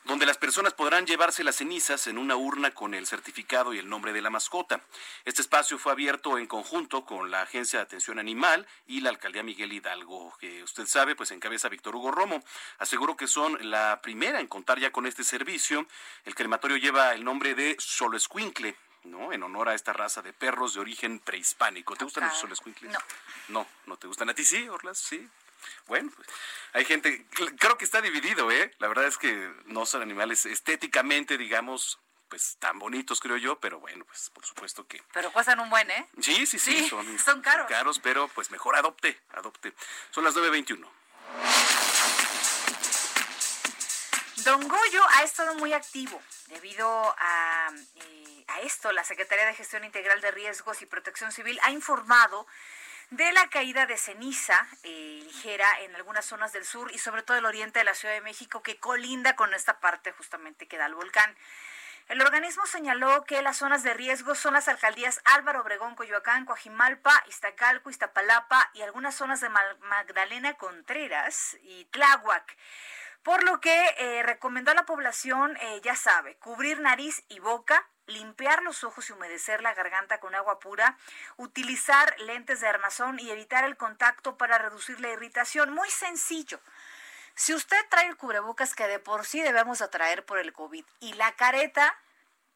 donde 0.05 0.27
las 0.27 0.39
personas 0.39 0.73
podrán 0.73 1.07
llevarse 1.07 1.45
las 1.45 1.57
cenizas 1.57 2.07
en 2.07 2.19
una 2.19 2.37
urna 2.37 2.73
con 2.73 2.95
el 2.95 3.07
certificado 3.07 3.75
y 3.75 3.79
el 3.79 3.89
nombre 3.89 4.13
de 4.13 4.23
la 4.23 4.31
mascota. 4.31 4.81
Este 5.25 5.43
espacio 5.43 5.79
fue 5.79 5.93
abierto 5.93 6.39
en 6.39 6.47
conjunto 6.47 7.05
con 7.05 7.31
la 7.31 7.43
Agencia 7.43 7.79
de 7.79 7.85
Atención 7.85 8.19
Animal 8.19 8.67
y 8.87 9.01
la 9.03 9.11
Alcaldía 9.11 9.43
Miguel 9.43 9.73
Hidalgo, 9.73 10.37
que 10.39 10.63
usted 10.63 10.87
sabe, 10.87 11.15
pues 11.15 11.31
encabeza 11.31 11.69
Víctor 11.69 11.97
Hugo 11.97 12.11
Romo. 12.11 12.43
Aseguró 12.79 13.17
que 13.17 13.27
son 13.27 13.59
la 13.71 14.01
primera 14.03 14.41
en 14.41 14.47
contar 14.47 14.79
ya 14.79 14.91
con 14.91 15.07
este 15.07 15.23
servicio. 15.23 15.87
El 16.25 16.35
crematorio 16.35 16.77
lleva 16.79 17.15
el 17.15 17.23
nombre 17.23 17.55
de 17.55 17.77
Solo 17.79 18.17
Escuincle, 18.17 18.77
¿no? 19.05 19.33
En 19.33 19.43
honor 19.43 19.69
a 19.69 19.75
esta 19.75 19.93
raza 19.93 20.23
de 20.23 20.33
perros 20.33 20.75
de 20.75 20.81
origen 20.81 21.19
prehispánico. 21.19 21.97
¿Te 21.97 22.05
gustan 22.05 22.29
los 22.29 22.39
solescuincles? 22.39 22.93
No. 22.93 22.99
No, 23.49 23.67
no 23.87 23.97
te 23.97 24.07
gustan. 24.07 24.31
¿A 24.31 24.35
ti 24.35 24.45
sí, 24.45 24.69
Orlas? 24.69 24.99
Sí. 24.99 25.29
Bueno, 25.87 26.11
pues 26.15 26.29
hay 26.73 26.85
gente, 26.85 27.27
creo 27.59 27.77
que 27.77 27.85
está 27.85 28.01
dividido, 28.01 28.51
¿eh? 28.51 28.73
La 28.79 28.89
verdad 28.89 29.07
es 29.07 29.19
que 29.19 29.53
no 29.67 29.87
son 29.87 30.03
animales 30.03 30.47
estéticamente, 30.47 31.37
digamos, 31.39 31.99
pues 32.29 32.57
tan 32.61 32.79
bonitos, 32.79 33.21
creo 33.21 33.37
yo, 33.37 33.59
pero 33.59 33.81
bueno, 33.81 34.05
pues 34.05 34.31
por 34.31 34.45
supuesto 34.47 34.87
que... 34.87 35.03
Pero 35.13 35.33
cuestan 35.33 35.59
un 35.61 35.69
buen, 35.69 35.91
¿eh? 35.91 36.07
Sí, 36.21 36.47
sí, 36.47 36.59
sí, 36.59 36.89
son, 36.89 37.19
son 37.19 37.43
caros. 37.43 37.67
caros, 37.69 37.99
pero 37.99 38.29
pues 38.29 38.51
mejor 38.51 38.77
adopte, 38.77 39.21
adopte. 39.33 39.75
Son 40.11 40.23
las 40.23 40.35
9.21. 40.37 40.89
Don 44.45 44.67
Goyo 44.69 45.03
ha 45.11 45.23
estado 45.23 45.55
muy 45.57 45.73
activo 45.73 46.23
debido 46.47 46.89
a, 47.19 47.71
eh, 47.97 48.45
a 48.49 48.61
esto. 48.61 48.91
La 48.93 49.05
Secretaría 49.05 49.47
de 49.47 49.55
Gestión 49.55 49.85
Integral 49.85 50.21
de 50.21 50.31
Riesgos 50.31 50.81
y 50.83 50.87
Protección 50.87 51.33
Civil 51.33 51.59
ha 51.63 51.71
informado 51.73 52.47
de 53.11 53.33
la 53.33 53.49
caída 53.49 53.87
de 53.87 53.97
ceniza 53.97 54.67
eh, 54.85 55.21
ligera 55.25 55.67
en 55.81 55.95
algunas 55.97 56.25
zonas 56.25 56.53
del 56.53 56.65
sur 56.65 56.91
y 56.93 56.99
sobre 56.99 57.23
todo 57.23 57.37
el 57.37 57.45
oriente 57.45 57.81
de 57.81 57.85
la 57.85 57.95
Ciudad 57.95 58.15
de 58.15 58.21
México 58.21 58.63
que 58.63 58.79
colinda 58.79 59.35
con 59.35 59.53
esta 59.53 59.81
parte 59.81 60.13
justamente 60.13 60.69
que 60.69 60.79
da 60.79 60.87
el 60.87 60.95
volcán. 60.95 61.37
El 62.09 62.21
organismo 62.23 62.67
señaló 62.67 63.25
que 63.25 63.43
las 63.43 63.59
zonas 63.59 63.83
de 63.83 63.95
riesgo 63.95 64.35
son 64.35 64.55
las 64.55 64.69
alcaldías 64.69 65.21
Álvaro 65.25 65.61
Obregón, 65.61 65.95
Coyoacán, 65.95 66.45
Coajimalpa, 66.45 67.23
Iztacalco, 67.29 67.91
Iztapalapa 67.91 68.71
y 68.75 68.83
algunas 68.83 69.15
zonas 69.15 69.41
de 69.41 69.49
Magdalena 69.49 70.55
Contreras 70.55 71.57
y 71.63 71.85
Tláhuac. 71.87 72.57
Por 73.23 73.45
lo 73.45 73.61
que 73.61 73.95
eh, 73.99 74.23
recomendó 74.23 74.71
a 74.71 74.75
la 74.75 74.87
población, 74.87 75.57
eh, 75.59 75.81
ya 75.83 75.95
sabe, 75.95 76.37
cubrir 76.39 76.81
nariz 76.81 77.23
y 77.29 77.39
boca, 77.39 77.89
limpiar 78.11 78.63
los 78.63 78.85
ojos 78.85 79.09
y 79.09 79.13
humedecer 79.13 79.63
la 79.63 79.75
garganta 79.75 80.21
con 80.21 80.35
agua 80.35 80.59
pura, 80.59 80.97
utilizar 81.37 82.19
lentes 82.21 82.61
de 82.61 82.69
armazón 82.69 83.19
y 83.19 83.31
evitar 83.31 83.65
el 83.65 83.77
contacto 83.77 84.37
para 84.37 84.59
reducir 84.59 85.01
la 85.01 85.11
irritación. 85.11 85.73
Muy 85.73 85.91
sencillo. 85.91 86.61
Si 87.35 87.55
usted 87.55 87.79
trae 87.89 88.07
el 88.07 88.17
cubrebocas 88.17 88.75
que 88.75 88.87
de 88.87 88.99
por 88.99 89.25
sí 89.25 89.41
debemos 89.41 89.81
atraer 89.81 90.25
por 90.25 90.39
el 90.39 90.53
COVID 90.53 90.85
y 91.01 91.13
la 91.15 91.33
careta 91.33 91.97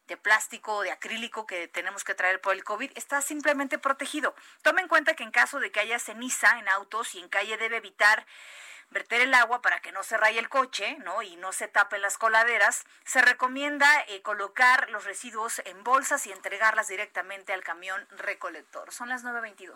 de 0.07 0.17
plástico 0.17 0.77
o 0.77 0.83
de 0.83 0.91
acrílico 0.91 1.47
que 1.47 1.69
tenemos 1.69 2.05
que 2.05 2.15
traer 2.15 2.41
por 2.41 2.55
el 2.55 2.65
COVID 2.65 2.91
está 2.95 3.23
simplemente 3.23 3.79
protegido. 3.79 4.35
Tome 4.63 4.83
en 4.83 4.89
cuenta 4.89 5.15
que 5.15 5.23
en 5.23 5.31
caso 5.31 5.61
de 5.61 5.73
que 5.73 5.81
haya 5.81 5.99
ceniza 5.99 6.59
en 6.59 6.69
autos 6.69 7.15
y 7.15 7.21
en 7.21 7.29
calle 7.29 7.57
debe 7.57 7.79
evitar 7.79 8.27
verter 8.95 9.21
el 9.21 9.35
agua 9.35 9.61
para 9.61 9.81
que 9.81 9.93
no 9.93 10.03
se 10.03 10.17
raye 10.17 10.39
el 10.39 10.49
coche, 10.49 10.97
¿no? 11.05 11.21
Y 11.21 11.37
no 11.37 11.53
se 11.53 11.69
tapen 11.69 12.01
las 12.01 12.17
coladeras, 12.17 12.85
se 13.05 13.21
recomienda 13.21 13.87
eh, 14.09 14.23
colocar 14.23 14.89
los 14.89 15.05
residuos 15.05 15.61
en 15.67 15.85
bolsas 15.85 16.27
y 16.27 16.33
entregarlas 16.33 16.89
directamente 16.89 17.53
al 17.53 17.63
camión 17.63 18.07
recolector. 18.17 18.91
Son 18.93 19.11
las 19.11 19.25
9.22. 19.25 19.75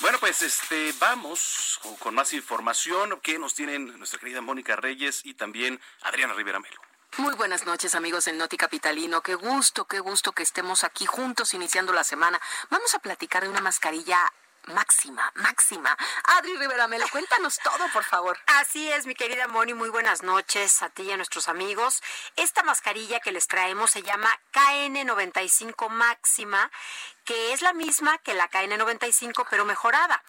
Bueno, 0.00 0.18
pues 0.18 0.42
este 0.42 0.92
vamos 0.98 1.78
con 2.00 2.14
más 2.14 2.32
información 2.32 3.20
que 3.20 3.38
nos 3.38 3.54
tienen 3.54 3.96
nuestra 3.98 4.18
querida 4.18 4.40
Mónica 4.40 4.74
Reyes 4.74 5.20
y 5.24 5.34
también 5.34 5.80
Adriana 6.00 6.32
Rivera 6.34 6.58
Melo. 6.58 6.80
Muy 7.18 7.34
buenas 7.34 7.66
noches 7.66 7.94
amigos 7.94 8.24
del 8.24 8.38
Noti 8.38 8.56
Capitalino. 8.56 9.20
Qué 9.20 9.34
gusto, 9.34 9.84
qué 9.84 10.00
gusto 10.00 10.32
que 10.32 10.42
estemos 10.42 10.82
aquí 10.82 11.04
juntos 11.04 11.52
iniciando 11.52 11.92
la 11.92 12.04
semana. 12.04 12.40
Vamos 12.70 12.94
a 12.94 13.00
platicar 13.00 13.42
de 13.42 13.50
una 13.50 13.60
mascarilla 13.60 14.32
máxima, 14.66 15.30
máxima. 15.34 15.96
Adri 16.24 16.56
Rivera 16.56 16.88
Melo, 16.88 17.06
cuéntanos 17.10 17.58
todo, 17.58 17.88
por 17.92 18.04
favor. 18.04 18.38
Así 18.46 18.90
es, 18.90 19.06
mi 19.06 19.14
querida 19.14 19.48
Moni, 19.48 19.74
muy 19.74 19.88
buenas 19.88 20.22
noches 20.22 20.82
a 20.82 20.88
ti 20.88 21.02
y 21.02 21.12
a 21.12 21.16
nuestros 21.16 21.48
amigos. 21.48 22.02
Esta 22.36 22.62
mascarilla 22.62 23.20
que 23.20 23.32
les 23.32 23.48
traemos 23.48 23.90
se 23.90 24.02
llama 24.02 24.28
KN95 24.52 25.88
máxima, 25.88 26.70
que 27.24 27.52
es 27.52 27.62
la 27.62 27.72
misma 27.72 28.18
que 28.18 28.34
la 28.34 28.50
KN95, 28.50 29.46
pero 29.50 29.64
mejorada. 29.64 30.22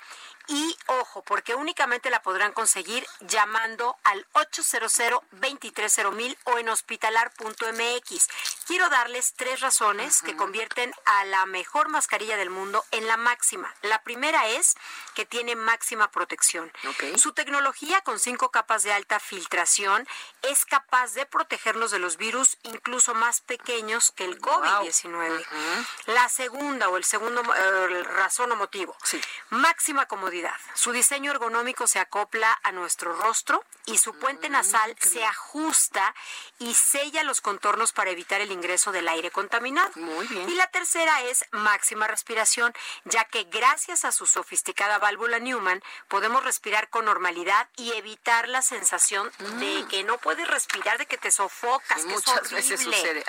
Y 0.48 0.78
ojo, 0.88 1.22
porque 1.24 1.56
únicamente 1.56 2.10
la 2.10 2.22
podrán 2.22 2.52
conseguir 2.52 3.08
llamando 3.22 3.96
al 4.04 4.28
800-230 4.34 6.38
o 6.44 6.58
en 6.58 6.68
hospitalar.mx. 6.68 8.28
Quiero 8.68 8.90
darles 8.90 9.36
tres 9.36 9.62
razones 9.62 10.22
que 10.22 10.36
convierten 10.36 10.94
a 11.06 11.24
la 11.26 11.46
mejor 11.46 11.88
mascarilla 11.88 12.36
del 12.36 12.50
mundo 12.50 12.84
en 12.92 13.08
la 13.08 13.16
máxima. 13.16 13.74
La 13.84 14.04
primera 14.04 14.50
es 14.50 14.76
que 15.16 15.26
tiene 15.26 15.56
máxima 15.56 16.12
protección. 16.12 16.74
Su 17.16 17.32
tecnología 17.32 18.02
con 18.02 18.20
cinco 18.20 18.52
capas 18.52 18.84
de 18.84 18.92
alta 18.92 19.22
filtración 19.22 20.06
es 20.42 20.66
capaz 20.66 21.14
de 21.14 21.26
protegernos 21.26 21.92
de 21.92 22.00
los 22.00 22.18
virus 22.18 22.58
incluso 22.64 23.14
más 23.14 23.40
pequeños 23.40 24.12
que 24.12 24.26
el 24.26 24.42
COVID-19. 24.42 25.46
La 26.08 26.28
segunda 26.28 26.90
o 26.90 26.98
el 26.98 27.06
segundo 27.06 27.42
eh, 27.42 28.04
razón 28.04 28.52
o 28.52 28.58
motivo, 28.58 28.98
máxima 29.50 30.06
comodidad 30.06 30.33
su 30.74 30.92
diseño 30.92 31.32
ergonómico 31.32 31.88
se 31.88 32.00
acopla 32.00 32.60
a 32.64 32.72
nuestro 32.72 33.14
rostro 33.14 33.64
y 33.86 33.98
su 33.98 34.14
puente 34.18 34.50
mm, 34.50 34.54
nasal 34.54 34.96
se 35.00 35.24
ajusta 35.24 36.16
y 36.60 36.74
sella 36.74 37.24
los 37.24 37.42
contornos 37.42 37.92
para 37.92 38.12
evitar 38.12 38.42
el 38.42 38.52
ingreso 38.52 38.92
del 38.92 39.08
aire 39.08 39.32
contaminado. 39.32 39.92
Muy 39.96 40.28
bien. 40.28 40.50
Y 40.50 40.56
la 40.56 40.68
tercera 40.68 41.22
es 41.24 41.46
máxima 41.52 42.08
respiración, 42.08 42.74
ya 43.06 43.26
que 43.26 43.44
gracias 43.44 44.06
a 44.06 44.12
su 44.12 44.26
sofisticada 44.26 45.00
válvula 45.00 45.40
Newman 45.40 45.84
podemos 46.08 46.44
respirar 46.44 46.90
con 46.90 47.06
normalidad 47.06 47.68
y 47.76 47.92
evitar 47.94 48.48
la 48.48 48.62
sensación 48.62 49.32
de 49.60 49.84
mm. 49.84 49.88
que 49.90 50.04
no 50.04 50.18
puedes 50.18 50.48
respirar, 50.48 50.98
de 50.98 51.06
que 51.06 51.18
te 51.18 51.32
sofocas. 51.32 52.06
Muchas 52.06 52.52
veces 52.52 52.82
sucede. 52.82 53.26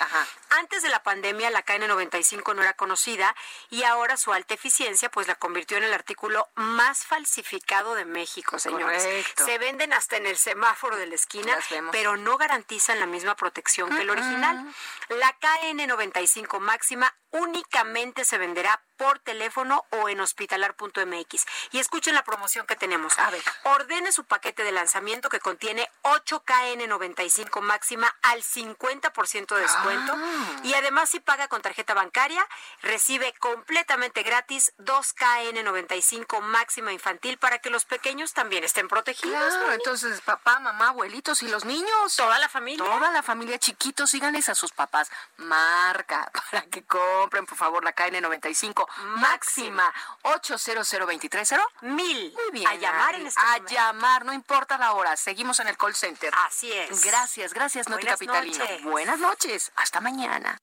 Antes 0.49 0.83
de 0.83 0.89
la 0.89 1.03
pandemia 1.03 1.49
la 1.49 1.65
KN95 1.65 2.55
no 2.55 2.61
era 2.61 2.73
conocida 2.73 3.35
y 3.69 3.83
ahora 3.83 4.17
su 4.17 4.31
alta 4.31 4.53
eficiencia 4.53 5.11
pues 5.11 5.27
la 5.27 5.35
convirtió 5.35 5.77
en 5.77 5.83
el 5.83 5.93
artículo 5.93 6.47
más 6.55 6.94
falsificado 7.03 7.95
de 7.95 8.05
México, 8.05 8.59
señores. 8.59 9.25
Se 9.35 9.57
venden 9.57 9.91
hasta 9.93 10.17
en 10.17 10.25
el 10.25 10.37
semáforo 10.37 10.95
de 10.95 11.07
la 11.07 11.15
esquina, 11.15 11.57
pero 11.91 12.15
no 12.15 12.37
garantizan 12.37 12.99
la 12.99 13.07
misma 13.07 13.35
protección 13.35 13.89
que 13.89 14.01
el 14.03 14.09
original. 14.09 14.65
La 15.09 15.35
KN95 15.39 16.59
máxima 16.59 17.13
únicamente 17.31 18.23
se 18.23 18.37
venderá 18.37 18.81
por 18.97 19.19
teléfono 19.19 19.85
o 19.91 20.09
en 20.09 20.19
hospitalar.mx. 20.19 21.45
Y 21.71 21.79
escuchen 21.79 22.15
la 22.15 22.23
promoción 22.23 22.65
que 22.65 22.75
tenemos. 22.75 23.17
A 23.19 23.29
ver. 23.29 23.41
Ordene 23.63 24.11
su 24.11 24.23
paquete 24.23 24.63
de 24.63 24.71
lanzamiento 24.71 25.29
que 25.29 25.39
contiene 25.39 25.89
8KN95 26.03 27.61
máxima 27.61 28.13
al 28.21 28.41
50% 28.43 29.55
de 29.55 29.61
descuento. 29.61 30.13
Ah. 30.15 30.61
Y 30.63 30.73
además, 30.73 31.09
si 31.09 31.19
paga 31.19 31.47
con 31.47 31.61
tarjeta 31.61 31.93
bancaria, 31.93 32.45
recibe 32.81 33.33
completamente 33.39 34.23
gratis 34.23 34.73
2KN95 34.79 36.41
máxima 36.41 36.93
infantil 36.93 37.37
para 37.37 37.59
que 37.59 37.69
los 37.69 37.85
pequeños 37.85 38.33
también 38.33 38.63
estén 38.63 38.87
protegidos. 38.87 39.53
entonces 39.73 40.21
papá, 40.21 40.59
mamá, 40.59 40.89
abuelitos 40.89 41.41
y 41.43 41.47
los 41.47 41.65
niños. 41.65 42.15
Toda 42.15 42.39
la 42.39 42.49
familia. 42.49 42.83
Toda 42.83 43.11
la 43.11 43.23
familia, 43.23 43.59
chiquitos, 43.59 44.09
síganles 44.09 44.49
a 44.49 44.55
sus 44.55 44.71
papás. 44.71 45.11
Marca 45.37 46.31
para 46.51 46.63
que 46.63 46.83
compren 46.83 47.05
compren 47.25 47.45
por 47.45 47.57
favor 47.57 47.83
la 47.83 47.95
KN95 47.95 48.84
máxima 49.17 49.91
800230 50.23 51.59
mil. 51.81 52.33
Muy 52.33 52.51
bien. 52.51 52.67
A 52.67 52.75
llamar 52.75 53.15
en 53.15 53.27
este 53.27 53.39
A 53.39 53.45
momento. 53.45 53.73
llamar, 53.73 54.25
no 54.25 54.33
importa 54.33 54.77
la 54.77 54.93
hora. 54.93 55.15
Seguimos 55.17 55.59
en 55.59 55.67
el 55.67 55.77
call 55.77 55.95
center. 55.95 56.33
Así 56.47 56.71
es. 56.71 57.03
Gracias, 57.03 57.53
gracias, 57.53 57.89
Noti 57.89 58.05
Capitalino. 58.05 58.57
noches. 58.57 58.83
Buenas 58.83 59.19
noches. 59.19 59.71
Hasta 59.75 59.99
mañana. 60.01 60.57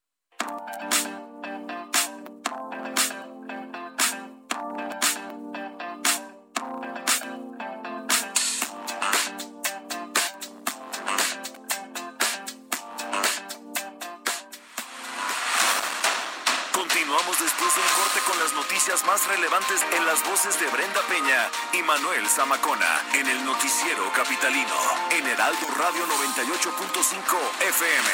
Las 18.39 18.53
noticias 18.55 19.05
más 19.05 19.27
relevantes 19.27 19.81
en 19.97 20.07
las 20.07 20.23
voces 20.25 20.59
de 20.61 20.67
Brenda 20.69 21.01
Peña 21.09 21.51
y 21.73 21.83
Manuel 21.83 22.27
Zamacona 22.29 23.03
en 23.15 23.27
el 23.27 23.45
noticiero 23.45 24.11
capitalino 24.13 24.77
en 25.11 25.27
Heraldo 25.27 25.67
Radio 25.77 26.07
98.5 26.07 27.21
FM. 27.61 28.11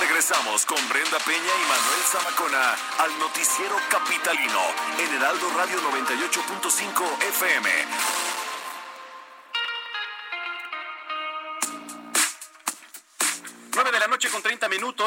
Regresamos 0.00 0.64
con 0.64 0.78
Brenda 0.88 1.18
Peña 1.26 1.38
y 1.38 1.64
Manuel 1.68 2.02
Zamacona 2.06 2.76
al 2.98 3.18
noticiero 3.18 3.76
capitalino 3.90 4.60
en 4.98 5.14
Heraldo 5.16 5.50
Radio 5.56 5.78
98.5 5.80 7.22
FM. 7.28 8.37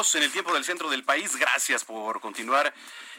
30 0.02 0.10
minutos 0.10 0.16
en 0.16 0.24
el 0.24 0.32
tiempo 0.32 0.54
del 0.54 0.64
centro 0.64 0.90
del 0.90 1.04
país. 1.04 1.36
Gracias 1.36 1.86
por 1.86 2.20
continuar 2.20 2.74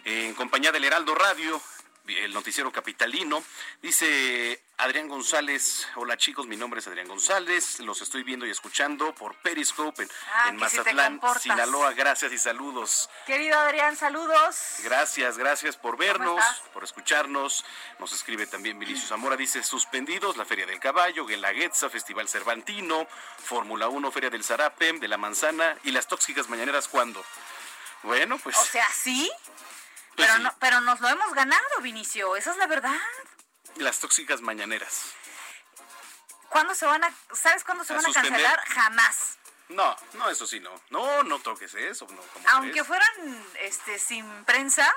en 0.04 0.34
compañía 0.34 0.72
del 0.72 0.84
Heraldo 0.84 1.14
Radio, 1.14 1.60
el 2.08 2.32
noticiero 2.32 2.72
capitalino. 2.72 3.42
Dice 3.80 4.60
Adrián 4.82 5.06
González, 5.06 5.86
hola 5.94 6.16
chicos, 6.16 6.48
mi 6.48 6.56
nombre 6.56 6.80
es 6.80 6.86
Adrián 6.88 7.06
González, 7.06 7.78
los 7.78 8.02
estoy 8.02 8.24
viendo 8.24 8.44
y 8.46 8.50
escuchando 8.50 9.14
por 9.14 9.36
Periscope 9.36 10.02
en, 10.02 10.10
Ah, 10.34 10.48
en 10.48 10.56
si 10.56 10.60
Mazatlán. 10.60 11.20
Sinaloa. 11.40 11.92
Gracias 11.92 12.32
y 12.32 12.38
saludos. 12.38 13.08
Querido 13.24 13.56
Adrián, 13.60 13.94
saludos. 13.96 14.56
Gracias, 14.82 15.38
gracias 15.38 15.76
por 15.76 15.96
vernos, 15.96 16.42
por 16.72 16.82
escucharnos. 16.82 17.64
Nos 18.00 18.12
escribe 18.12 18.48
también 18.48 18.76
Vinicius 18.80 19.08
Zamora, 19.10 19.36
dice 19.36 19.62
suspendidos 19.62 20.36
la 20.36 20.44
Feria 20.44 20.66
del 20.66 20.80
Caballo, 20.80 21.26
Guelaguetza, 21.26 21.88
Festival 21.88 22.28
Cervantino, 22.28 23.06
Fórmula 23.38 23.86
1, 23.86 24.10
Feria 24.10 24.30
del 24.30 24.42
Zarape, 24.42 24.94
de 24.94 25.06
la 25.06 25.16
Manzana 25.16 25.76
y 25.84 25.92
las 25.92 26.08
tóxicas 26.08 26.48
mañaneras, 26.48 26.88
¿cuándo? 26.88 27.24
Bueno, 28.02 28.36
pues 28.38 28.58
O 28.58 28.64
sea, 28.64 28.88
sí, 28.92 29.30
Pues 30.16 30.26
pero, 30.26 30.34
sí. 30.38 30.42
no, 30.42 30.52
pero 30.58 30.80
nos 30.80 30.98
lo 31.00 31.08
hemos 31.08 31.32
ganado, 31.34 31.62
Vinicio. 31.82 32.34
Esa 32.34 32.50
es 32.50 32.56
la 32.56 32.66
verdad. 32.66 32.98
Las 33.76 33.98
tóxicas 34.00 34.40
mañaneras. 34.40 35.12
¿Cuándo 36.48 36.74
se 36.74 36.84
van 36.86 37.02
a, 37.04 37.14
¿Sabes 37.32 37.64
cuándo 37.64 37.82
se 37.84 37.92
¿A 37.94 37.96
van 37.96 38.06
a 38.06 38.12
cancelar? 38.12 38.60
Jamás. 38.68 39.38
No, 39.68 39.96
no, 40.14 40.28
eso 40.28 40.46
sí, 40.46 40.60
no. 40.60 40.70
No, 40.90 41.22
no 41.22 41.38
toques 41.38 41.72
eso. 41.74 42.06
No, 42.10 42.20
¿cómo 42.20 42.48
Aunque 42.50 42.72
crees? 42.72 42.86
fueran 42.86 43.46
este, 43.60 43.98
sin 43.98 44.44
prensa, 44.44 44.92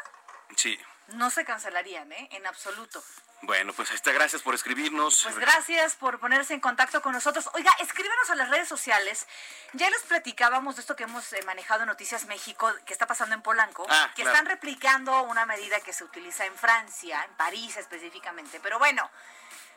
Sí. 0.57 0.77
no 1.09 1.29
se 1.29 1.45
cancelarían, 1.45 2.11
¿eh? 2.11 2.27
En 2.31 2.45
absoluto. 2.45 3.01
Bueno, 3.41 3.73
pues 3.73 3.89
ahí 3.91 3.95
está. 3.95 4.11
Gracias 4.11 4.41
por 4.41 4.55
escribirnos. 4.55 5.21
Pues 5.23 5.37
gracias 5.37 5.95
por 5.95 6.19
ponerse 6.19 6.53
en 6.53 6.59
contacto 6.59 7.01
con 7.01 7.11
nosotros. 7.13 7.47
Oiga, 7.53 7.71
escríbanos 7.79 8.29
a 8.31 8.35
las 8.35 8.49
redes 8.49 8.67
sociales. 8.67 9.27
Ya 9.73 9.89
les 9.89 10.01
platicábamos 10.03 10.75
de 10.75 10.81
esto 10.81 10.95
que 10.95 11.03
hemos 11.03 11.31
eh, 11.33 11.41
manejado 11.45 11.81
en 11.81 11.87
Noticias 11.89 12.25
México, 12.25 12.71
que 12.85 12.93
está 12.93 13.05
pasando 13.05 13.35
en 13.35 13.41
Polanco, 13.43 13.85
Ah, 13.89 14.09
que 14.15 14.23
claro. 14.23 14.31
están 14.35 14.45
replicando 14.47 15.21
una 15.23 15.45
medida 15.45 15.79
que 15.81 15.93
se 15.93 16.03
utiliza 16.03 16.45
en 16.45 16.55
Francia, 16.55 17.23
en 17.23 17.33
París 17.35 17.77
específicamente. 17.77 18.59
Pero 18.61 18.79
bueno, 18.79 19.07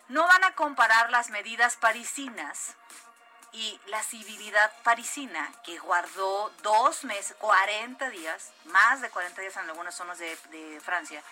no 0.09 0.27
van 0.27 0.45
a 0.45 0.55
comparar 0.55 1.11
las 1.11 1.29
medidas 1.29 1.77
parisinas 1.77 2.75
y 3.53 3.79
la 3.87 4.03
civilidad 4.03 4.73
parisina, 4.83 5.51
que 5.65 5.79
guardó 5.79 6.51
dos 6.63 7.05
meses, 7.05 7.35
40 7.39 8.09
días, 8.11 8.51
más 8.67 9.01
de 9.03 9.11
40 9.11 9.41
días 9.43 9.57
en 9.57 9.69
algunas 9.69 9.95
zonas 9.95 10.19
de, 10.19 10.37
de 10.51 10.81
Francia, 10.81 11.23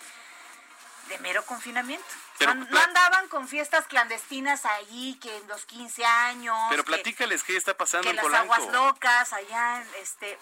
de 1.08 1.18
mero 1.18 1.44
confinamiento. 1.46 2.04
Pero 2.38 2.54
no, 2.54 2.78
andaban 2.78 3.28
con 3.28 3.48
fiestas 3.48 3.86
clandestinas 3.86 4.64
allí, 4.66 5.18
que 5.20 5.36
en 5.36 5.48
los 5.48 5.64
15 5.66 6.04
años. 6.04 6.56
Pero 6.70 6.84
que- 6.84 6.92
platícales 6.92 7.42
qué 7.44 7.56
está 7.56 7.76
pasando 7.76 8.04
que 8.04 8.10
en 8.10 8.16
las 8.16 8.24
Polanco. 8.24 8.54
aguas 8.54 8.72
locas 8.72 9.32
allá 9.32 9.80
en 9.82 9.88
este 10.02 10.38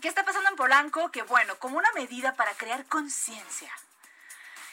¿Qué 0.00 0.08
está 0.08 0.24
pasando 0.24 0.48
en 0.50 0.56
Polanco? 0.56 1.10
Que 1.12 1.22
bueno, 1.22 1.56
como 1.58 1.78
una 1.78 1.92
medida 1.92 2.34
para 2.34 2.54
crear 2.54 2.84
conciencia 2.86 3.72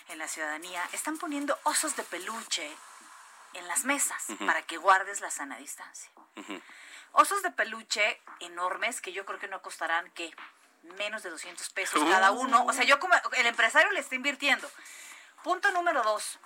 en 0.08 0.18
la 0.18 0.28
ciudadanía, 0.28 0.82
están 0.94 1.18
poniendo 1.20 1.60
osos 1.64 1.96
de 1.96 2.04
peluche 2.04 2.76
en 3.54 3.68
las 3.68 3.84
mesas 3.84 4.26
para 4.48 4.64
que 4.64 4.78
guardes 4.78 5.22
la 5.22 5.30
sana 5.30 5.58
distancia. 5.58 6.10
Osos 7.12 7.44
de 7.44 7.52
peluche 7.52 8.20
enormes 8.40 9.02
que 9.02 9.12
yo 9.12 9.24
creo 9.26 9.38
que 9.40 9.48
no 9.48 9.62
costarán 9.62 10.10
que 10.12 10.34
menos 10.84 11.24
de 11.24 11.30
200 11.30 11.70
pesos 11.70 12.02
Uh. 12.02 12.10
cada 12.10 12.32
uno. 12.32 12.66
O 12.66 12.74
sea, 12.74 12.84
yo 12.84 13.00
como 13.00 13.14
el 13.38 13.46
empresario 13.46 13.92
le 13.92 14.00
está 14.00 14.16
invirtiendo. 14.16 14.70
Punto 15.44 15.72
número 15.72 16.02
dos. 16.04 16.40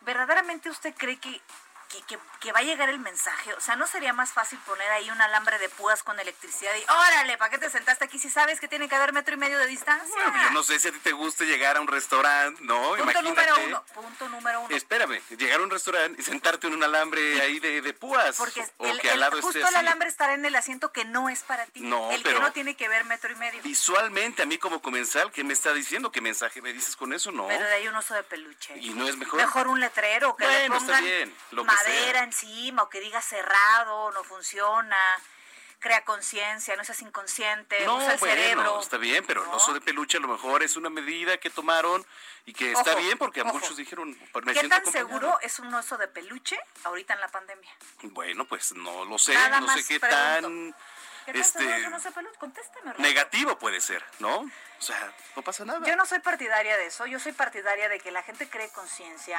¿Verdaderamente 0.00 0.70
usted 0.70 0.94
cree 0.96 1.18
que, 1.18 1.40
que, 1.88 2.02
que- 2.02 2.18
que 2.40 2.52
va 2.52 2.60
a 2.60 2.62
llegar 2.62 2.88
el 2.88 2.98
mensaje? 3.00 3.52
O 3.54 3.60
sea, 3.60 3.74
¿no 3.76 3.86
sería 3.86 4.12
más 4.12 4.30
fácil 4.32 4.58
poner 4.60 4.88
ahí 4.92 5.10
un 5.10 5.20
alambre 5.20 5.58
de 5.58 5.68
púas 5.70 6.02
con 6.02 6.18
electricidad 6.20 6.70
y 6.76 6.84
órale, 6.90 7.36
¿para 7.38 7.50
qué 7.50 7.58
te 7.58 7.70
sentaste 7.70 8.04
aquí 8.04 8.18
si 8.18 8.30
sabes 8.30 8.60
que 8.60 8.68
tiene 8.68 8.88
que 8.88 8.94
haber 8.94 9.12
metro 9.12 9.34
y 9.34 9.36
medio 9.38 9.58
de 9.58 9.66
distancia? 9.66 10.14
Bueno, 10.14 10.42
yo 10.44 10.50
no 10.50 10.62
sé 10.62 10.78
si 10.78 10.88
a 10.88 10.92
ti 10.92 10.98
te 11.00 11.12
guste 11.12 11.46
llegar 11.46 11.76
a 11.76 11.80
un 11.80 11.88
restaurante, 11.88 12.62
¿no? 12.62 12.78
Punto 12.90 13.02
Imagínate. 13.02 13.28
número 13.28 13.56
uno. 13.66 13.84
Punto 13.94 14.28
número 14.28 14.60
uno. 14.60 14.76
Espérame, 14.76 15.20
llegar 15.36 15.60
a 15.60 15.62
un 15.64 15.70
restaurante 15.70 16.20
y 16.20 16.24
sentarte 16.24 16.66
en 16.68 16.74
un 16.74 16.82
alambre 16.84 17.40
ahí 17.42 17.58
de, 17.58 17.80
de 17.82 17.94
púas. 17.94 18.36
Porque 18.36 18.64
o 18.78 18.86
el- 18.86 19.00
que 19.00 19.08
al 19.08 19.14
el- 19.14 19.20
lado 19.20 19.40
justo 19.42 19.58
esté 19.58 19.70
el 19.70 19.76
alambre 19.76 20.08
estará 20.08 20.34
en 20.34 20.44
el 20.44 20.54
asiento 20.54 20.92
que 20.92 21.04
no 21.04 21.28
es 21.28 21.42
para 21.42 21.66
ti. 21.66 21.80
No, 21.80 22.10
el 22.12 22.22
pero- 22.22 22.36
que 22.36 22.42
no 22.42 22.52
tiene 22.52 22.76
que 22.76 22.88
ver 22.88 23.04
metro 23.04 23.32
y 23.32 23.36
medio. 23.36 23.62
Visualmente, 23.62 24.42
a 24.42 24.46
mí 24.46 24.58
como 24.58 24.80
comensal, 24.82 25.32
¿qué 25.32 25.42
me 25.44 25.52
está 25.54 25.72
diciendo? 25.72 26.12
¿Qué 26.12 26.20
mensaje 26.20 26.60
me 26.62 26.72
dices 26.72 26.94
con 26.96 27.12
eso? 27.12 27.32
No. 27.32 27.48
Pero 27.48 27.64
de 27.64 27.74
ahí 27.74 27.88
un 27.88 27.96
oso 27.96 28.14
de 28.14 28.22
peluche. 28.22 28.76
Y 28.78 28.90
no 28.90 29.08
es 29.08 29.16
mejor. 29.16 29.40
Mejor 29.40 29.68
un 29.68 29.80
letrero 29.80 30.36
que 30.36 30.44
le 30.46 30.50
Bueno, 30.68 30.74
está 30.76 30.86
pongan 30.86 31.04
bien, 31.04 31.36
lo 31.52 31.62
que 31.64 31.66
madera 31.84 32.22
encima 32.22 32.82
o 32.82 32.88
que 32.88 33.00
diga 33.00 33.20
cerrado, 33.22 34.10
no 34.12 34.24
funciona, 34.24 34.96
crea 35.78 36.04
conciencia, 36.04 36.74
no 36.76 36.84
seas 36.84 37.00
inconsciente, 37.02 37.84
No, 37.86 37.96
usa 37.96 38.14
el 38.14 38.18
bueno, 38.18 38.34
cerebro. 38.34 38.80
está 38.80 38.96
bien, 38.96 39.24
pero 39.26 39.42
el 39.44 39.48
oso 39.50 39.72
de 39.74 39.80
peluche 39.80 40.18
a 40.18 40.20
lo 40.20 40.28
mejor 40.28 40.62
es 40.62 40.76
una 40.76 40.90
medida 40.90 41.38
que 41.38 41.50
tomaron 41.50 42.04
y 42.46 42.52
que 42.52 42.72
está 42.72 42.92
Ojo, 42.92 43.00
bien 43.00 43.16
porque 43.18 43.40
a 43.40 43.44
ojo. 43.44 43.52
muchos 43.54 43.76
dijeron, 43.76 44.10
me 44.10 44.52
¿Qué 44.54 44.60
tan 44.68 44.72
acompañado. 44.72 44.90
seguro 44.92 45.38
es 45.42 45.58
un 45.60 45.72
oso 45.72 45.96
de 45.96 46.08
peluche 46.08 46.58
ahorita 46.84 47.14
en 47.14 47.20
la 47.20 47.28
pandemia? 47.28 47.70
Bueno, 48.02 48.44
pues 48.46 48.72
no 48.74 49.04
lo 49.04 49.18
sé, 49.18 49.34
Nada 49.34 49.60
no 49.60 49.68
sé 49.72 49.84
qué 49.86 50.00
pregunto. 50.00 50.16
tan 50.42 50.74
¿Qué 51.26 51.32
tan 51.34 51.44
seguro 51.44 51.96
este? 51.98 52.38
Contéstame. 52.38 52.94
Negativo 52.98 53.58
puede 53.58 53.80
ser, 53.82 54.02
¿no? 54.18 54.38
O 54.38 54.82
sea, 54.82 55.12
no 55.36 55.42
pasa 55.42 55.64
nada. 55.66 55.86
Yo 55.86 55.94
no 55.94 56.06
soy 56.06 56.20
partidaria 56.20 56.76
de 56.78 56.86
eso, 56.86 57.06
yo 57.06 57.20
soy 57.20 57.32
partidaria 57.32 57.88
de 57.90 58.00
que 58.00 58.10
la 58.10 58.22
gente 58.22 58.48
cree 58.48 58.70
conciencia 58.70 59.38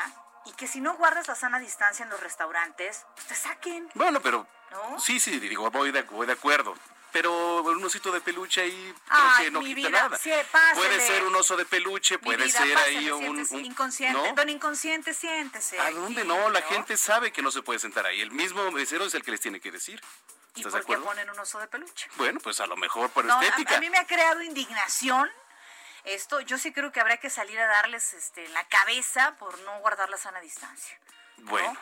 y 0.50 0.54
que 0.54 0.68
si 0.68 0.82
no 0.82 0.96
guardas 0.96 1.28
la 1.28 1.36
sana 1.36 1.60
distancia 1.60 2.04
en 2.04 2.10
los 2.10 2.20
restaurantes, 2.20 3.06
pues 3.16 3.28
te 3.28 3.36
saquen. 3.36 3.90
Bueno, 3.94 4.20
pero 4.22 4.48
¿No? 4.72 5.00
sí, 5.00 5.20
sí, 5.20 5.40
digo, 5.40 5.70
voy 5.72 5.92
de, 5.92 6.02
voy 6.04 6.26
de 6.28 6.34
acuerdo. 6.34 6.76
Pero 7.12 7.64
un 7.64 7.84
osito 7.84 8.12
de 8.12 8.22
peluche 8.22 8.62
ahí 8.62 8.94
creo 9.08 9.20
Ay, 9.36 9.46
que 9.46 9.52
no 9.52 9.62
quita 9.62 9.76
vida, 9.76 9.90
nada. 9.90 10.18
sí, 10.18 10.32
puede 10.76 11.00
ser 11.08 11.24
un 11.24 11.36
oso 11.36 11.58
de 11.58 11.66
peluche, 11.66 12.20
puede 12.20 12.44
vida, 12.46 12.60
ser 12.60 12.74
pásele, 12.76 12.98
ahí 13.00 13.10
un, 13.12 13.26
un- 13.50 13.66
inconsciente. 13.66 14.22
¿no? 14.30 14.34
Don 14.36 14.48
inconsciente, 14.50 15.14
siéntese. 15.16 15.80
¿A 15.80 15.90
dónde 15.90 16.22
aquí, 16.22 16.28
no? 16.28 16.50
La 16.52 16.62
gente 16.62 16.98
sabe 16.98 17.32
que 17.32 17.42
no 17.42 17.50
se 17.50 17.64
puede 17.64 17.80
sentar 17.80 18.06
ahí. 18.06 18.22
El 18.22 18.30
mismo 18.30 18.70
mesero 18.72 19.06
es 19.06 19.16
el 19.16 19.24
que 19.24 19.32
les 19.32 19.42
tiene 19.42 19.60
que 19.60 19.72
decir. 19.72 20.00
¿Y 20.54 20.60
¿Estás 20.60 20.72
por 20.74 20.82
de 20.82 20.86
qué 20.86 20.94
acuerdo? 20.94 21.06
ponen 21.06 21.30
un 21.32 21.40
oso 21.40 21.58
de 21.60 21.68
peluche? 21.68 22.08
Bueno, 22.18 22.40
pues 22.44 22.60
a 22.60 22.68
lo 22.68 22.76
mejor 22.78 23.10
por 23.10 23.26
No, 23.26 23.40
a- 23.40 23.44
estética. 23.44 23.78
A, 23.78 23.80
mí 23.80 23.90
me 23.90 23.98
ha 23.98 24.06
creado 24.06 24.44
indignación 24.44 25.32
esto. 26.04 26.40
Yo 26.42 26.58
sí 26.58 26.72
creo 26.74 26.92
que 26.92 27.00
habría 27.00 27.18
que 27.18 27.30
salir 27.30 27.60
a 27.60 27.68
darles 27.68 28.14
este, 28.14 28.48
la 28.50 28.64
cabeza 28.68 29.36
por 29.38 29.58
no 29.60 29.80
guardar 29.80 30.10
la 30.10 30.18
sana 30.18 30.40
distancia. 30.42 30.98
Bueno, 31.38 31.76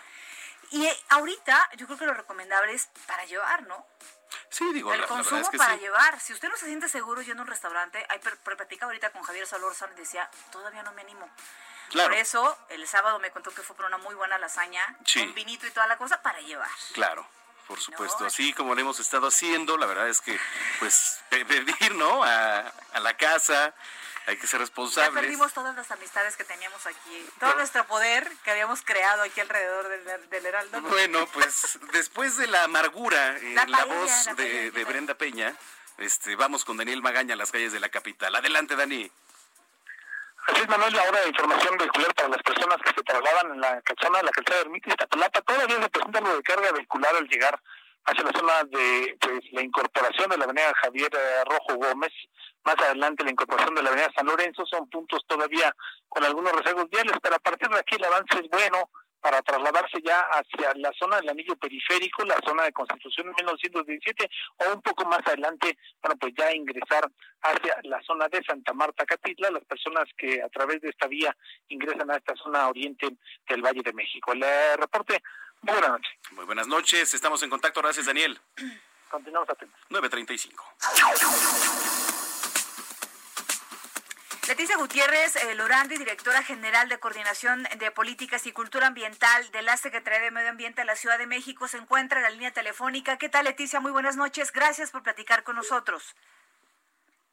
Y 0.72 0.86
eh, 0.86 1.00
ahorita 1.10 1.70
yo 1.78 1.86
creo 1.88 1.98
que 1.98 2.06
lo 2.06 2.14
recomendable 2.14 2.74
es 2.74 2.88
para 3.08 3.26
llevar, 3.26 3.64
¿no? 3.64 3.86
sí, 4.50 4.66
digo, 4.74 4.94
el 4.94 5.02
la, 5.02 5.08
consumo 5.08 5.38
verdad 5.38 5.42
es 5.44 5.50
que 5.50 5.58
para 5.58 5.74
sí. 5.76 5.80
llevar. 5.80 6.20
Si 6.20 6.34
usted 6.34 6.50
no 6.50 6.58
se 6.58 6.66
siente 6.66 6.90
seguro 6.90 7.22
yendo 7.22 7.42
a 7.42 7.46
un 7.46 7.50
restaurante, 7.50 8.06
hay 8.10 8.20
platicaba 8.20 8.90
ahorita 8.92 9.10
con 9.12 9.24
Javier 9.24 9.48
Solórzano 9.48 9.94
y 9.94 9.98
decía, 9.98 10.30
todavía 10.52 10.84
no 10.84 10.92
me 10.94 11.02
animo. 11.02 11.30
Claro. 11.90 12.10
Por 12.10 12.18
eso, 12.18 12.58
el 12.70 12.86
sábado 12.88 13.18
me 13.20 13.32
contó 13.32 13.52
que 13.52 13.62
fue 13.62 13.76
por 13.76 13.86
una 13.86 13.98
muy 13.98 14.14
buena 14.16 14.38
lasaña, 14.38 14.84
Sí. 15.06 15.20
con 15.24 15.34
vinito 15.34 15.66
y 15.68 15.72
toda 15.72 15.88
la 15.88 15.98
cosa 15.98 16.22
para 16.22 16.42
llevar. 16.42 16.70
Claro, 16.94 17.26
por 17.68 17.80
supuesto. 17.80 18.20
No, 18.22 18.26
Así 18.28 18.52
como 18.54 18.76
lo 18.76 18.82
hemos 18.82 19.00
estado 19.00 19.28
haciendo, 19.28 19.78
la 19.78 19.86
verdad 19.86 20.10
es 20.10 20.20
que, 20.20 20.38
pues, 20.80 21.20
pe- 21.30 21.46
pedir, 21.46 21.96
¿no? 21.96 22.24
A, 22.24 22.60
a 22.94 23.00
la 23.00 23.16
casa, 23.16 23.74
hay 24.28 24.38
que 24.38 24.46
ser 24.46 24.60
Ya 24.60 24.66
responsables. 24.66 25.14
perdimos 25.22 25.54
todas 25.54 25.76
las 25.76 25.90
amistades 25.90 26.36
que 26.36 26.44
teníamos 26.44 26.86
aquí, 26.86 27.26
todo 27.40 27.56
nuestro 27.56 27.86
poder 27.88 28.30
que 28.44 28.52
habíamos 28.52 28.82
creado 28.82 29.24
aquí 29.24 29.40
alrededor 29.40 29.88
del, 29.88 30.30
del 30.30 30.46
Heraldo. 30.46 30.82
Bueno, 30.82 31.26
pues 31.34 31.80
después 31.94 32.38
de 32.38 32.48
la 32.48 32.64
amargura 32.66 33.38
en 33.38 33.56
La 33.56 33.66
la, 33.66 33.86
voz 33.86 34.26
la 34.26 34.34
de, 34.36 34.44
paella, 34.44 34.72
de 34.72 34.84
Brenda 34.86 35.16
Peña, 35.16 35.56
este, 35.98 36.36
vamos 36.36 36.66
con 36.66 36.78
Daniel 36.78 37.02
Magaña 37.02 37.34
a 37.34 37.38
las 37.38 37.52
calles 37.52 37.72
de 37.72 37.80
la 37.80 37.90
capital. 37.90 38.36
Adelante, 38.36 38.76
Dani. 38.76 39.10
Así 40.48 40.62
es, 40.62 40.68
Manuel, 40.70 40.98
ahora 41.00 41.26
información 41.28 41.78
vehicular 41.78 42.14
para 42.14 42.30
las 42.30 42.42
personas 42.44 42.78
que 42.82 42.94
se 42.94 43.04
trasladan 43.04 43.52
en 43.54 43.62
la 43.62 43.82
calzada 43.82 44.18
de 44.20 44.24
la 44.24 44.32
calzada 44.32 44.56
de 44.58 44.62
Ermita 44.64 44.90
y 44.90 44.92
Iztapalapa. 44.92 45.42
Todavía 45.42 45.82
se 45.82 45.90
presenta 45.90 46.20
algo 46.20 46.36
de 46.36 46.44
carga 46.44 46.72
vehicular 46.72 47.16
al 47.16 47.28
llegar 47.28 47.62
hacia 48.08 48.24
la 48.24 48.32
zona 48.32 48.64
de 48.64 49.18
pues, 49.20 49.40
la 49.52 49.62
incorporación 49.62 50.30
de 50.30 50.38
la 50.38 50.46
avenida 50.46 50.72
Javier 50.82 51.12
eh, 51.14 51.44
Rojo 51.46 51.78
Gómez. 51.78 52.12
Más 52.64 52.76
adelante 52.80 53.24
la 53.24 53.32
incorporación 53.32 53.76
de 53.76 53.84
la 53.84 53.90
avenida 53.90 54.12
San 54.16 54.26
Lorenzo 54.26 54.66
son 54.66 54.90
puntos 54.90 55.22
todavía 55.28 55.74
con 56.08 56.24
algunos 56.24 56.54
rezagos 56.54 56.90
viales, 56.90 57.14
pero 57.22 57.36
a 57.36 57.40
partir 57.40 57.68
de 57.70 57.80
aquí 57.80 57.96
el 57.96 58.06
avance 58.06 58.40
es 58.40 58.50
bueno 58.50 58.90
para 59.20 59.42
trasladarse 59.42 60.00
ya 60.06 60.22
hacia 60.32 60.74
la 60.76 60.92
zona 60.98 61.18
del 61.18 61.30
anillo 61.30 61.56
periférico, 61.56 62.24
la 62.24 62.40
zona 62.46 62.64
de 62.64 62.72
Constitución 62.72 63.28
en 63.28 63.36
1917, 63.36 64.30
o 64.58 64.74
un 64.74 64.82
poco 64.82 65.06
más 65.06 65.20
adelante, 65.26 65.78
bueno, 66.02 66.18
pues 66.20 66.34
ya 66.38 66.54
ingresar 66.54 67.10
hacia 67.42 67.78
la 67.84 68.02
zona 68.04 68.28
de 68.30 68.42
Santa 68.44 68.74
Marta 68.74 69.06
Catitla, 69.06 69.50
las 69.52 69.66
personas 69.66 70.06
que 70.18 70.42
a 70.42 70.50
través 70.50 70.82
de 70.82 70.90
esta 70.90 71.08
vía 71.08 71.36
ingresan 71.68 72.10
a 72.12 72.18
esta 72.18 72.36
zona 72.36 72.70
oriente 72.70 73.18
del 73.50 73.62
Valle 73.62 73.82
de 73.84 73.94
México. 73.94 74.34
El 74.34 74.44
reporte, 74.78 75.22
muy 75.68 75.76
buenas 75.76 75.90
noches. 75.90 76.18
Muy 76.32 76.46
buenas 76.46 76.68
noches, 76.68 77.14
estamos 77.14 77.44
en 77.44 77.50
contacto, 77.50 77.82
gracias 77.82 78.06
Daniel. 78.06 78.40
Continuamos 79.10 79.50
atentos. 79.50 79.80
935. 79.90 80.64
Leticia 84.48 84.78
Gutiérrez 84.78 85.36
eh, 85.36 85.56
Lorandi, 85.56 85.98
directora 85.98 86.42
general 86.42 86.88
de 86.88 87.00
Coordinación 87.00 87.68
de 87.80 87.92
Políticas 87.92 88.48
y 88.48 88.54
Cultura 88.54 88.88
Ambiental 88.88 89.50
de 89.52 89.62
la 89.62 89.76
Secretaría 89.76 90.22
de 90.22 90.32
Medio 90.32 90.50
Ambiente 90.50 90.82
de 90.82 90.86
la 90.86 90.96
Ciudad 90.96 91.18
de 91.18 91.28
México, 91.28 91.68
se 91.68 91.78
encuentra 91.78 92.20
en 92.20 92.24
la 92.24 92.30
línea 92.30 92.52
telefónica. 92.52 93.18
¿Qué 93.18 93.28
tal, 93.28 93.44
Leticia? 93.44 93.82
Muy 93.82 93.92
buenas 93.92 94.16
noches. 94.16 94.54
Gracias 94.54 94.92
por 94.92 95.04
platicar 95.04 95.44
con 95.44 95.58
nosotros. 95.58 96.16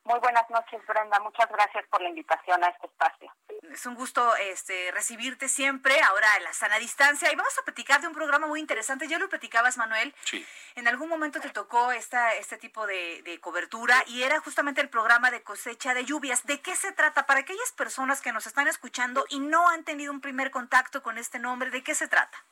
Muy 0.04 0.20
buenas 0.20 0.48
noches, 0.50 0.86
Brenda. 0.86 1.18
Muchas 1.20 1.48
gracias 1.48 1.86
por 1.88 2.02
la 2.02 2.10
invitación 2.10 2.62
a 2.62 2.68
este 2.68 2.86
espacio. 2.86 3.34
Es 3.72 3.86
un 3.86 3.94
gusto 3.94 4.36
este, 4.36 4.90
recibirte 4.92 5.48
siempre, 5.48 5.98
ahora 6.02 6.36
en 6.36 6.44
la 6.44 6.52
sana 6.52 6.78
distancia. 6.78 7.32
Y 7.32 7.36
vamos 7.36 7.58
a 7.58 7.62
platicar 7.62 8.02
de 8.02 8.08
un 8.08 8.12
programa 8.12 8.46
muy 8.46 8.60
interesante. 8.60 9.08
Ya 9.08 9.18
lo 9.18 9.30
platicabas, 9.30 9.78
Manuel. 9.78 10.14
Sí. 10.24 10.46
En 10.74 10.88
algún 10.88 11.08
momento 11.08 11.40
te 11.40 11.48
tocó 11.48 11.90
esta, 11.90 12.34
este 12.34 12.58
tipo 12.58 12.86
de, 12.86 13.22
de 13.22 13.40
cobertura 13.40 14.04
y 14.06 14.24
era 14.24 14.40
justamente 14.40 14.82
el 14.82 14.90
programa 14.90 15.30
de 15.30 15.42
cosecha 15.42 15.94
de 15.94 16.04
lluvias. 16.04 16.44
¿De 16.44 16.60
qué 16.60 16.76
se 16.76 16.92
trata? 16.92 17.24
Para 17.24 17.40
aquellas 17.40 17.72
personas 17.72 18.20
que 18.20 18.32
nos 18.32 18.46
están 18.46 18.68
escuchando 18.68 19.24
y 19.30 19.40
no 19.40 19.70
han 19.70 19.84
tenido 19.84 20.12
un 20.12 20.20
primer 20.20 20.50
contacto 20.50 21.02
con 21.02 21.16
este 21.16 21.38
nombre, 21.38 21.70
¿de 21.70 21.82
qué 21.82 21.94
se 21.94 22.08
trata? 22.08 22.44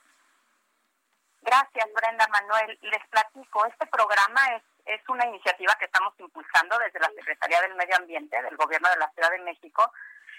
Gracias, 1.42 1.86
Brenda 1.94 2.26
Manuel. 2.28 2.78
Les 2.80 3.06
platico, 3.08 3.66
este 3.66 3.86
programa 3.88 4.40
es 4.56 4.62
es 4.84 5.00
una 5.08 5.26
iniciativa 5.26 5.74
que 5.78 5.86
estamos 5.86 6.14
impulsando 6.18 6.78
desde 6.78 7.00
la 7.00 7.10
Secretaría 7.10 7.60
del 7.62 7.74
Medio 7.74 7.96
Ambiente 7.96 8.40
del 8.42 8.56
Gobierno 8.56 8.88
de 8.90 8.98
la 8.98 9.10
Ciudad 9.10 9.30
de 9.30 9.40
México, 9.40 9.92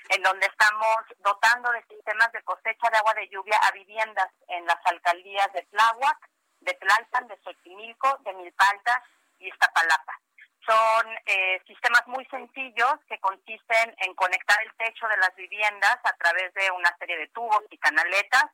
en 0.10 0.22
donde 0.22 0.46
estamos 0.46 0.98
dotando 1.20 1.72
de 1.72 1.84
sistemas 1.84 2.32
de 2.32 2.44
cosecha 2.44 2.90
de 2.90 2.98
agua 2.98 3.14
de 3.14 3.30
lluvia 3.30 3.58
a 3.58 3.72
viviendas 3.72 4.30
en 4.48 4.66
las 4.66 4.80
alcaldías 4.86 5.52
de 5.54 5.64
Tláhuac, 5.64 6.30
de 6.60 6.74
Tlalpan, 6.74 7.28
de 7.28 7.38
Xochimilco, 7.44 8.18
de 8.22 8.34
Milpalta 8.34 9.04
y 9.40 9.48
Iztapalapa. 9.48 10.20
Son 10.66 11.08
eh, 11.26 11.62
sistemas 11.68 12.08
muy 12.08 12.26
sencillos 12.26 12.96
que 13.08 13.20
consisten 13.20 13.96
en 13.98 14.14
conectar 14.16 14.58
el 14.64 14.74
techo 14.76 15.08
de 15.08 15.18
las 15.18 15.36
viviendas 15.36 15.98
a 16.04 16.14
través 16.14 16.54
de 16.54 16.72
una 16.72 16.96
serie 16.98 17.18
de 17.18 17.28
tubos 17.30 17.64
y 17.70 17.78
canaletas 17.78 18.46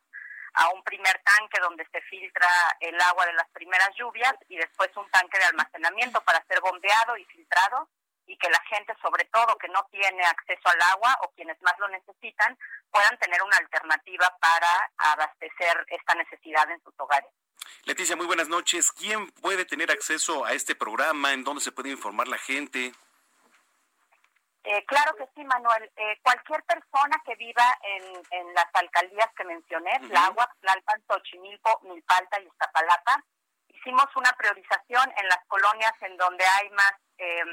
a 0.54 0.68
un 0.70 0.82
primer 0.82 1.20
tanque 1.24 1.60
donde 1.60 1.86
se 1.92 2.00
filtra 2.02 2.48
el 2.80 3.00
agua 3.00 3.26
de 3.26 3.34
las 3.34 3.48
primeras 3.50 3.90
lluvias 3.96 4.34
y 4.48 4.56
después 4.56 4.90
un 4.96 5.08
tanque 5.10 5.38
de 5.38 5.44
almacenamiento 5.44 6.20
para 6.22 6.44
ser 6.46 6.60
bombeado 6.60 7.16
y 7.16 7.24
filtrado 7.26 7.88
y 8.26 8.36
que 8.36 8.48
la 8.48 8.62
gente, 8.68 8.94
sobre 9.02 9.24
todo 9.24 9.58
que 9.58 9.68
no 9.68 9.84
tiene 9.90 10.22
acceso 10.24 10.68
al 10.68 10.80
agua 10.82 11.18
o 11.22 11.30
quienes 11.32 11.60
más 11.62 11.74
lo 11.78 11.88
necesitan, 11.88 12.56
puedan 12.90 13.18
tener 13.18 13.42
una 13.42 13.56
alternativa 13.56 14.36
para 14.40 14.92
abastecer 14.98 15.84
esta 15.88 16.14
necesidad 16.14 16.70
en 16.70 16.80
sus 16.82 16.94
hogares. 16.98 17.30
Leticia, 17.84 18.16
muy 18.16 18.26
buenas 18.26 18.48
noches. 18.48 18.92
¿Quién 18.92 19.30
puede 19.32 19.64
tener 19.64 19.90
acceso 19.90 20.44
a 20.44 20.52
este 20.52 20.74
programa? 20.74 21.32
¿En 21.32 21.44
dónde 21.44 21.60
se 21.60 21.72
puede 21.72 21.90
informar 21.90 22.28
la 22.28 22.38
gente? 22.38 22.92
Eh, 24.70 24.84
claro 24.86 25.16
que 25.16 25.26
sí, 25.34 25.42
Manuel. 25.44 25.90
Eh, 25.96 26.16
cualquier 26.22 26.62
persona 26.62 27.20
que 27.26 27.34
viva 27.34 27.66
en, 27.82 28.04
en 28.30 28.54
las 28.54 28.68
alcaldías 28.74 29.28
que 29.36 29.42
mencioné, 29.42 29.98
uh 30.00 30.08
Tláhuac, 30.08 30.60
Tlalpan, 30.60 31.02
Xochimilco, 31.08 31.80
Milpalta 31.82 32.40
y 32.40 32.46
Iztapalapa, 32.46 33.24
hicimos 33.66 34.06
una 34.14 34.30
priorización 34.38 35.12
en 35.16 35.26
las 35.26 35.44
colonias 35.48 35.94
en 36.02 36.16
donde 36.16 36.44
hay 36.44 36.70
más 36.70 36.94
eh, 37.18 37.44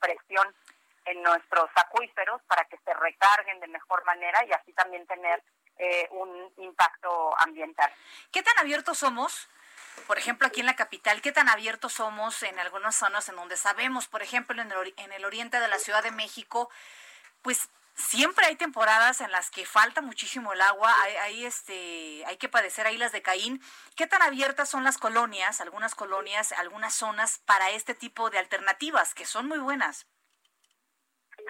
presión 0.00 0.54
en 1.06 1.22
nuestros 1.22 1.70
acuíferos 1.76 2.42
para 2.42 2.64
que 2.66 2.76
se 2.78 2.92
recarguen 2.92 3.60
de 3.60 3.68
mejor 3.68 4.04
manera 4.04 4.44
y 4.44 4.52
así 4.52 4.72
también 4.72 5.06
tener 5.06 5.42
eh, 5.82 6.08
un 6.12 6.52
impacto 6.58 7.36
ambiental. 7.40 7.92
¿Qué 8.30 8.40
tan 8.42 8.56
abiertos 8.58 8.98
somos? 8.98 9.48
Por 10.06 10.16
ejemplo, 10.16 10.46
aquí 10.46 10.60
en 10.60 10.66
la 10.66 10.76
capital, 10.76 11.20
¿qué 11.20 11.32
tan 11.32 11.48
abiertos 11.48 11.94
somos 11.94 12.44
en 12.44 12.56
algunas 12.60 12.94
zonas 12.94 13.28
en 13.28 13.34
donde 13.34 13.56
sabemos, 13.56 14.06
por 14.06 14.22
ejemplo, 14.22 14.62
en 14.62 14.70
el, 14.70 14.94
en 14.96 15.12
el 15.12 15.24
oriente 15.24 15.58
de 15.58 15.66
la 15.66 15.80
Ciudad 15.80 16.04
de 16.04 16.12
México, 16.12 16.70
pues 17.42 17.68
siempre 17.96 18.46
hay 18.46 18.54
temporadas 18.54 19.20
en 19.20 19.32
las 19.32 19.50
que 19.50 19.66
falta 19.66 20.02
muchísimo 20.02 20.52
el 20.52 20.60
agua, 20.60 20.94
hay, 21.02 21.16
hay, 21.16 21.46
este, 21.46 22.24
hay 22.26 22.36
que 22.36 22.48
padecer 22.48 22.86
ahí 22.86 22.96
las 22.96 23.10
de 23.10 23.22
Caín. 23.22 23.60
¿Qué 23.96 24.06
tan 24.06 24.22
abiertas 24.22 24.68
son 24.68 24.84
las 24.84 24.98
colonias, 24.98 25.60
algunas 25.60 25.96
colonias, 25.96 26.52
algunas 26.52 26.94
zonas 26.94 27.38
para 27.38 27.70
este 27.70 27.94
tipo 27.94 28.30
de 28.30 28.38
alternativas 28.38 29.14
que 29.14 29.26
son 29.26 29.48
muy 29.48 29.58
buenas? 29.58 30.06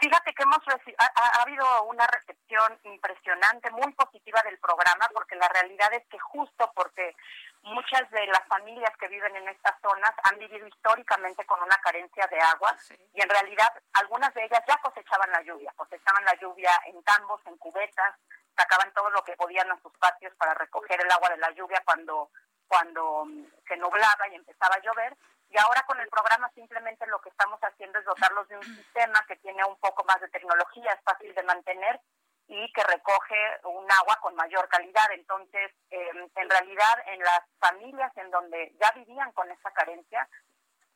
Fíjate 0.03 0.35
que 0.35 0.43
hemos 0.43 0.59
ha, 0.99 1.43
habido 1.43 1.85
una 1.85 2.05
recepción 2.09 2.77
impresionante, 2.83 3.71
muy 3.71 3.93
positiva 3.93 4.43
del 4.43 4.59
programa, 4.59 5.09
porque 5.15 5.37
la 5.37 5.47
realidad 5.47 5.95
es 5.95 6.05
que 6.09 6.19
justo 6.19 6.73
porque 6.75 7.15
muchas 7.63 8.11
de 8.11 8.27
las 8.27 8.45
familias 8.49 8.91
que 8.99 9.07
viven 9.07 9.37
en 9.37 9.47
estas 9.47 9.81
zonas 9.81 10.11
han 10.25 10.41
vivido 10.41 10.67
históricamente 10.67 11.47
con 11.47 11.63
una 11.63 11.77
carencia 11.77 12.27
de 12.27 12.41
agua 12.41 12.77
y 13.15 13.23
en 13.23 13.29
realidad 13.29 13.73
algunas 13.93 14.35
de 14.35 14.45
ellas 14.45 14.65
ya 14.67 14.77
cosechaban 14.79 15.31
la 15.31 15.43
lluvia, 15.43 15.73
cosechaban 15.77 16.25
la 16.25 16.35
lluvia 16.35 16.73
en 16.87 17.01
tambos, 17.05 17.41
en 17.47 17.57
cubetas, 17.59 18.17
sacaban 18.57 18.93
todo 18.95 19.09
lo 19.11 19.23
que 19.23 19.37
podían 19.37 19.71
a 19.71 19.81
sus 19.83 19.97
patios 19.99 20.35
para 20.35 20.55
recoger 20.55 21.01
el 21.01 21.13
agua 21.13 21.29
de 21.29 21.37
la 21.37 21.53
lluvia 21.53 21.81
cuando 21.85 22.29
cuando 22.67 23.25
mm, 23.27 23.45
se 23.69 23.77
nublaba 23.77 24.29
y 24.33 24.35
empezaba 24.35 24.75
a 24.75 24.81
llover. 24.81 25.17
Y 25.53 25.59
ahora 25.59 25.85
con 25.87 26.01
el 26.01 26.09
programa 26.09 26.51
simplemente 26.55 27.07
lo 27.07 27.21
que 27.21 27.29
estamos 27.29 27.61
haciendo 27.61 27.99
es 27.99 28.07
dotarlos 28.07 28.49
de 28.49 28.57
un 28.57 28.63
sistema 28.63 29.23
que 29.29 29.37
tiene 29.37 29.63
un 29.65 29.77
poco 29.77 30.03
más 30.05 30.19
de 30.21 30.29
tecnología, 30.29 30.93
es 30.93 31.05
fácil 31.05 31.35
de 31.35 31.43
mantener 31.43 32.01
y 32.49 32.73
que 32.73 32.83
recoge 32.83 33.37
un 33.65 33.87
agua 33.93 34.19
con 34.23 34.35
mayor 34.35 34.67
calidad. 34.69 35.13
Entonces, 35.13 35.73
em, 35.91 36.29
en 36.35 36.51
realidad, 36.51 37.03
en 37.07 37.21
las 37.21 37.41
familias 37.61 38.11
en 38.17 38.31
donde 38.31 38.73
ya 38.81 38.91
vivían 38.93 39.31
con 39.33 39.51
esa 39.51 39.71
carencia, 39.73 40.27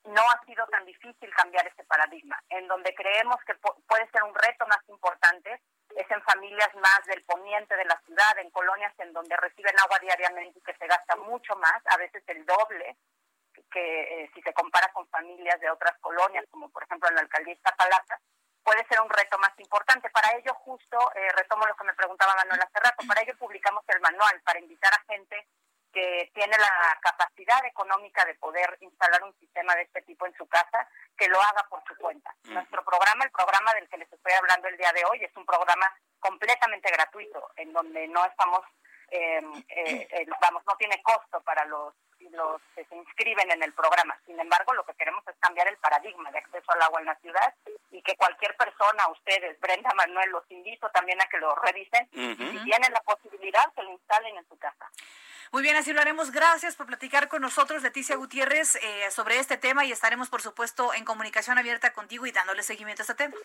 no 0.04 0.22
ha 0.22 0.44
sido 0.46 0.66
tan 0.68 0.86
difícil 0.86 1.34
cambiar 1.34 1.66
este 1.66 1.84
paradigma. 1.84 2.42
En 2.48 2.66
donde 2.66 2.94
creemos 2.94 3.36
que 3.46 3.54
puede 3.56 4.10
ser 4.10 4.22
un 4.22 4.34
reto 4.34 4.66
más 4.66 4.80
importante 4.88 5.60
es 5.96 6.10
en 6.10 6.22
familias 6.22 6.74
más 6.76 7.00
del 7.06 7.22
poniente 7.24 7.76
de 7.76 7.84
la 7.84 8.00
ciudad, 8.06 8.38
en 8.38 8.50
colonias 8.50 8.94
en 8.98 9.12
donde 9.12 9.36
reciben 9.36 9.78
agua 9.80 9.98
diariamente 9.98 10.58
y 10.58 10.62
que 10.62 10.76
se 10.76 10.86
gasta 10.86 11.16
mucho 11.16 11.56
más, 11.56 11.82
a 11.86 11.96
veces 11.98 12.22
el 12.28 12.44
doble 12.46 12.96
que 13.70 14.22
eh, 14.22 14.30
si 14.34 14.42
se 14.42 14.52
compara 14.52 14.92
con 14.92 15.06
familias 15.08 15.60
de 15.60 15.70
otras 15.70 15.96
colonias, 16.00 16.44
como 16.50 16.68
por 16.70 16.82
ejemplo 16.84 17.08
en 17.08 17.16
la 17.16 17.20
alcaldía 17.22 17.54
Iztapalapa, 17.54 18.20
puede 18.62 18.86
ser 18.88 19.00
un 19.00 19.10
reto 19.10 19.38
más 19.38 19.52
importante. 19.58 20.10
Para 20.10 20.32
ello, 20.36 20.52
justo, 20.54 20.98
eh, 21.14 21.28
retomo 21.36 21.66
lo 21.66 21.76
que 21.76 21.84
me 21.84 21.94
preguntaba 21.94 22.34
Manuel 22.34 22.62
hace 22.62 22.80
rato, 22.80 23.06
para 23.06 23.22
ello 23.22 23.36
publicamos 23.38 23.84
el 23.88 24.00
manual, 24.00 24.40
para 24.44 24.58
invitar 24.58 24.92
a 24.92 25.04
gente 25.12 25.46
que 25.96 26.30
tiene 26.34 26.58
la 26.58 26.98
capacidad 27.00 27.64
económica 27.64 28.22
de 28.26 28.34
poder 28.34 28.76
instalar 28.80 29.22
un 29.24 29.34
sistema 29.38 29.74
de 29.76 29.82
este 29.82 30.02
tipo 30.02 30.26
en 30.26 30.34
su 30.34 30.46
casa, 30.46 30.86
que 31.16 31.26
lo 31.26 31.40
haga 31.40 31.66
por 31.70 31.82
su 31.88 31.96
cuenta. 31.96 32.34
Nuestro 32.42 32.84
programa, 32.84 33.24
el 33.24 33.30
programa 33.30 33.72
del 33.72 33.88
que 33.88 33.96
les 33.96 34.12
estoy 34.12 34.32
hablando 34.34 34.68
el 34.68 34.76
día 34.76 34.92
de 34.92 35.06
hoy, 35.06 35.24
es 35.24 35.34
un 35.36 35.46
programa 35.46 35.90
completamente 36.20 36.90
gratuito, 36.90 37.50
en 37.56 37.72
donde 37.72 38.08
no 38.08 38.26
estamos, 38.26 38.60
eh, 39.10 39.40
eh, 39.68 40.26
vamos, 40.40 40.62
no 40.66 40.76
tiene 40.76 41.02
costo 41.02 41.40
para 41.42 41.64
los 41.64 41.94
los 42.30 42.60
que 42.74 42.84
se 42.84 42.96
inscriben 42.96 43.50
en 43.50 43.62
el 43.62 43.72
programa. 43.72 44.18
Sin 44.26 44.38
embargo, 44.38 44.72
lo 44.74 44.84
que 44.84 44.94
queremos 44.94 45.22
es 45.28 45.34
cambiar 45.38 45.68
el 45.68 45.76
paradigma 45.78 46.30
de 46.30 46.38
acceso 46.38 46.72
al 46.72 46.82
agua 46.82 47.00
en 47.00 47.06
la 47.06 47.14
ciudad 47.16 47.54
y 47.90 48.02
que 48.02 48.16
cualquier 48.16 48.56
persona, 48.56 49.08
ustedes, 49.08 49.58
Brenda, 49.60 49.92
Manuel, 49.94 50.30
los 50.30 50.50
invito 50.50 50.90
también 50.90 51.20
a 51.20 51.26
que 51.26 51.38
lo 51.38 51.54
revisen. 51.54 52.08
Si 52.10 52.64
tienen 52.64 52.92
la 52.92 53.00
posibilidad, 53.04 53.72
que 53.74 53.82
lo 53.82 53.92
instalen 53.92 54.36
en 54.36 54.48
su 54.48 54.58
casa. 54.58 54.90
Muy 55.52 55.62
bien, 55.62 55.76
así 55.76 55.92
lo 55.92 56.00
haremos. 56.00 56.32
Gracias 56.32 56.76
por 56.76 56.86
platicar 56.86 57.28
con 57.28 57.42
nosotros, 57.42 57.82
Leticia 57.82 58.16
Gutiérrez, 58.16 58.76
eh, 58.76 59.10
sobre 59.10 59.38
este 59.38 59.56
tema 59.56 59.84
y 59.84 59.92
estaremos, 59.92 60.28
por 60.28 60.42
supuesto, 60.42 60.92
en 60.94 61.04
comunicación 61.04 61.58
abierta 61.58 61.92
contigo 61.92 62.26
y 62.26 62.32
dándole 62.32 62.62
seguimiento 62.62 63.02
a 63.02 63.04
este 63.04 63.14
tema. 63.14 63.36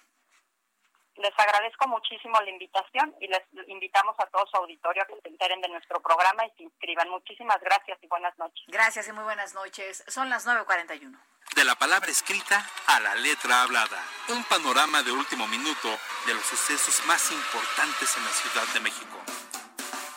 Les 1.22 1.38
agradezco 1.38 1.88
muchísimo 1.88 2.41
la 2.41 2.49
invitación 2.49 3.13
y 3.19 3.28
les 3.28 3.41
invitamos 3.67 4.15
a 4.19 4.26
todo 4.26 4.43
su 4.47 4.57
auditorio 4.57 5.03
a 5.03 5.05
que 5.05 5.22
se 5.22 5.28
enteren 5.28 5.61
de 5.61 5.69
nuestro 5.69 6.01
programa 6.01 6.43
y 6.47 6.51
se 6.57 6.63
inscriban. 6.63 7.09
Muchísimas 7.09 7.61
gracias 7.61 7.99
y 8.01 8.07
buenas 8.07 8.36
noches. 8.39 8.63
Gracias 8.67 9.07
y 9.07 9.11
muy 9.11 9.24
buenas 9.24 9.53
noches. 9.53 10.03
Son 10.07 10.32
las 10.32 10.47
9.41. 10.47 11.15
De 11.55 11.63
la 11.63 11.76
palabra 11.76 12.09
escrita 12.09 12.65
a 12.88 12.99
la 13.01 13.13
letra 13.15 13.61
hablada. 13.61 14.03
Un 14.30 14.43
panorama 14.45 15.03
de 15.03 15.11
último 15.11 15.47
minuto 15.47 15.89
de 16.26 16.34
los 16.34 16.43
sucesos 16.43 17.05
más 17.05 17.32
importantes 17.32 18.17
en 18.17 18.26
la 18.26 18.32
Ciudad 18.32 18.67
de 18.74 18.80
México. 18.80 19.19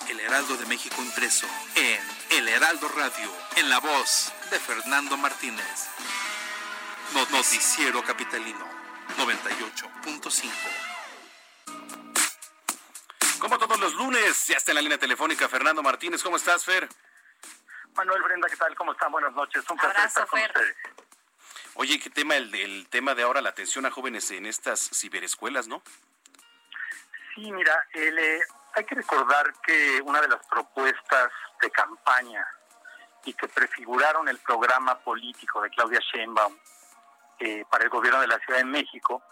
El 0.08 0.20
Heraldo 0.20 0.56
de 0.56 0.64
México 0.64 0.96
impreso 1.02 1.46
en 1.76 2.00
El 2.30 2.48
Heraldo 2.48 2.88
Radio, 2.96 3.30
en 3.56 3.68
la 3.68 3.80
voz 3.80 4.32
de 4.50 4.58
Fernando 4.58 5.18
Martínez. 5.18 5.90
Noticiero 7.30 8.02
Capitalino 8.02 8.64
98.5. 9.18 10.93
Como 13.44 13.58
todos 13.58 13.78
los 13.78 13.92
lunes, 13.96 14.46
ya 14.46 14.56
está 14.56 14.70
en 14.70 14.76
la 14.76 14.80
línea 14.80 14.96
telefónica 14.96 15.50
Fernando 15.50 15.82
Martínez. 15.82 16.22
¿Cómo 16.22 16.36
estás, 16.36 16.64
Fer? 16.64 16.88
Manuel 17.94 18.22
Brenda, 18.22 18.48
¿qué 18.48 18.56
tal? 18.56 18.74
¿Cómo 18.74 18.92
están? 18.92 19.12
Buenas 19.12 19.34
noches. 19.34 19.62
Un 19.68 19.76
placer 19.76 20.06
estar 20.06 20.26
con 20.26 20.40
ustedes. 20.40 20.76
Oye, 21.74 22.00
¿qué 22.00 22.08
tema 22.08 22.36
el, 22.36 22.54
el 22.54 22.88
tema 22.88 23.14
de 23.14 23.22
ahora, 23.22 23.42
la 23.42 23.50
atención 23.50 23.84
a 23.84 23.90
jóvenes 23.90 24.30
en 24.30 24.46
estas 24.46 24.80
ciberescuelas, 24.80 25.68
no? 25.68 25.82
Sí, 27.34 27.52
mira, 27.52 27.86
el, 27.92 28.18
eh, 28.18 28.40
hay 28.76 28.84
que 28.86 28.94
recordar 28.94 29.52
que 29.60 30.00
una 30.02 30.22
de 30.22 30.28
las 30.28 30.46
propuestas 30.46 31.30
de 31.60 31.70
campaña 31.70 32.46
y 33.26 33.34
que 33.34 33.46
prefiguraron 33.48 34.26
el 34.26 34.38
programa 34.38 34.98
político 35.00 35.60
de 35.60 35.68
Claudia 35.68 36.00
Sheinbaum 36.00 36.58
eh, 37.40 37.66
para 37.68 37.84
el 37.84 37.90
gobierno 37.90 38.22
de 38.22 38.26
la 38.26 38.38
Ciudad 38.38 38.60
de 38.60 38.64
México 38.64 39.22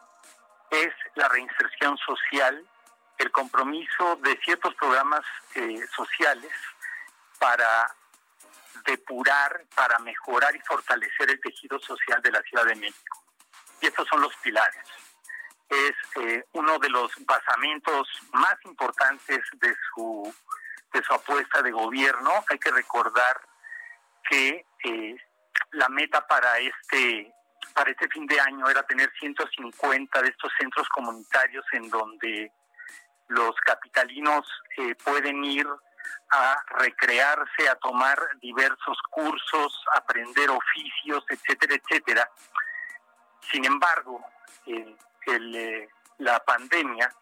es 0.71 0.93
la 1.15 1.31
reinserción 1.31 1.97
social, 1.97 2.69
el 3.23 3.31
compromiso 3.31 4.17
de 4.17 4.39
ciertos 4.45 4.75
programas 4.75 5.25
eh, 5.55 5.87
sociales 5.95 6.53
para 7.39 7.95
depurar, 8.85 9.65
para 9.75 9.99
mejorar 10.01 10.55
y 10.55 10.61
fortalecer 10.61 11.31
el 11.31 11.41
tejido 11.41 11.79
social 11.79 12.21
de 12.23 12.33
la 12.33 12.43
Ciudad 12.43 12.67
de 12.67 12.77
México. 12.77 13.25
Y 13.81 13.87
estos 13.87 14.07
son 14.09 14.21
los 14.21 14.35
pilares 14.37 14.87
es 15.73 16.23
eh, 16.23 16.45
uno 16.53 16.79
de 16.79 16.91
los 16.91 17.11
basamentos 17.25 18.09
más 18.33 18.57
importantes 18.65 19.41
de 19.55 19.75
su 19.89 20.35
de 20.93 21.03
su 21.03 21.15
apuesta 21.15 21.63
de 21.63 21.71
gobierno. 21.71 22.45
Hay 22.49 22.59
que 22.59 22.71
recordar 22.71 23.41
que 24.29 24.67
eh, 24.85 25.17
la 25.73 25.89
meta 25.89 26.27
para 26.27 26.59
este 26.59 27.33
para 27.75 27.91
este 27.91 28.09
fin 28.09 28.27
de 28.27 28.39
año 28.39 28.69
era 28.69 28.83
tener 28.83 29.11
150 29.19 30.21
de 30.21 30.29
estos 30.29 30.53
centros 30.59 30.87
comunitarios 30.91 31.65
en 31.73 31.89
donde 31.89 32.53
los 33.33 33.55
capitalinos 33.65 34.47
eh, 34.77 34.95
pueden 34.97 35.45
ir 35.45 35.67
a 36.31 36.65
recrearse, 36.79 37.69
a 37.69 37.75
tomar 37.77 38.19
diversos 38.41 38.99
cursos, 39.11 39.85
aprender 39.95 40.51
oficios, 40.51 41.25
etcétera, 41.29 41.75
etcétera. 41.75 42.31
Sin 43.51 43.65
embargo, 43.65 44.25
eh, 44.67 44.97
la 46.19 46.39
pandemia 46.41 47.13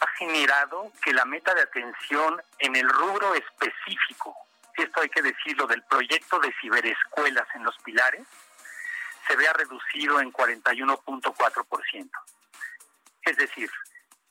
ha 0.00 0.08
generado 0.16 0.92
que 1.02 1.12
la 1.12 1.24
meta 1.24 1.54
de 1.54 1.62
atención 1.62 2.40
en 2.58 2.76
el 2.76 2.88
rubro 2.88 3.34
específico, 3.34 4.36
esto 4.76 5.00
hay 5.00 5.08
que 5.08 5.22
decirlo, 5.22 5.66
del 5.66 5.82
proyecto 5.84 6.38
de 6.38 6.54
ciberescuelas 6.60 7.46
en 7.54 7.64
los 7.64 7.76
pilares, 7.78 8.26
se 9.26 9.36
vea 9.36 9.52
reducido 9.52 10.20
en 10.20 10.32
41.4%. 10.32 12.10
Es 13.22 13.36
decir, 13.36 13.70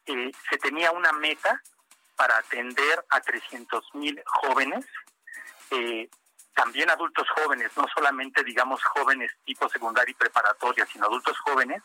eh, 0.08 0.32
se 0.50 0.58
tenía 0.58 0.92
una 0.92 1.12
meta 1.14 1.62
para 2.16 2.38
atender 2.38 3.06
a 3.10 3.22
300 3.22 3.96
mil 3.96 4.22
jóvenes, 4.26 4.86
eh, 5.72 6.10
también 6.56 6.90
adultos 6.90 7.28
jóvenes, 7.36 7.72
no 7.78 7.86
solamente 7.94 8.44
digamos 8.44 8.84
jóvenes 8.84 9.32
tipo 9.46 9.70
secundaria 9.70 10.12
y 10.12 10.16
preparatoria, 10.16 10.86
sino 10.88 11.06
adultos 11.06 11.38
jóvenes, 11.40 11.84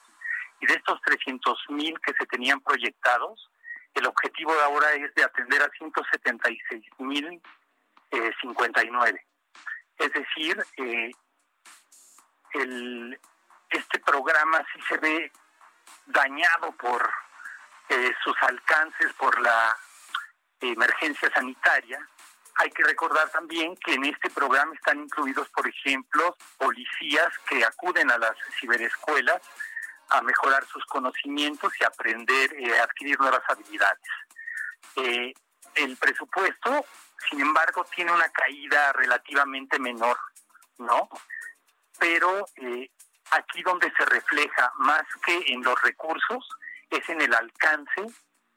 y 0.60 0.66
de 0.66 0.74
estos 0.74 1.00
300 1.02 1.58
mil 1.70 1.94
que 2.00 2.14
se 2.14 2.24
tenían 2.26 2.60
proyectados, 2.60 3.50
el 3.94 4.06
objetivo 4.06 4.54
de 4.54 4.62
ahora 4.62 4.92
es 4.92 5.14
de 5.14 5.24
atender 5.24 5.62
a 5.62 5.68
176 5.70 6.84
mil 6.98 7.42
59. 8.40 9.10
Eh, 9.10 9.24
es 9.98 10.12
decir, 10.12 10.64
eh, 10.76 11.10
el, 12.54 13.20
este 13.70 13.98
programa 14.00 14.64
sí 14.72 14.80
se 14.88 14.96
ve 14.98 15.32
dañado 16.06 16.72
por 16.72 17.10
sus 18.22 18.34
alcances, 18.42 19.12
por 19.14 19.40
la 19.40 19.76
emergencia 20.60 21.30
sanitaria. 21.34 21.98
Hay 22.56 22.70
que 22.70 22.84
recordar 22.84 23.30
también 23.30 23.74
que 23.76 23.94
en 23.94 24.04
este 24.04 24.30
programa 24.30 24.74
están 24.74 25.00
incluidos, 25.00 25.48
por 25.50 25.66
ejemplo, 25.66 26.36
policías 26.58 27.32
que 27.48 27.64
acuden 27.64 28.10
a 28.10 28.18
las 28.18 28.36
ciberescuelas 28.60 29.40
a 30.10 30.22
mejorar 30.22 30.64
sus 30.66 30.84
conocimientos 30.86 31.72
y 31.80 31.84
aprender 31.84 32.52
eh, 32.54 32.78
adquirir 32.80 33.18
nuevas 33.18 33.42
habilidades. 33.48 34.10
Eh, 34.96 35.32
el 35.74 35.96
presupuesto, 35.96 36.84
sin 37.30 37.40
embargo, 37.40 37.86
tiene 37.94 38.12
una 38.12 38.28
caída 38.28 38.92
relativamente 38.92 39.78
menor, 39.78 40.18
¿no? 40.78 41.08
Pero 41.98 42.44
eh, 42.56 42.90
aquí 43.30 43.62
donde 43.62 43.90
se 43.96 44.04
refleja 44.04 44.70
más 44.76 45.04
que 45.24 45.42
en 45.46 45.62
los 45.62 45.80
recursos 45.80 46.46
es 46.96 47.08
en 47.08 47.20
el 47.20 47.34
alcance 47.34 48.06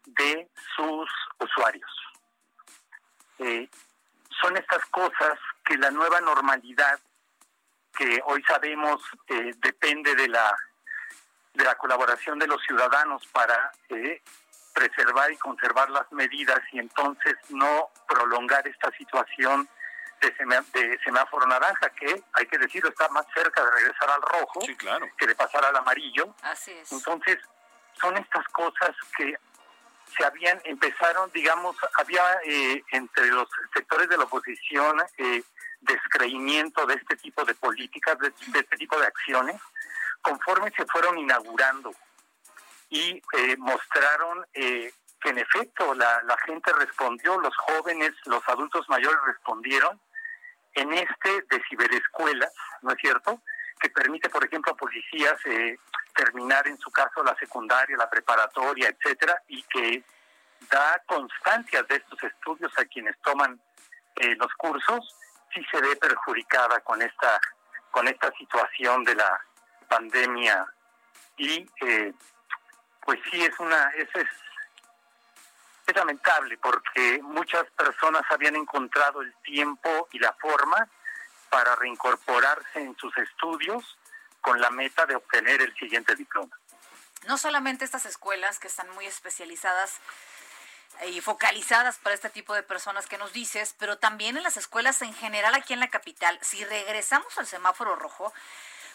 de 0.06 0.50
sus 0.76 1.10
usuarios. 1.40 1.92
son 4.42 4.58
estas 4.58 4.86
cosas 4.88 5.40
que 5.64 5.78
la 5.78 5.90
nueva 5.92 6.22
normalidad, 6.22 7.00
que 7.98 8.22
hoy 8.26 8.44
sabemos 8.44 9.02
depende 9.62 10.16
de 10.16 10.28
la 10.28 10.56
de 11.56 11.64
la 11.64 11.76
colaboración 11.76 12.38
de 12.38 12.48
los 12.48 12.62
ciudadanos 12.64 13.26
para 13.28 13.72
eh, 13.90 14.22
preservar 14.74 15.32
y 15.32 15.38
conservar 15.38 15.90
las 15.90 16.12
medidas 16.12 16.60
y 16.72 16.80
entonces 16.80 17.36
no 17.50 17.90
prolongar 18.08 18.68
esta 18.68 18.92
situación 18.92 19.68
de, 20.74 21.00
semáforo 21.04 21.46
naranja, 21.46 21.90
que 21.92 22.24
hay 22.34 22.46
que 22.48 22.58
decirlo, 22.58 22.90
está 22.90 23.08
más 23.10 23.26
cerca 23.34 23.64
de 23.64 23.72
regresar 23.72 24.10
al 24.10 24.22
rojo 24.22 24.60
que 25.18 25.28
de 25.28 25.36
pasar 25.36 25.64
al 25.66 25.76
amarillo. 25.76 26.34
Así 26.42 26.72
es. 26.72 26.92
Entonces, 26.92 27.38
son 28.00 28.18
estas 28.18 28.46
cosas 28.50 28.96
que 29.18 29.38
se 30.18 30.26
habían, 30.26 30.60
empezaron, 30.64 31.30
digamos, 31.34 31.76
había 32.00 32.24
eh, 32.46 32.84
entre 32.92 33.28
los 33.28 33.48
sectores 33.74 34.08
de 34.10 34.18
la 34.18 34.24
oposición 34.24 35.02
eh, 35.18 35.44
descreimiento 35.82 36.86
de 36.86 36.96
este 36.96 37.16
tipo 37.18 37.44
de 37.44 37.54
políticas, 37.56 38.18
de, 38.20 38.28
este 38.28 38.78
tipo 38.78 38.98
de 39.00 39.08
acciones, 39.08 39.62
conforme 40.22 40.72
se 40.72 40.86
fueron 40.86 41.18
inaugurando 41.18 41.92
y 42.90 43.22
eh, 43.38 43.58
mostraron 43.58 44.46
que 44.54 45.30
en 45.30 45.38
efecto 45.40 45.94
la, 45.96 46.22
la 46.24 46.38
gente 46.46 46.72
respondió, 46.74 47.40
los 47.40 47.56
jóvenes, 47.58 48.12
los 48.26 48.48
adultos 48.48 48.88
mayores 48.90 49.20
respondieron 49.26 50.00
en 50.74 50.94
este 50.94 51.42
de 51.50 51.64
ciberescuelas, 51.70 52.54
¿no 52.82 52.92
es 52.92 52.98
cierto? 53.00 53.42
Que 53.80 53.90
permite, 53.90 54.30
por 54.30 54.44
ejemplo, 54.44 54.72
a 54.72 54.78
policías 54.78 55.36
eh, 55.46 55.78
terminar 56.16 56.68
en 56.68 56.78
su 56.78 56.90
caso 56.92 57.24
la 57.24 57.36
secundaria, 57.36 57.98
la 57.98 58.10
preparatoria, 58.10 58.90
etcétera, 58.90 59.42
y 59.48 59.62
que 59.64 60.04
da 60.70 61.02
constancias 61.06 61.88
de 61.88 61.98
estos 61.98 62.24
estudios 62.24 62.72
a 62.78 62.86
quienes 62.86 63.20
toman 63.22 63.60
eh, 64.16 64.36
los 64.38 64.52
cursos, 64.54 65.16
sí 65.54 65.66
se 65.70 65.82
ve 65.82 65.96
perjudicada 65.98 66.80
con 66.82 67.02
esta 67.02 67.40
con 67.92 68.08
esta 68.08 68.30
situación 68.38 69.04
de 69.06 69.16
la 69.16 69.42
pandemia. 69.88 70.66
Y 71.38 71.66
eh, 71.82 72.14
pues 73.02 73.20
sí 73.32 73.44
es 73.44 73.58
una 73.60 73.90
es, 73.96 74.10
es 74.16 74.28
es 75.88 75.96
lamentable 75.96 76.58
porque 76.58 77.20
muchas 77.22 77.64
personas 77.72 78.24
habían 78.30 78.56
encontrado 78.56 79.22
el 79.22 79.34
tiempo 79.44 80.08
y 80.12 80.20
la 80.20 80.34
forma 80.34 80.90
para 81.56 81.74
reincorporarse 81.78 82.82
en 82.82 82.98
sus 82.98 83.18
estudios 83.18 83.98
con 84.42 84.60
la 84.60 84.70
meta 84.72 85.06
de 85.06 85.16
obtener 85.16 85.62
el 85.62 85.74
siguiente 85.78 86.14
diploma. 86.14 86.54
No 87.28 87.38
solamente 87.38 87.86
estas 87.86 88.06
escuelas 88.06 88.60
que 88.60 88.68
están 88.68 88.90
muy 88.90 89.06
especializadas 89.06 90.02
y 91.08 91.22
focalizadas 91.22 91.98
para 92.00 92.14
este 92.14 92.30
tipo 92.30 92.54
de 92.54 92.62
personas 92.62 93.08
que 93.08 93.18
nos 93.18 93.32
dices, 93.32 93.74
pero 93.80 93.98
también 93.98 94.36
en 94.36 94.44
las 94.44 94.58
escuelas 94.58 95.02
en 95.02 95.14
general 95.14 95.56
aquí 95.56 95.72
en 95.72 95.80
la 95.80 95.88
capital, 95.88 96.38
si 96.42 96.62
regresamos 96.66 97.38
al 97.38 97.48
semáforo 97.48 97.96
rojo, 97.96 98.34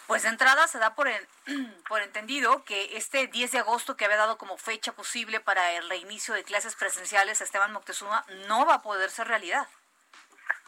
pues 0.05 0.21
de 0.21 0.29
entrada 0.29 0.67
se 0.67 0.77
da 0.77 0.93
por, 0.93 1.09
entendido 2.03 2.63
que 2.63 2.95
este 2.95 3.25
10 3.25 3.53
de 3.53 3.57
agosto 3.57 3.97
que 3.97 4.05
había 4.05 4.17
dado 4.17 4.37
como 4.37 4.55
fecha 4.59 4.91
posible 4.91 5.39
para 5.39 5.71
el 5.71 5.89
reinicio 5.89 6.35
de 6.35 6.43
clases 6.43 6.75
presenciales 6.75 7.41
Esteban 7.41 7.73
Moctezuma 7.73 8.23
no 8.47 8.67
va 8.67 8.75
a 8.75 8.81
poder 8.83 9.09
ser 9.09 9.27
realidad. 9.27 9.67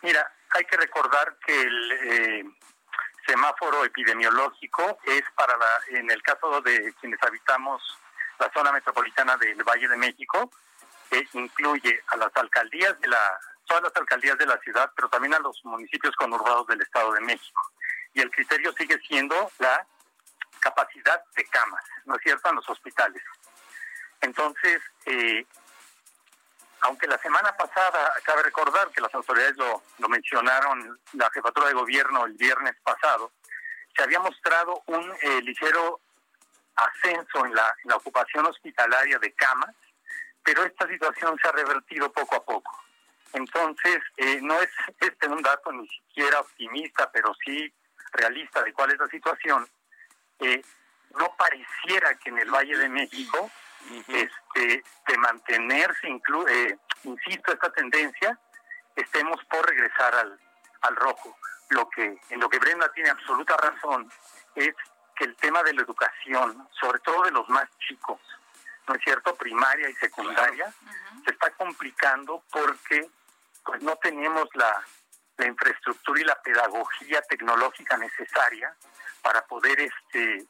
Mira, 0.03 0.31
hay 0.49 0.65
que 0.65 0.77
recordar 0.77 1.37
que 1.45 1.61
el 1.61 1.91
eh, 1.91 2.43
semáforo 3.25 3.85
epidemiológico 3.85 4.99
es 5.05 5.23
para 5.35 5.57
la, 5.57 5.97
en 5.97 6.11
el 6.11 6.21
caso 6.21 6.61
de 6.61 6.93
quienes 6.99 7.21
habitamos 7.23 7.81
la 8.37 8.51
zona 8.53 8.71
metropolitana 8.71 9.37
del 9.37 9.63
Valle 9.63 9.87
de 9.87 9.97
México, 9.97 10.51
que 11.09 11.25
incluye 11.33 12.03
a 12.07 12.17
las 12.17 12.35
alcaldías 12.35 12.99
de 12.99 13.07
la, 13.07 13.39
todas 13.65 13.83
las 13.83 13.95
alcaldías 13.95 14.37
de 14.37 14.45
la 14.45 14.57
ciudad, 14.57 14.91
pero 14.95 15.07
también 15.07 15.33
a 15.35 15.39
los 15.39 15.63
municipios 15.63 16.13
conurbados 16.15 16.67
del 16.67 16.81
Estado 16.81 17.13
de 17.13 17.21
México 17.21 17.61
y 18.13 18.21
el 18.21 18.29
criterio 18.29 18.73
sigue 18.73 18.99
siendo 19.07 19.51
la 19.59 19.85
capacidad 20.59 21.23
de 21.35 21.45
camas, 21.45 21.83
¿no 22.05 22.15
es 22.15 22.21
cierto?, 22.21 22.49
en 22.49 22.55
los 22.55 22.69
hospitales. 22.69 23.23
Entonces, 24.21 24.81
eh, 25.05 25.45
aunque 26.83 27.07
la 27.07 27.17
semana 27.17 27.55
pasada, 27.55 28.13
cabe 28.23 28.43
recordar 28.43 28.89
que 28.91 29.01
las 29.01 29.13
autoridades 29.15 29.55
lo, 29.57 30.09
mencionaron, 30.09 30.99
la 31.13 31.29
jefatura 31.31 31.67
de 31.67 31.73
gobierno 31.73 32.25
el 32.25 32.33
viernes 32.33 32.75
pasado, 32.83 33.31
se 33.95 34.03
había 34.03 34.19
mostrado 34.19 34.83
un 34.87 35.13
eh, 35.21 35.41
ligero 35.43 36.01
ascenso 36.75 37.45
en 37.45 37.55
la, 37.55 37.73
en 37.83 37.89
la 37.89 37.95
ocupación 37.95 38.45
hospitalaria 38.47 39.17
de 39.17 39.31
camas, 39.33 39.73
pero 40.43 40.63
esta 40.63 40.85
situación 40.87 41.37
se 41.41 41.47
ha 41.47 41.51
revertido 41.53 42.11
poco 42.11 42.35
a 42.35 42.43
poco. 42.43 42.83
Entonces, 43.31 43.99
eh, 44.17 44.39
no 44.41 44.59
es 44.61 44.69
este 44.99 45.27
un 45.27 45.41
dato 45.41 45.71
ni 45.71 45.87
siquiera 45.87 46.41
optimista, 46.41 47.09
pero 47.11 47.33
sí 47.45 47.73
realista 48.11 48.61
de 48.61 48.73
cuál 48.73 48.91
es 48.91 48.99
la 48.99 49.07
situación, 49.07 49.65
eh, 50.39 50.61
no 51.17 51.33
pareciera 51.37 52.13
que 52.15 52.29
en 52.29 52.39
el 52.39 52.51
Valle 52.51 52.77
de 52.77 52.89
México, 52.89 53.49
este, 54.07 54.83
de 55.07 55.17
mantenerse, 55.17 56.07
eh, 56.07 56.77
insisto, 57.03 57.51
esta 57.53 57.71
tendencia, 57.71 58.37
estemos 58.95 59.43
por 59.45 59.67
regresar 59.67 60.15
al, 60.15 60.39
al 60.81 60.95
rojo. 60.95 61.37
Lo 61.69 61.89
que, 61.89 62.19
en 62.29 62.39
lo 62.39 62.49
que 62.49 62.59
Brenda 62.59 62.91
tiene 62.91 63.09
absoluta 63.09 63.57
razón 63.57 64.11
es 64.55 64.73
que 65.15 65.25
el 65.25 65.35
tema 65.37 65.63
de 65.63 65.73
la 65.73 65.81
educación, 65.81 66.67
sobre 66.79 66.99
todo 66.99 67.23
de 67.23 67.31
los 67.31 67.47
más 67.49 67.67
chicos, 67.87 68.19
¿no 68.87 68.95
es 68.95 69.01
cierto?, 69.03 69.35
primaria 69.35 69.89
y 69.89 69.93
secundaria, 69.95 70.71
se 71.25 71.31
está 71.31 71.51
complicando 71.51 72.43
porque 72.51 73.09
pues 73.63 73.81
no 73.81 73.95
tenemos 73.95 74.47
la, 74.53 74.83
la 75.37 75.47
infraestructura 75.47 76.19
y 76.19 76.25
la 76.25 76.41
pedagogía 76.41 77.21
tecnológica 77.21 77.97
necesaria 77.97 78.75
para 79.21 79.45
poder 79.45 79.79
este 79.79 80.45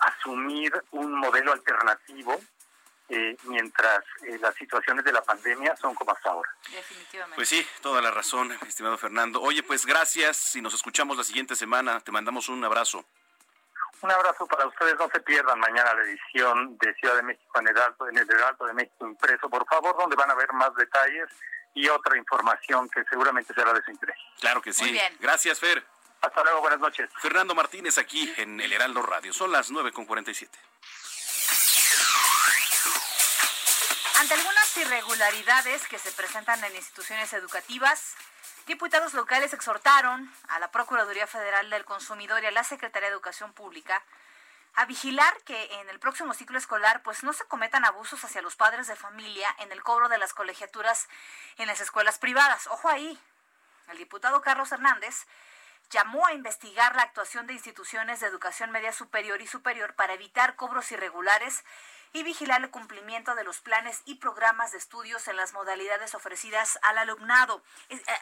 asumir 0.00 0.72
un 0.92 1.12
modelo 1.12 1.52
alternativo 1.52 2.38
eh, 3.08 3.36
mientras 3.44 4.04
eh, 4.22 4.38
las 4.40 4.54
situaciones 4.54 5.04
de 5.04 5.12
la 5.12 5.22
pandemia 5.22 5.76
son 5.76 5.94
como 5.94 6.12
hasta 6.12 6.30
ahora. 6.30 6.50
Definitivamente. 6.70 7.36
Pues 7.36 7.48
sí, 7.48 7.66
toda 7.80 8.02
la 8.02 8.10
razón, 8.10 8.52
estimado 8.66 8.98
Fernando. 8.98 9.40
Oye, 9.40 9.62
pues 9.62 9.86
gracias. 9.86 10.56
y 10.56 10.62
nos 10.62 10.74
escuchamos 10.74 11.16
la 11.16 11.24
siguiente 11.24 11.56
semana, 11.56 12.00
te 12.00 12.12
mandamos 12.12 12.48
un 12.48 12.64
abrazo. 12.64 13.04
Un 14.00 14.10
abrazo 14.10 14.46
para 14.46 14.66
ustedes. 14.66 14.96
No 14.98 15.08
se 15.12 15.20
pierdan 15.20 15.58
mañana 15.58 15.92
la 15.94 16.02
edición 16.02 16.78
de 16.78 16.94
Ciudad 16.94 17.16
de 17.16 17.22
México 17.22 17.58
en 17.58 17.68
el 17.68 17.78
Alto, 17.78 18.08
en 18.08 18.18
el 18.18 18.30
Heraldo 18.30 18.66
de 18.66 18.72
México 18.74 19.06
impreso, 19.06 19.48
por 19.50 19.66
favor, 19.66 19.96
donde 19.98 20.14
van 20.14 20.30
a 20.30 20.34
ver 20.34 20.52
más 20.52 20.74
detalles 20.76 21.28
y 21.74 21.88
otra 21.88 22.16
información 22.16 22.88
que 22.88 23.02
seguramente 23.10 23.52
será 23.54 23.72
de 23.72 23.82
su 23.82 23.90
interés. 23.90 24.16
Claro 24.40 24.62
que 24.62 24.72
sí. 24.72 24.82
Muy 24.82 24.92
bien. 24.92 25.16
Gracias, 25.20 25.58
Fer. 25.58 25.84
Hasta 26.20 26.42
luego, 26.42 26.60
buenas 26.60 26.80
noches. 26.80 27.08
Fernando 27.20 27.54
Martínez 27.54 27.98
aquí 27.98 28.32
en 28.36 28.60
el 28.60 28.72
Heraldo 28.72 29.02
Radio. 29.02 29.32
Son 29.32 29.52
las 29.52 29.70
9.47. 29.70 30.48
Ante 34.20 34.34
algunas 34.34 34.76
irregularidades 34.76 35.86
que 35.86 35.96
se 35.96 36.10
presentan 36.10 36.64
en 36.64 36.74
instituciones 36.74 37.32
educativas, 37.34 38.16
diputados 38.66 39.14
locales 39.14 39.54
exhortaron 39.54 40.28
a 40.48 40.58
la 40.58 40.72
Procuraduría 40.72 41.28
Federal 41.28 41.70
del 41.70 41.84
Consumidor 41.84 42.42
y 42.42 42.46
a 42.46 42.50
la 42.50 42.64
Secretaría 42.64 43.10
de 43.10 43.14
Educación 43.14 43.52
Pública 43.52 44.02
a 44.74 44.86
vigilar 44.86 45.32
que 45.44 45.72
en 45.80 45.88
el 45.88 46.00
próximo 46.00 46.34
ciclo 46.34 46.58
escolar 46.58 47.04
pues 47.04 47.22
no 47.22 47.32
se 47.32 47.44
cometan 47.44 47.84
abusos 47.84 48.24
hacia 48.24 48.42
los 48.42 48.56
padres 48.56 48.88
de 48.88 48.96
familia 48.96 49.54
en 49.60 49.70
el 49.70 49.84
cobro 49.84 50.08
de 50.08 50.18
las 50.18 50.34
colegiaturas 50.34 51.06
en 51.56 51.68
las 51.68 51.80
escuelas 51.80 52.18
privadas. 52.18 52.66
Ojo 52.66 52.88
ahí, 52.88 53.16
el 53.88 53.98
diputado 53.98 54.42
Carlos 54.42 54.72
Hernández 54.72 55.28
llamó 55.90 56.26
a 56.26 56.32
investigar 56.32 56.94
la 56.96 57.02
actuación 57.02 57.46
de 57.46 57.54
instituciones 57.54 58.20
de 58.20 58.26
educación 58.26 58.70
media 58.70 58.92
superior 58.92 59.40
y 59.40 59.46
superior 59.46 59.94
para 59.94 60.14
evitar 60.14 60.56
cobros 60.56 60.90
irregulares 60.92 61.64
y 62.12 62.22
vigilar 62.22 62.62
el 62.62 62.70
cumplimiento 62.70 63.34
de 63.34 63.44
los 63.44 63.60
planes 63.60 64.02
y 64.06 64.16
programas 64.16 64.72
de 64.72 64.78
estudios 64.78 65.28
en 65.28 65.36
las 65.36 65.52
modalidades 65.52 66.14
ofrecidas 66.14 66.78
al 66.82 66.98
alumnado. 66.98 67.62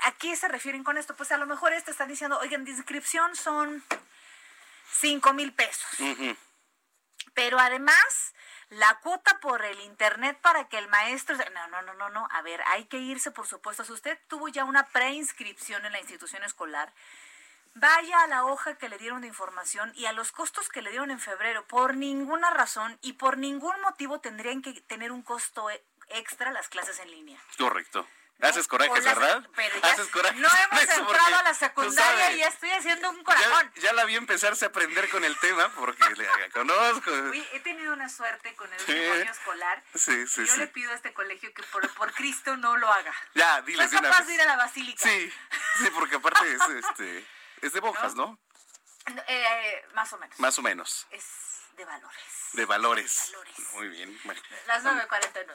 ¿A 0.04 0.12
qué 0.12 0.34
se 0.34 0.48
refieren 0.48 0.82
con 0.82 0.98
esto? 0.98 1.14
Pues 1.14 1.30
a 1.32 1.38
lo 1.38 1.46
mejor 1.46 1.72
este 1.72 1.92
están 1.92 2.08
diciendo, 2.08 2.38
oigan, 2.40 2.64
de 2.64 2.72
inscripción 2.72 3.36
son 3.36 3.84
cinco 4.90 5.32
mil 5.32 5.52
pesos. 5.52 5.88
Pero 7.34 7.58
además, 7.58 8.34
la 8.70 8.98
cuota 9.00 9.38
por 9.40 9.64
el 9.64 9.78
internet 9.80 10.38
para 10.40 10.68
que 10.68 10.78
el 10.78 10.88
maestro... 10.88 11.36
No, 11.36 11.68
no, 11.68 11.82
no, 11.82 11.94
no, 11.94 12.08
no. 12.08 12.28
A 12.32 12.42
ver, 12.42 12.62
hay 12.66 12.86
que 12.86 12.98
irse, 12.98 13.30
por 13.30 13.46
supuesto. 13.46 13.84
Si 13.84 13.92
usted 13.92 14.18
tuvo 14.26 14.48
ya 14.48 14.64
una 14.64 14.86
preinscripción 14.86 15.84
en 15.84 15.92
la 15.92 16.00
institución 16.00 16.42
escolar, 16.44 16.92
vaya 17.76 18.22
a 18.22 18.26
la 18.26 18.44
hoja 18.44 18.76
que 18.76 18.88
le 18.88 18.98
dieron 18.98 19.20
de 19.20 19.28
información 19.28 19.92
y 19.94 20.06
a 20.06 20.12
los 20.12 20.32
costos 20.32 20.68
que 20.68 20.82
le 20.82 20.90
dieron 20.90 21.10
en 21.10 21.20
febrero. 21.20 21.66
Por 21.66 21.94
ninguna 21.94 22.50
razón 22.50 22.98
y 23.02 23.14
por 23.14 23.38
ningún 23.38 23.78
motivo 23.82 24.20
tendrían 24.20 24.62
que 24.62 24.72
tener 24.82 25.12
un 25.12 25.22
costo 25.22 25.70
e, 25.70 25.84
extra 26.08 26.50
las 26.52 26.68
clases 26.68 26.98
en 27.00 27.10
línea. 27.10 27.38
Correcto. 27.58 28.06
Haces 28.42 28.68
corajes, 28.68 29.02
¿verdad? 29.02 29.48
Haces 29.82 30.08
corajes. 30.08 30.38
No 30.38 30.48
hemos 30.48 30.82
entrado 30.98 31.36
a 31.36 31.42
la 31.42 31.54
secundaria 31.54 32.32
y 32.32 32.38
ya 32.38 32.48
estoy 32.48 32.70
haciendo 32.70 33.08
un 33.08 33.24
corazón. 33.24 33.72
Ya, 33.76 33.94
la 33.94 34.04
vi 34.04 34.14
empezarse 34.14 34.66
a 34.66 34.68
aprender 34.68 35.08
con 35.08 35.24
el 35.24 35.38
tema 35.38 35.70
porque 35.74 36.04
le 36.16 36.50
conozco. 36.50 37.10
he 37.52 37.60
tenido 37.60 37.94
una 37.94 38.10
suerte 38.10 38.54
con 38.54 38.70
el 38.70 38.78
uniforme 38.78 39.30
escolar. 39.30 39.82
Sí, 39.94 40.26
sí, 40.26 40.44
Yo 40.44 40.56
le 40.58 40.66
pido 40.66 40.92
a 40.92 40.94
este 40.94 41.14
colegio 41.14 41.52
que 41.54 41.62
por, 41.64 41.88
por 41.94 42.12
Cristo 42.12 42.58
no 42.58 42.76
lo 42.76 42.92
haga. 42.92 43.14
Ya, 43.34 43.62
diles 43.62 43.90
Soy 43.90 44.00
capaz 44.00 44.26
de 44.26 44.34
ir 44.34 44.40
a 44.42 44.44
la 44.44 44.56
basílica. 44.56 45.02
Sí, 45.02 45.32
sí, 45.78 45.90
porque 45.94 46.16
aparte 46.16 46.52
es, 46.52 46.84
este, 46.84 47.26
es 47.62 47.72
de 47.72 47.80
monjas, 47.80 48.14
¿no? 48.14 48.38
Eh, 49.28 49.84
más 49.94 50.12
o 50.12 50.18
menos. 50.18 50.38
Más 50.40 50.58
o 50.58 50.62
menos. 50.62 51.06
Es 51.10 51.24
de 51.76 51.84
valores. 51.84 52.22
De 52.52 52.64
valores. 52.64 53.32
Muy 53.74 53.88
bien. 53.88 54.20
Las 54.66 54.84
9.49. 54.84 55.46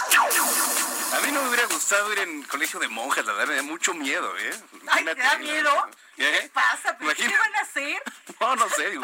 A 0.00 1.20
mí 1.20 1.32
no 1.32 1.42
me 1.42 1.48
hubiera 1.48 1.66
gustado 1.66 2.12
ir 2.12 2.20
en 2.20 2.42
colegio 2.44 2.78
de 2.78 2.86
monjas, 2.88 3.24
la 3.26 3.32
verdad, 3.32 3.48
me 3.48 3.56
da 3.56 3.62
mucho 3.62 3.94
miedo, 3.94 4.36
¿eh? 4.38 4.50
Ay, 4.88 5.04
¿te 5.04 5.14
da 5.16 5.38
miedo? 5.38 5.70
¿Qué 6.16 6.50
pasa? 6.52 6.96
¿Pero 6.98 7.14
qué 7.14 7.28
van 7.28 7.54
a 7.56 7.60
hacer? 7.60 8.02
No, 8.40 8.54
No, 8.54 8.68
sé. 8.68 8.90
Digo, 8.90 9.02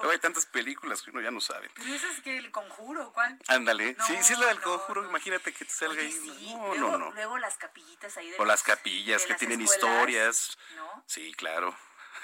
pues, 0.00 0.12
hay 0.12 0.18
tantas 0.20 0.46
películas 0.46 1.02
que 1.02 1.10
uno 1.10 1.20
ya 1.20 1.30
no 1.30 1.40
sabe. 1.42 1.70
¿Pero 1.74 1.92
eso 1.94 2.06
es 2.08 2.20
que 2.22 2.38
el 2.38 2.50
conjuro 2.50 3.12
cuál? 3.12 3.38
Ándale. 3.48 3.94
No, 3.98 4.06
sí, 4.06 4.16
sí 4.22 4.32
es 4.32 4.38
la 4.38 4.46
del 4.46 4.56
no, 4.56 4.62
conjuro. 4.62 5.04
Imagínate 5.04 5.52
que 5.52 5.66
te 5.66 5.70
salga 5.72 6.00
Oye, 6.00 6.06
ahí. 6.06 6.12
sí. 6.12 6.54
No, 6.54 6.74
luego, 6.74 6.90
no, 6.92 6.98
no. 6.98 7.10
luego 7.12 7.36
las 7.38 7.56
capillitas 7.58 8.16
ahí 8.16 8.30
de 8.30 8.38
O 8.38 8.44
las 8.46 8.62
capillas 8.62 9.20
de 9.22 9.26
que 9.26 9.32
las 9.34 9.38
tienen 9.38 9.60
escuelas, 9.60 9.84
historias. 9.84 10.58
¿no? 10.76 11.04
Sí, 11.06 11.34
claro. 11.34 11.76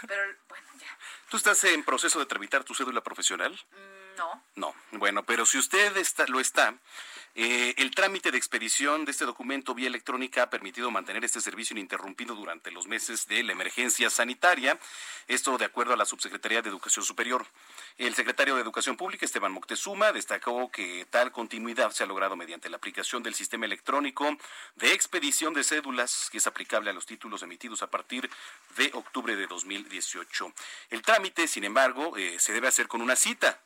Pero 0.07 0.23
bueno, 0.49 0.67
ya. 0.79 0.99
¿Tú 1.29 1.37
estás 1.37 1.63
en 1.65 1.83
proceso 1.85 2.19
de 2.19 2.27
tramitar 2.27 2.65
tu 2.65 2.75
cédula 2.75 3.03
profesional? 3.03 3.53
Mm, 3.53 4.17
No. 4.17 4.43
No. 4.55 4.75
Bueno, 4.93 5.25
pero 5.25 5.45
si 5.45 5.59
usted 5.59 5.95
está, 5.99 6.25
lo 6.27 6.41
está, 6.41 6.75
eh, 7.39 7.75
el 7.77 7.91
trámite 7.91 8.31
de 8.31 8.39
expedición 8.39 9.05
de 9.05 9.11
este 9.11 9.27
documento 9.27 9.75
vía 9.75 9.89
electrónica 9.89 10.45
ha 10.45 10.49
permitido 10.49 10.91
mantener 10.91 11.23
este 11.23 11.43
servicio 11.43 11.75
ininterrumpido 11.75 12.35
durante 12.35 12.71
los 12.71 12.87
meses 12.87 13.27
de 13.27 13.43
la 13.43 13.53
emergencia 13.53 14.09
sanitaria. 14.09 14.79
Esto 15.29 15.59
de 15.59 15.67
acuerdo 15.67 15.93
a 15.93 15.99
la 15.99 16.07
Subsecretaría 16.07 16.63
de 16.63 16.71
Educación 16.71 17.05
Superior. 17.05 17.47
El 17.99 18.15
secretario 18.15 18.55
de 18.55 18.63
Educación 18.63 18.97
Pública, 18.97 19.27
Esteban 19.27 19.53
Moctezuma, 19.53 20.13
destacó 20.13 20.71
que 20.71 21.07
tal 21.11 21.31
continuidad 21.31 21.91
se 21.91 22.05
ha 22.05 22.07
logrado 22.07 22.37
mediante 22.37 22.71
la 22.71 22.79
aplicación 22.79 23.23
del 23.23 23.35
sistema 23.35 23.67
electrónico 23.67 24.35
de 24.77 24.95
expedición 24.95 25.53
de 25.53 25.63
cédulas 25.63 26.31
que 26.33 26.39
es 26.39 26.47
aplicable 26.47 26.89
a 26.89 26.95
los 26.95 27.05
títulos 27.05 27.43
emitidos 27.43 27.83
a 27.83 27.91
partir 27.91 28.31
de 28.79 28.91
octubre 28.95 29.37
de 29.37 29.47
2018. 29.47 30.55
El 30.89 31.03
trámite, 31.03 31.49
sin 31.49 31.65
embargo, 31.65 32.17
eh, 32.17 32.39
se 32.39 32.55
debe 32.55 32.69
hacer 32.69 32.89
con 32.89 33.03
una 33.03 33.15
cita. 33.15 33.61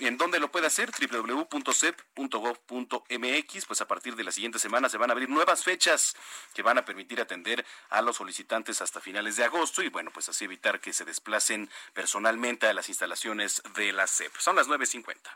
¿En 0.00 0.16
dónde 0.16 0.40
lo 0.40 0.50
puede 0.50 0.66
hacer? 0.66 0.90
www.cep.gov.mx. 0.90 3.66
Pues 3.66 3.80
a 3.80 3.88
partir 3.88 4.16
de 4.16 4.24
la 4.24 4.32
siguiente 4.32 4.58
semana 4.58 4.88
se 4.88 4.98
van 4.98 5.10
a 5.10 5.12
abrir 5.12 5.28
nuevas 5.28 5.62
fechas 5.62 6.16
que 6.54 6.62
van 6.62 6.78
a 6.78 6.84
permitir 6.84 7.20
atender 7.20 7.64
a 7.90 8.02
los 8.02 8.16
solicitantes 8.16 8.82
hasta 8.82 9.00
finales 9.00 9.36
de 9.36 9.44
agosto 9.44 9.82
y 9.82 9.88
bueno, 9.88 10.10
pues 10.10 10.28
así 10.28 10.44
evitar 10.44 10.80
que 10.80 10.92
se 10.92 11.04
desplacen 11.04 11.70
personalmente 11.92 12.66
a 12.66 12.74
las 12.74 12.88
instalaciones 12.88 13.62
de 13.74 13.92
la 13.92 14.06
CEP. 14.06 14.36
Son 14.38 14.56
las 14.56 14.68
9.50. 14.68 15.30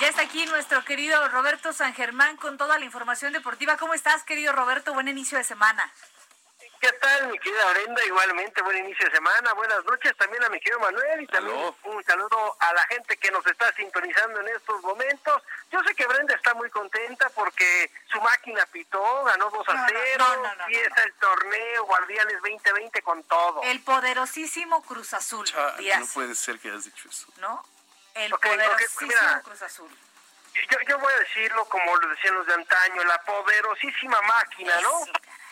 Ya 0.00 0.06
está 0.06 0.22
aquí 0.22 0.46
nuestro 0.46 0.84
querido 0.84 1.28
Roberto 1.28 1.72
San 1.72 1.92
Germán 1.92 2.36
con 2.36 2.56
toda 2.56 2.78
la 2.78 2.84
información 2.84 3.32
deportiva. 3.32 3.76
¿Cómo 3.76 3.94
estás, 3.94 4.22
querido 4.22 4.52
Roberto? 4.52 4.94
Buen 4.94 5.08
inicio 5.08 5.38
de 5.38 5.42
semana. 5.42 5.92
¿Qué 6.80 6.92
tal, 6.92 7.28
mi 7.28 7.38
querida 7.40 7.72
Brenda? 7.72 8.04
Igualmente, 8.04 8.62
buen 8.62 8.78
inicio 8.78 9.04
de 9.06 9.12
semana, 9.12 9.52
buenas 9.54 9.84
noches 9.84 10.16
también 10.16 10.44
a 10.44 10.48
mi 10.48 10.60
querido 10.60 10.78
Manuel 10.78 11.22
y 11.22 11.26
también 11.26 11.74
un 11.82 12.04
saludo 12.04 12.56
a 12.60 12.72
la 12.72 12.86
gente 12.86 13.16
que 13.16 13.32
nos 13.32 13.44
está 13.46 13.72
sintonizando 13.74 14.40
en 14.40 14.48
estos 14.48 14.80
momentos. 14.82 15.42
Yo 15.72 15.82
sé 15.82 15.94
que 15.96 16.06
Brenda 16.06 16.36
está 16.36 16.54
muy 16.54 16.70
contenta 16.70 17.28
porque 17.30 17.90
su 18.12 18.20
máquina 18.20 18.64
pitó, 18.66 19.24
ganó 19.24 19.50
2 19.50 19.68
a 19.68 19.74
No, 19.74 19.80
no, 19.80 19.88
0, 19.88 20.16
no, 20.18 20.36
no, 20.36 20.54
no, 20.54 20.64
empieza 20.64 21.02
el 21.02 21.14
torneo 21.14 21.84
Guardianes 21.84 22.34
2020 22.42 23.02
con 23.02 23.24
todo. 23.24 23.62
El 23.64 23.80
poderosísimo 23.82 24.82
Cruz 24.82 25.14
Azul, 25.14 25.50
no 25.52 26.06
puede 26.14 26.36
ser 26.36 26.60
que 26.60 26.68
hayas 26.68 26.84
dicho 26.84 27.08
eso. 27.08 27.26
¿no? 27.38 27.64
El 28.14 28.32
Ok, 28.32 28.44
ok, 28.44 28.52
poderosísimo 28.52 29.08
mira. 29.08 29.42
Cruz 29.42 29.62
Azul. 29.62 29.90
Yo, 30.70 30.78
yo 30.88 30.98
voy 30.98 31.12
a 31.12 31.18
decirlo 31.18 31.64
como 31.66 31.96
lo 31.96 32.08
decían 32.08 32.34
los 32.34 32.46
de 32.46 32.54
antaño, 32.54 33.02
la 33.04 33.20
poderosísima 33.22 34.20
máquina, 34.22 34.80
¿no? 34.80 35.06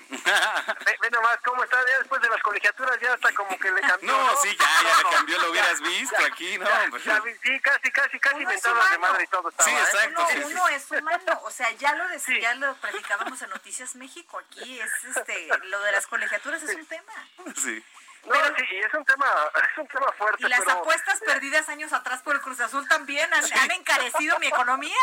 Ve, 0.08 0.98
ve 1.00 1.10
nomás 1.10 1.38
cómo 1.44 1.64
está, 1.64 1.78
ya 1.86 1.98
después 1.98 2.20
de 2.22 2.28
las 2.28 2.42
colegiaturas 2.42 2.98
ya 3.00 3.12
hasta 3.14 3.32
como 3.34 3.58
que 3.58 3.70
le 3.70 3.80
cambió. 3.80 4.12
No, 4.16 4.36
sí, 4.40 4.56
ya, 4.58 4.82
ya 4.82 4.96
le 4.96 5.02
No, 5.02 5.10
cambió, 5.10 5.36
lo 5.38 5.44
ya, 5.44 5.50
hubieras 5.50 5.80
visto 5.80 6.16
ya, 6.20 6.26
aquí, 6.26 6.58
¿no? 6.58 6.64
ya, 6.66 6.86
Pues- 6.90 7.04
ya 7.04 7.22
sí, 7.22 7.60
casi, 7.60 7.90
casi, 7.90 8.18
casi 8.20 8.36
Uno 8.36 8.50
es 8.50 8.64
mentadas 8.64 8.90
de 8.90 8.98
madre 8.98 9.24
y 9.24 9.26
todo 9.26 9.48
estaba. 9.48 9.68
Sí, 9.68 9.74
¿eh? 9.76 9.80
exacto. 9.80 10.20
Uno, 10.20 10.28
sí, 10.30 10.36
sí. 10.38 10.44
uno 10.44 10.68
es 10.68 10.90
humano, 10.90 11.40
o 11.42 11.50
sea, 11.50 11.70
ya 11.72 11.94
lo, 11.94 12.04
dec- 12.08 12.40
ya 12.40 12.54
lo 12.54 12.74
platicábamos 12.76 13.42
en 13.42 13.50
Noticias 13.50 13.96
México. 13.96 14.38
Aquí 14.38 14.80
es 14.80 15.04
este, 15.16 15.48
lo 15.64 15.80
de 15.80 15.92
las 15.92 16.06
colegiaturas 16.06 16.62
es 16.62 16.74
un 16.76 16.86
tema. 16.86 17.12
Sí. 17.56 17.84
No, 18.24 18.34
sí, 18.34 18.64
y 18.72 18.78
es 18.78 18.92
un 18.92 19.04
tema, 19.04 19.26
es 19.72 19.78
un 19.78 19.86
tema 19.86 20.10
fuerte, 20.18 20.42
Y 20.44 20.48
las 20.48 20.58
pero 20.58 20.72
apuestas 20.72 21.20
perdidas 21.20 21.68
años 21.68 21.92
atrás 21.92 22.22
por 22.22 22.34
el 22.34 22.40
Cruz 22.40 22.58
Azul 22.58 22.86
también 22.88 23.32
han, 23.32 23.44
han 23.52 23.70
encarecido 23.70 24.36
mi 24.40 24.48
economía. 24.48 24.96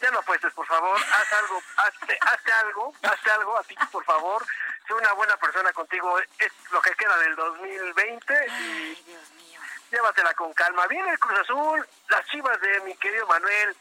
Ya 0.00 0.10
no 0.10 0.18
apuestes, 0.18 0.52
por 0.52 0.66
favor, 0.66 0.96
haz 0.96 1.32
algo, 1.32 1.62
hazte, 1.76 2.18
hazte 2.20 2.52
algo, 2.52 2.94
hazte 3.02 3.30
algo 3.30 3.58
a 3.58 3.62
ti, 3.62 3.76
por 3.90 4.04
favor. 4.04 4.44
Sé 4.86 4.94
una 4.94 5.12
buena 5.14 5.36
persona 5.36 5.72
contigo, 5.72 6.18
es 6.18 6.52
lo 6.70 6.80
que 6.80 6.94
queda 6.94 7.16
del 7.18 7.34
2020 7.36 8.46
y 8.46 8.94
Dios 9.02 9.30
mío. 9.30 9.60
llévatela 9.90 10.34
con 10.34 10.52
calma. 10.54 10.86
Viene 10.86 11.10
el 11.10 11.18
Cruz 11.18 11.38
Azul, 11.40 11.86
las 12.08 12.26
chivas 12.26 12.60
de 12.60 12.80
mi 12.80 12.96
querido 12.96 13.26
Manuel, 13.26 13.76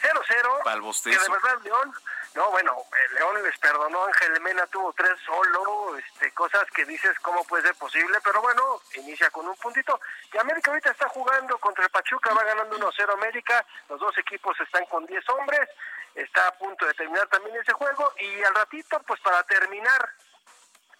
0-0. 0.00 0.62
Pa'l 0.64 0.80
Que 1.04 1.10
de 1.10 1.28
verdad, 1.28 1.60
León, 1.62 1.94
no, 2.34 2.48
bueno, 2.50 2.76
León 3.12 3.42
les 3.42 3.58
perdonó, 3.58 4.04
Ángel 4.04 4.40
Mena 4.40 4.64
tuvo 4.68 4.92
tres 4.92 5.18
solo, 5.26 5.96
este, 5.96 6.32
cosas 6.32 6.64
que 6.70 6.84
dices 6.84 7.18
cómo 7.20 7.42
puede 7.44 7.64
ser 7.64 7.74
posible, 7.74 8.18
pero 8.22 8.40
bueno, 8.40 8.80
inicia 8.94 9.30
con 9.30 9.48
un 9.48 9.56
puntito. 9.56 10.00
Y 10.32 10.38
América 10.38 10.70
ahorita 10.70 10.92
está 10.92 11.08
jugando 11.08 11.58
contra 11.58 11.84
el 11.84 11.90
Pachuca, 11.90 12.32
va 12.32 12.44
ganando 12.44 12.78
1-0 12.78 13.12
América, 13.14 13.66
los 13.88 13.98
dos 13.98 14.16
equipos 14.18 14.58
están 14.60 14.86
con 14.86 15.04
10 15.06 15.28
hombres, 15.30 15.68
está 16.14 16.46
a 16.46 16.52
punto 16.52 16.86
de 16.86 16.94
terminar 16.94 17.26
también 17.26 17.56
ese 17.56 17.72
juego, 17.72 18.12
y 18.20 18.42
al 18.44 18.54
ratito, 18.54 19.00
pues 19.08 19.20
para 19.20 19.42
terminar 19.44 20.08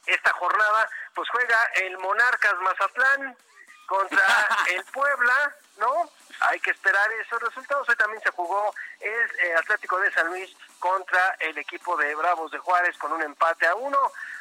esta 0.07 0.33
jornada, 0.33 0.91
pues 1.15 1.29
juega 1.31 1.65
el 1.77 1.97
Monarcas 1.99 2.55
Mazatlán 2.61 3.37
contra 3.87 4.49
el 4.71 4.85
Puebla, 4.87 5.55
¿no? 5.79 6.11
Hay 6.41 6.59
que 6.61 6.71
esperar 6.71 7.13
esos 7.13 7.41
resultados. 7.41 7.89
Hoy 7.89 7.97
también 7.97 8.23
se 8.23 8.31
jugó 8.31 8.75
el 8.99 9.41
eh, 9.41 9.55
Atlético 9.57 9.99
de 10.01 10.13
San 10.13 10.27
Luis 10.29 10.57
contra 10.81 11.37
el 11.39 11.57
equipo 11.59 11.97
de 11.97 12.15
Bravos 12.17 12.51
de 12.51 12.59
Juárez 12.59 12.97
con 12.99 13.13
un 13.13 13.23
empate 13.23 13.67
a 13.69 13.75
uno. 13.77 13.99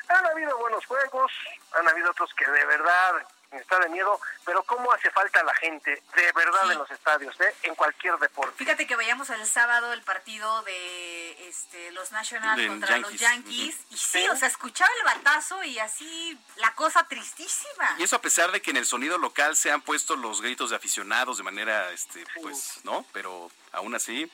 Han 0.07 0.25
habido 0.25 0.57
buenos 0.57 0.83
juegos, 0.87 1.31
han 1.73 1.87
habido 1.87 2.09
otros 2.09 2.33
que 2.33 2.47
de 2.47 2.65
verdad 2.65 3.27
está 3.51 3.79
de 3.79 3.89
miedo, 3.89 4.19
pero 4.45 4.61
cómo 4.63 4.91
hace 4.93 5.09
falta 5.09 5.41
la 5.43 5.53
gente, 5.55 6.03
de 6.15 6.31
verdad, 6.33 6.61
Sí. 6.65 6.71
en 6.71 6.77
los 6.77 6.91
estadios, 6.91 7.39
¿eh? 7.41 7.55
en 7.63 7.73
cualquier 7.75 8.15
deporte. 8.17 8.53
Fíjate 8.57 8.85
que 8.85 8.95
veíamos 8.95 9.27
el 9.31 9.43
sábado 9.47 9.91
el 9.91 10.03
partido 10.03 10.61
de 10.63 11.47
este, 11.49 11.91
los 11.91 12.11
Nationals 12.11 12.67
contra 12.67 12.97
los 12.99 13.11
Yankees. 13.15 13.75
Yankees. 13.75 13.85
Y 13.89 13.97
sí, 13.97 14.21
Sí. 14.21 14.29
o 14.29 14.35
sea, 14.35 14.47
escuchaba 14.47 14.89
el 14.99 15.03
batazo 15.17 15.63
y 15.63 15.79
así 15.79 16.39
la 16.57 16.73
cosa 16.75 17.03
tristísima. 17.07 17.95
Y 17.97 18.03
eso 18.03 18.15
a 18.15 18.21
pesar 18.21 18.51
de 18.51 18.61
que 18.61 18.69
en 18.71 18.77
el 18.77 18.85
sonido 18.85 19.17
local 19.17 19.55
se 19.55 19.71
han 19.71 19.81
puesto 19.81 20.15
los 20.15 20.41
gritos 20.41 20.69
de 20.69 20.75
aficionados 20.75 21.37
de 21.37 21.43
manera, 21.43 21.89
este, 21.91 22.23
pues, 22.43 22.79
¿no? 22.83 23.03
Pero 23.13 23.49
aún 23.71 23.95
así, 23.95 24.31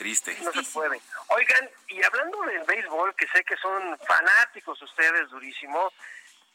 triste. 0.00 0.34
no 0.40 0.50
se 0.52 0.62
puede. 0.72 0.98
Oigan, 1.28 1.70
y 1.88 2.02
hablando 2.02 2.40
del 2.42 2.64
béisbol, 2.64 3.14
que 3.16 3.26
sé 3.28 3.44
que 3.44 3.56
son 3.58 3.98
fanáticos 3.98 4.80
ustedes 4.80 5.28
durísimo, 5.28 5.92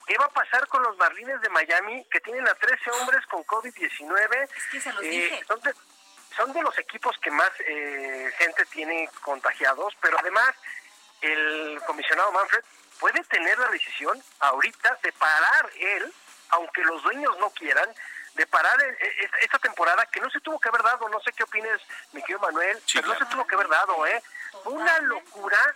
¿qué 0.07 0.17
va 0.17 0.25
a 0.25 0.29
pasar 0.33 0.67
con 0.67 0.81
los 0.81 0.97
Marlines 0.97 1.39
de 1.41 1.49
Miami 1.49 2.03
que 2.09 2.19
tienen 2.21 2.47
a 2.47 2.55
13 2.55 2.89
hombres 2.91 3.23
con 3.27 3.43
COVID-19? 3.45 4.49
Es 4.57 4.63
que 4.71 4.81
se 4.81 4.91
los 4.93 5.03
Eh, 5.03 5.09
dije. 5.09 5.43
son, 5.47 5.59
de, 5.61 5.73
son 6.35 6.53
de 6.53 6.61
los 6.63 6.75
equipos 6.79 7.15
que 7.19 7.29
más 7.29 7.51
eh, 7.67 8.31
gente 8.39 8.65
tiene 8.65 9.07
contagiados, 9.21 9.93
pero 10.01 10.17
además 10.19 10.55
el 11.21 11.79
comisionado 11.85 12.31
Manfred 12.31 12.63
puede 12.99 13.23
tener 13.25 13.59
la 13.59 13.67
decisión 13.69 14.19
ahorita 14.39 14.97
de 15.03 15.11
parar 15.13 15.69
él, 15.79 16.11
aunque 16.49 16.81
los 16.83 17.03
dueños 17.03 17.37
no 17.37 17.49
quieran, 17.51 17.89
de 18.35 18.45
parar 18.47 18.79
eh, 18.81 18.97
eh, 18.99 19.29
esta 19.41 19.57
temporada 19.59 20.05
que 20.07 20.19
no 20.19 20.29
se 20.29 20.39
tuvo 20.41 20.59
que 20.59 20.69
haber 20.69 20.83
dado, 20.83 21.07
no 21.09 21.19
sé 21.21 21.31
qué 21.33 21.43
opines, 21.43 21.81
mi 22.11 22.21
querido 22.21 22.39
Manuel, 22.39 22.81
Sí, 22.85 22.99
pero 22.99 23.13
no 23.13 23.19
se 23.19 23.25
tuvo 23.25 23.47
que 23.47 23.55
haber 23.55 23.67
dado, 23.69 24.05
¿eh? 24.05 24.21
Una 24.65 24.99
locura 24.99 25.75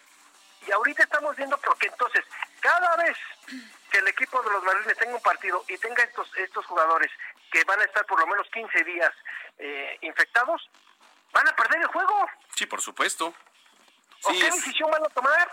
y 0.67 0.71
ahorita 0.71 1.03
estamos 1.03 1.35
viendo 1.37 1.57
porque 1.59 1.87
entonces 1.87 2.23
cada 2.59 2.95
vez 2.97 3.17
que 3.89 3.99
el 3.99 4.07
equipo 4.09 4.41
de 4.43 4.51
los 4.51 4.63
Marlines 4.63 4.97
tenga 4.97 5.15
un 5.15 5.21
partido 5.21 5.63
y 5.67 5.77
tenga 5.77 6.03
estos 6.03 6.29
estos 6.37 6.65
jugadores 6.65 7.09
que 7.51 7.63
van 7.63 7.79
a 7.79 7.85
estar 7.85 8.05
por 8.05 8.19
lo 8.19 8.27
menos 8.27 8.47
15 8.51 8.83
días 8.83 9.11
eh, 9.57 9.97
infectados, 10.01 10.69
van 11.31 11.47
a 11.47 11.55
perder 11.55 11.79
el 11.81 11.87
juego. 11.87 12.29
Sí, 12.55 12.65
por 12.65 12.81
supuesto. 12.81 13.33
¿O 14.23 14.31
Sí, 14.31 14.39
qué 14.39 14.47
es, 14.47 14.55
decisión 14.55 14.91
van 14.91 15.03
a 15.03 15.09
tomar? 15.09 15.49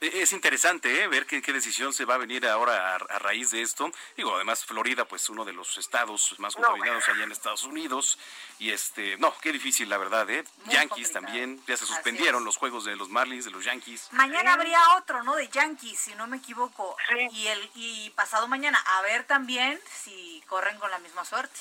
Es 0.00 0.32
interesante 0.32 1.02
¿eh? 1.02 1.08
ver 1.08 1.26
qué, 1.26 1.42
qué 1.42 1.52
decisión 1.52 1.92
se 1.92 2.04
va 2.06 2.14
a 2.14 2.18
venir 2.18 2.46
ahora 2.46 2.92
a, 2.92 2.94
a 2.96 3.18
raíz 3.18 3.50
de 3.50 3.60
esto. 3.62 3.90
Digo, 4.16 4.34
además 4.34 4.64
Florida, 4.64 5.04
pues 5.04 5.28
uno 5.28 5.44
de 5.44 5.52
los 5.52 5.76
estados 5.78 6.34
más 6.38 6.56
No. 6.56 6.66
contaminados 6.66 7.08
allá 7.08 7.24
en 7.24 7.32
Estados 7.32 7.64
Unidos. 7.64 8.18
Y 8.58 8.70
este, 8.72 9.16
no, 9.18 9.36
qué 9.40 9.52
difícil 9.52 9.88
la 9.88 9.98
verdad, 9.98 10.28
¿eh? 10.30 10.44
Muy 10.64 10.74
Yankees 10.74 11.08
complicado. 11.08 11.12
también, 11.26 11.62
ya 11.66 11.76
se 11.76 11.86
suspendieron 11.86 12.44
los 12.44 12.56
juegos 12.56 12.84
de 12.84 12.96
los 12.96 13.08
Marlins, 13.10 13.44
de 13.44 13.50
los 13.50 13.64
Yankees. 13.64 14.08
Mañana 14.12 14.54
habría 14.54 14.80
otro, 14.96 15.22
¿no? 15.22 15.36
De 15.36 15.48
Yankees, 15.48 15.98
si 16.00 16.14
no 16.14 16.26
me 16.26 16.38
equivoco. 16.38 16.96
Sí. 17.08 17.28
Y 17.32 17.46
el 17.48 17.70
y 17.74 18.10
pasado 18.10 18.48
mañana, 18.48 18.82
a 18.86 19.02
ver 19.02 19.24
también 19.24 19.80
si 20.02 20.42
corren 20.48 20.78
con 20.78 20.90
la 20.90 20.98
misma 20.98 21.24
suerte. 21.24 21.60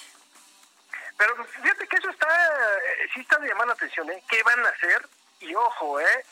Pero 1.18 1.36
fíjate 1.46 1.86
que 1.88 1.98
eso 1.98 2.10
está, 2.10 2.28
eh, 2.28 3.10
sí 3.14 3.20
está 3.20 3.38
de 3.40 3.50
llamar 3.50 3.68
la 3.68 3.74
atención, 3.74 4.10
¿eh? 4.10 4.24
¿Qué 4.30 4.42
van 4.44 4.66
a 4.66 4.70
hacer? 4.70 5.10
Y 5.42 5.54
ojo, 5.54 6.00
¿eh? 6.00 6.26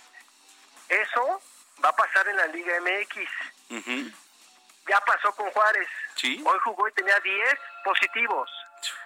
Eso 0.87 1.41
va 1.83 1.89
a 1.89 1.95
pasar 1.95 2.27
en 2.27 2.37
la 2.37 2.47
Liga 2.47 2.73
MX. 2.81 3.29
Ya 4.87 4.99
pasó 5.01 5.33
con 5.35 5.49
Juárez. 5.51 5.87
Sí. 6.15 6.41
Hoy 6.45 6.59
jugó 6.63 6.87
y 6.87 6.93
tenía 6.93 7.19
10 7.19 7.59
positivos. 7.83 8.49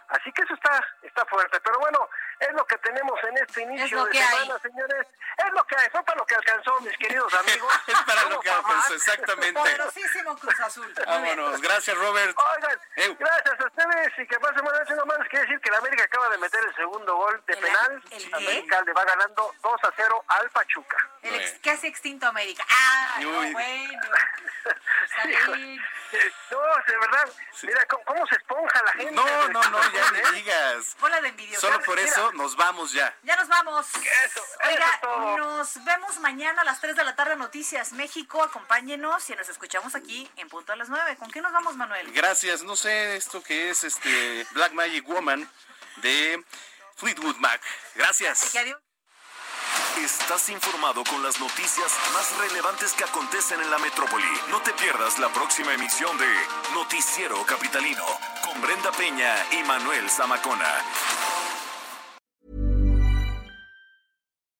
Así 0.09 0.31
que 0.31 0.41
eso 0.43 0.53
está 0.53 0.85
está 1.01 1.25
fuerte. 1.25 1.59
Pero 1.61 1.79
bueno, 1.79 2.09
es 2.41 2.53
lo 2.53 2.65
que 2.65 2.77
tenemos 2.79 3.19
en 3.23 3.37
este 3.37 3.61
inicio 3.61 3.97
lo 3.97 4.05
de 4.05 4.11
que 4.11 4.19
hay. 4.19 4.39
semana, 4.39 4.59
señores. 4.59 5.07
Es 5.37 5.53
lo 5.53 5.63
que 5.65 5.75
hay. 5.77 5.89
Fue 5.91 6.03
para 6.03 6.17
lo 6.17 6.25
que 6.25 6.35
alcanzó, 6.35 6.81
mis 6.81 6.97
queridos 6.97 7.33
amigos. 7.33 7.71
Es 7.87 8.01
para 8.01 8.23
lo 8.29 8.39
que 8.39 8.49
más. 8.49 8.85
Eso, 8.85 8.95
exactamente. 8.95 9.53
Poderosísimo 9.53 10.37
Cruz 10.37 10.59
Azul. 10.59 10.93
Vámonos. 11.05 11.61
Gracias, 11.61 11.97
Robert. 11.97 12.35
Oigan, 12.37 13.17
gracias 13.17 13.59
a 13.59 13.65
ustedes 13.65 14.13
y 14.17 14.27
que 14.27 14.39
pasen 14.39 14.63
buenas 14.63 14.81
noches. 14.81 14.97
Nomás 14.97 15.27
quiere 15.29 15.45
decir 15.45 15.61
que 15.61 15.71
la 15.71 15.77
América 15.77 16.03
acaba 16.03 16.29
de 16.29 16.37
meter 16.37 16.63
el 16.63 16.75
segundo 16.75 17.15
gol 17.15 17.43
de 17.45 17.57
penal. 17.57 18.03
¿El 18.11 18.33
América 18.33 18.81
le 18.81 18.93
va 18.93 19.05
ganando 19.05 19.53
2 19.61 19.83
a 19.83 19.91
0 19.95 20.23
al 20.27 20.49
Pachuca. 20.49 20.97
El 21.21 21.35
ex, 21.35 21.59
casi 21.63 21.87
extinto 21.87 22.25
América. 22.27 22.65
Ah, 22.69 23.19
no, 23.21 23.51
bueno. 23.51 24.01
Está 25.05 25.53
bien. 25.55 25.81
No, 26.51 26.57
de 26.87 26.97
verdad, 26.99 27.29
mira 27.63 27.85
cómo, 27.85 28.03
cómo, 28.03 28.27
se 28.27 28.35
esponja 28.35 28.83
la 28.83 28.91
gente. 28.91 29.11
No, 29.11 29.40
no, 29.51 29.61
no, 29.69 29.91
ya 29.91 30.11
ni 30.11 30.37
digas. 30.37 30.95
Hola 31.01 31.21
de 31.21 31.29
envidiosos. 31.29 31.61
Solo 31.61 31.83
por 31.83 31.99
eso 31.99 32.31
nos 32.33 32.55
vamos 32.55 32.91
ya. 32.93 33.15
Ya 33.23 33.35
nos 33.35 33.47
vamos. 33.47 33.87
Eso, 34.25 34.43
Oiga, 34.67 34.99
eso 35.01 35.37
nos 35.37 35.83
vemos 35.83 36.19
mañana 36.19 36.61
a 36.61 36.65
las 36.65 36.79
3 36.79 36.95
de 36.95 37.03
la 37.03 37.15
tarde 37.15 37.35
Noticias 37.35 37.93
México. 37.93 38.43
Acompáñenos 38.43 39.29
y 39.29 39.35
nos 39.35 39.49
escuchamos 39.49 39.95
aquí 39.95 40.29
en 40.37 40.49
punto 40.49 40.73
a 40.73 40.75
las 40.75 40.89
9. 40.89 41.17
¿Con 41.17 41.31
qué 41.31 41.41
nos 41.41 41.51
vamos, 41.51 41.75
Manuel? 41.75 42.11
Gracias. 42.13 42.63
No 42.63 42.75
sé 42.75 43.15
esto 43.15 43.43
que 43.43 43.69
es 43.69 43.83
este 43.83 44.45
Black 44.51 44.73
Magic 44.73 45.05
Woman 45.07 45.49
de 45.97 46.43
Fleetwood 46.95 47.37
Mac. 47.37 47.61
Gracias. 47.95 48.53
Estás 49.97 50.49
informado 50.49 51.03
con 51.03 51.21
las 51.21 51.39
noticias 51.39 51.91
más 52.13 52.37
relevantes 52.37 52.93
que 52.93 53.03
acontecen 53.03 53.61
en 53.61 53.69
la 53.69 53.77
metrópoli. 53.77 54.25
No 54.49 54.61
te 54.61 54.73
pierdas 54.73 55.19
la 55.19 55.29
próxima 55.29 55.73
emisión 55.73 56.17
de 56.17 56.27
Noticiero 56.73 57.45
Capitalino 57.45 58.05
Brenda 58.59 58.91
Peña 58.91 59.33
y 59.51 59.63
Manuel 59.63 60.09
Zamacona. 60.09 61.30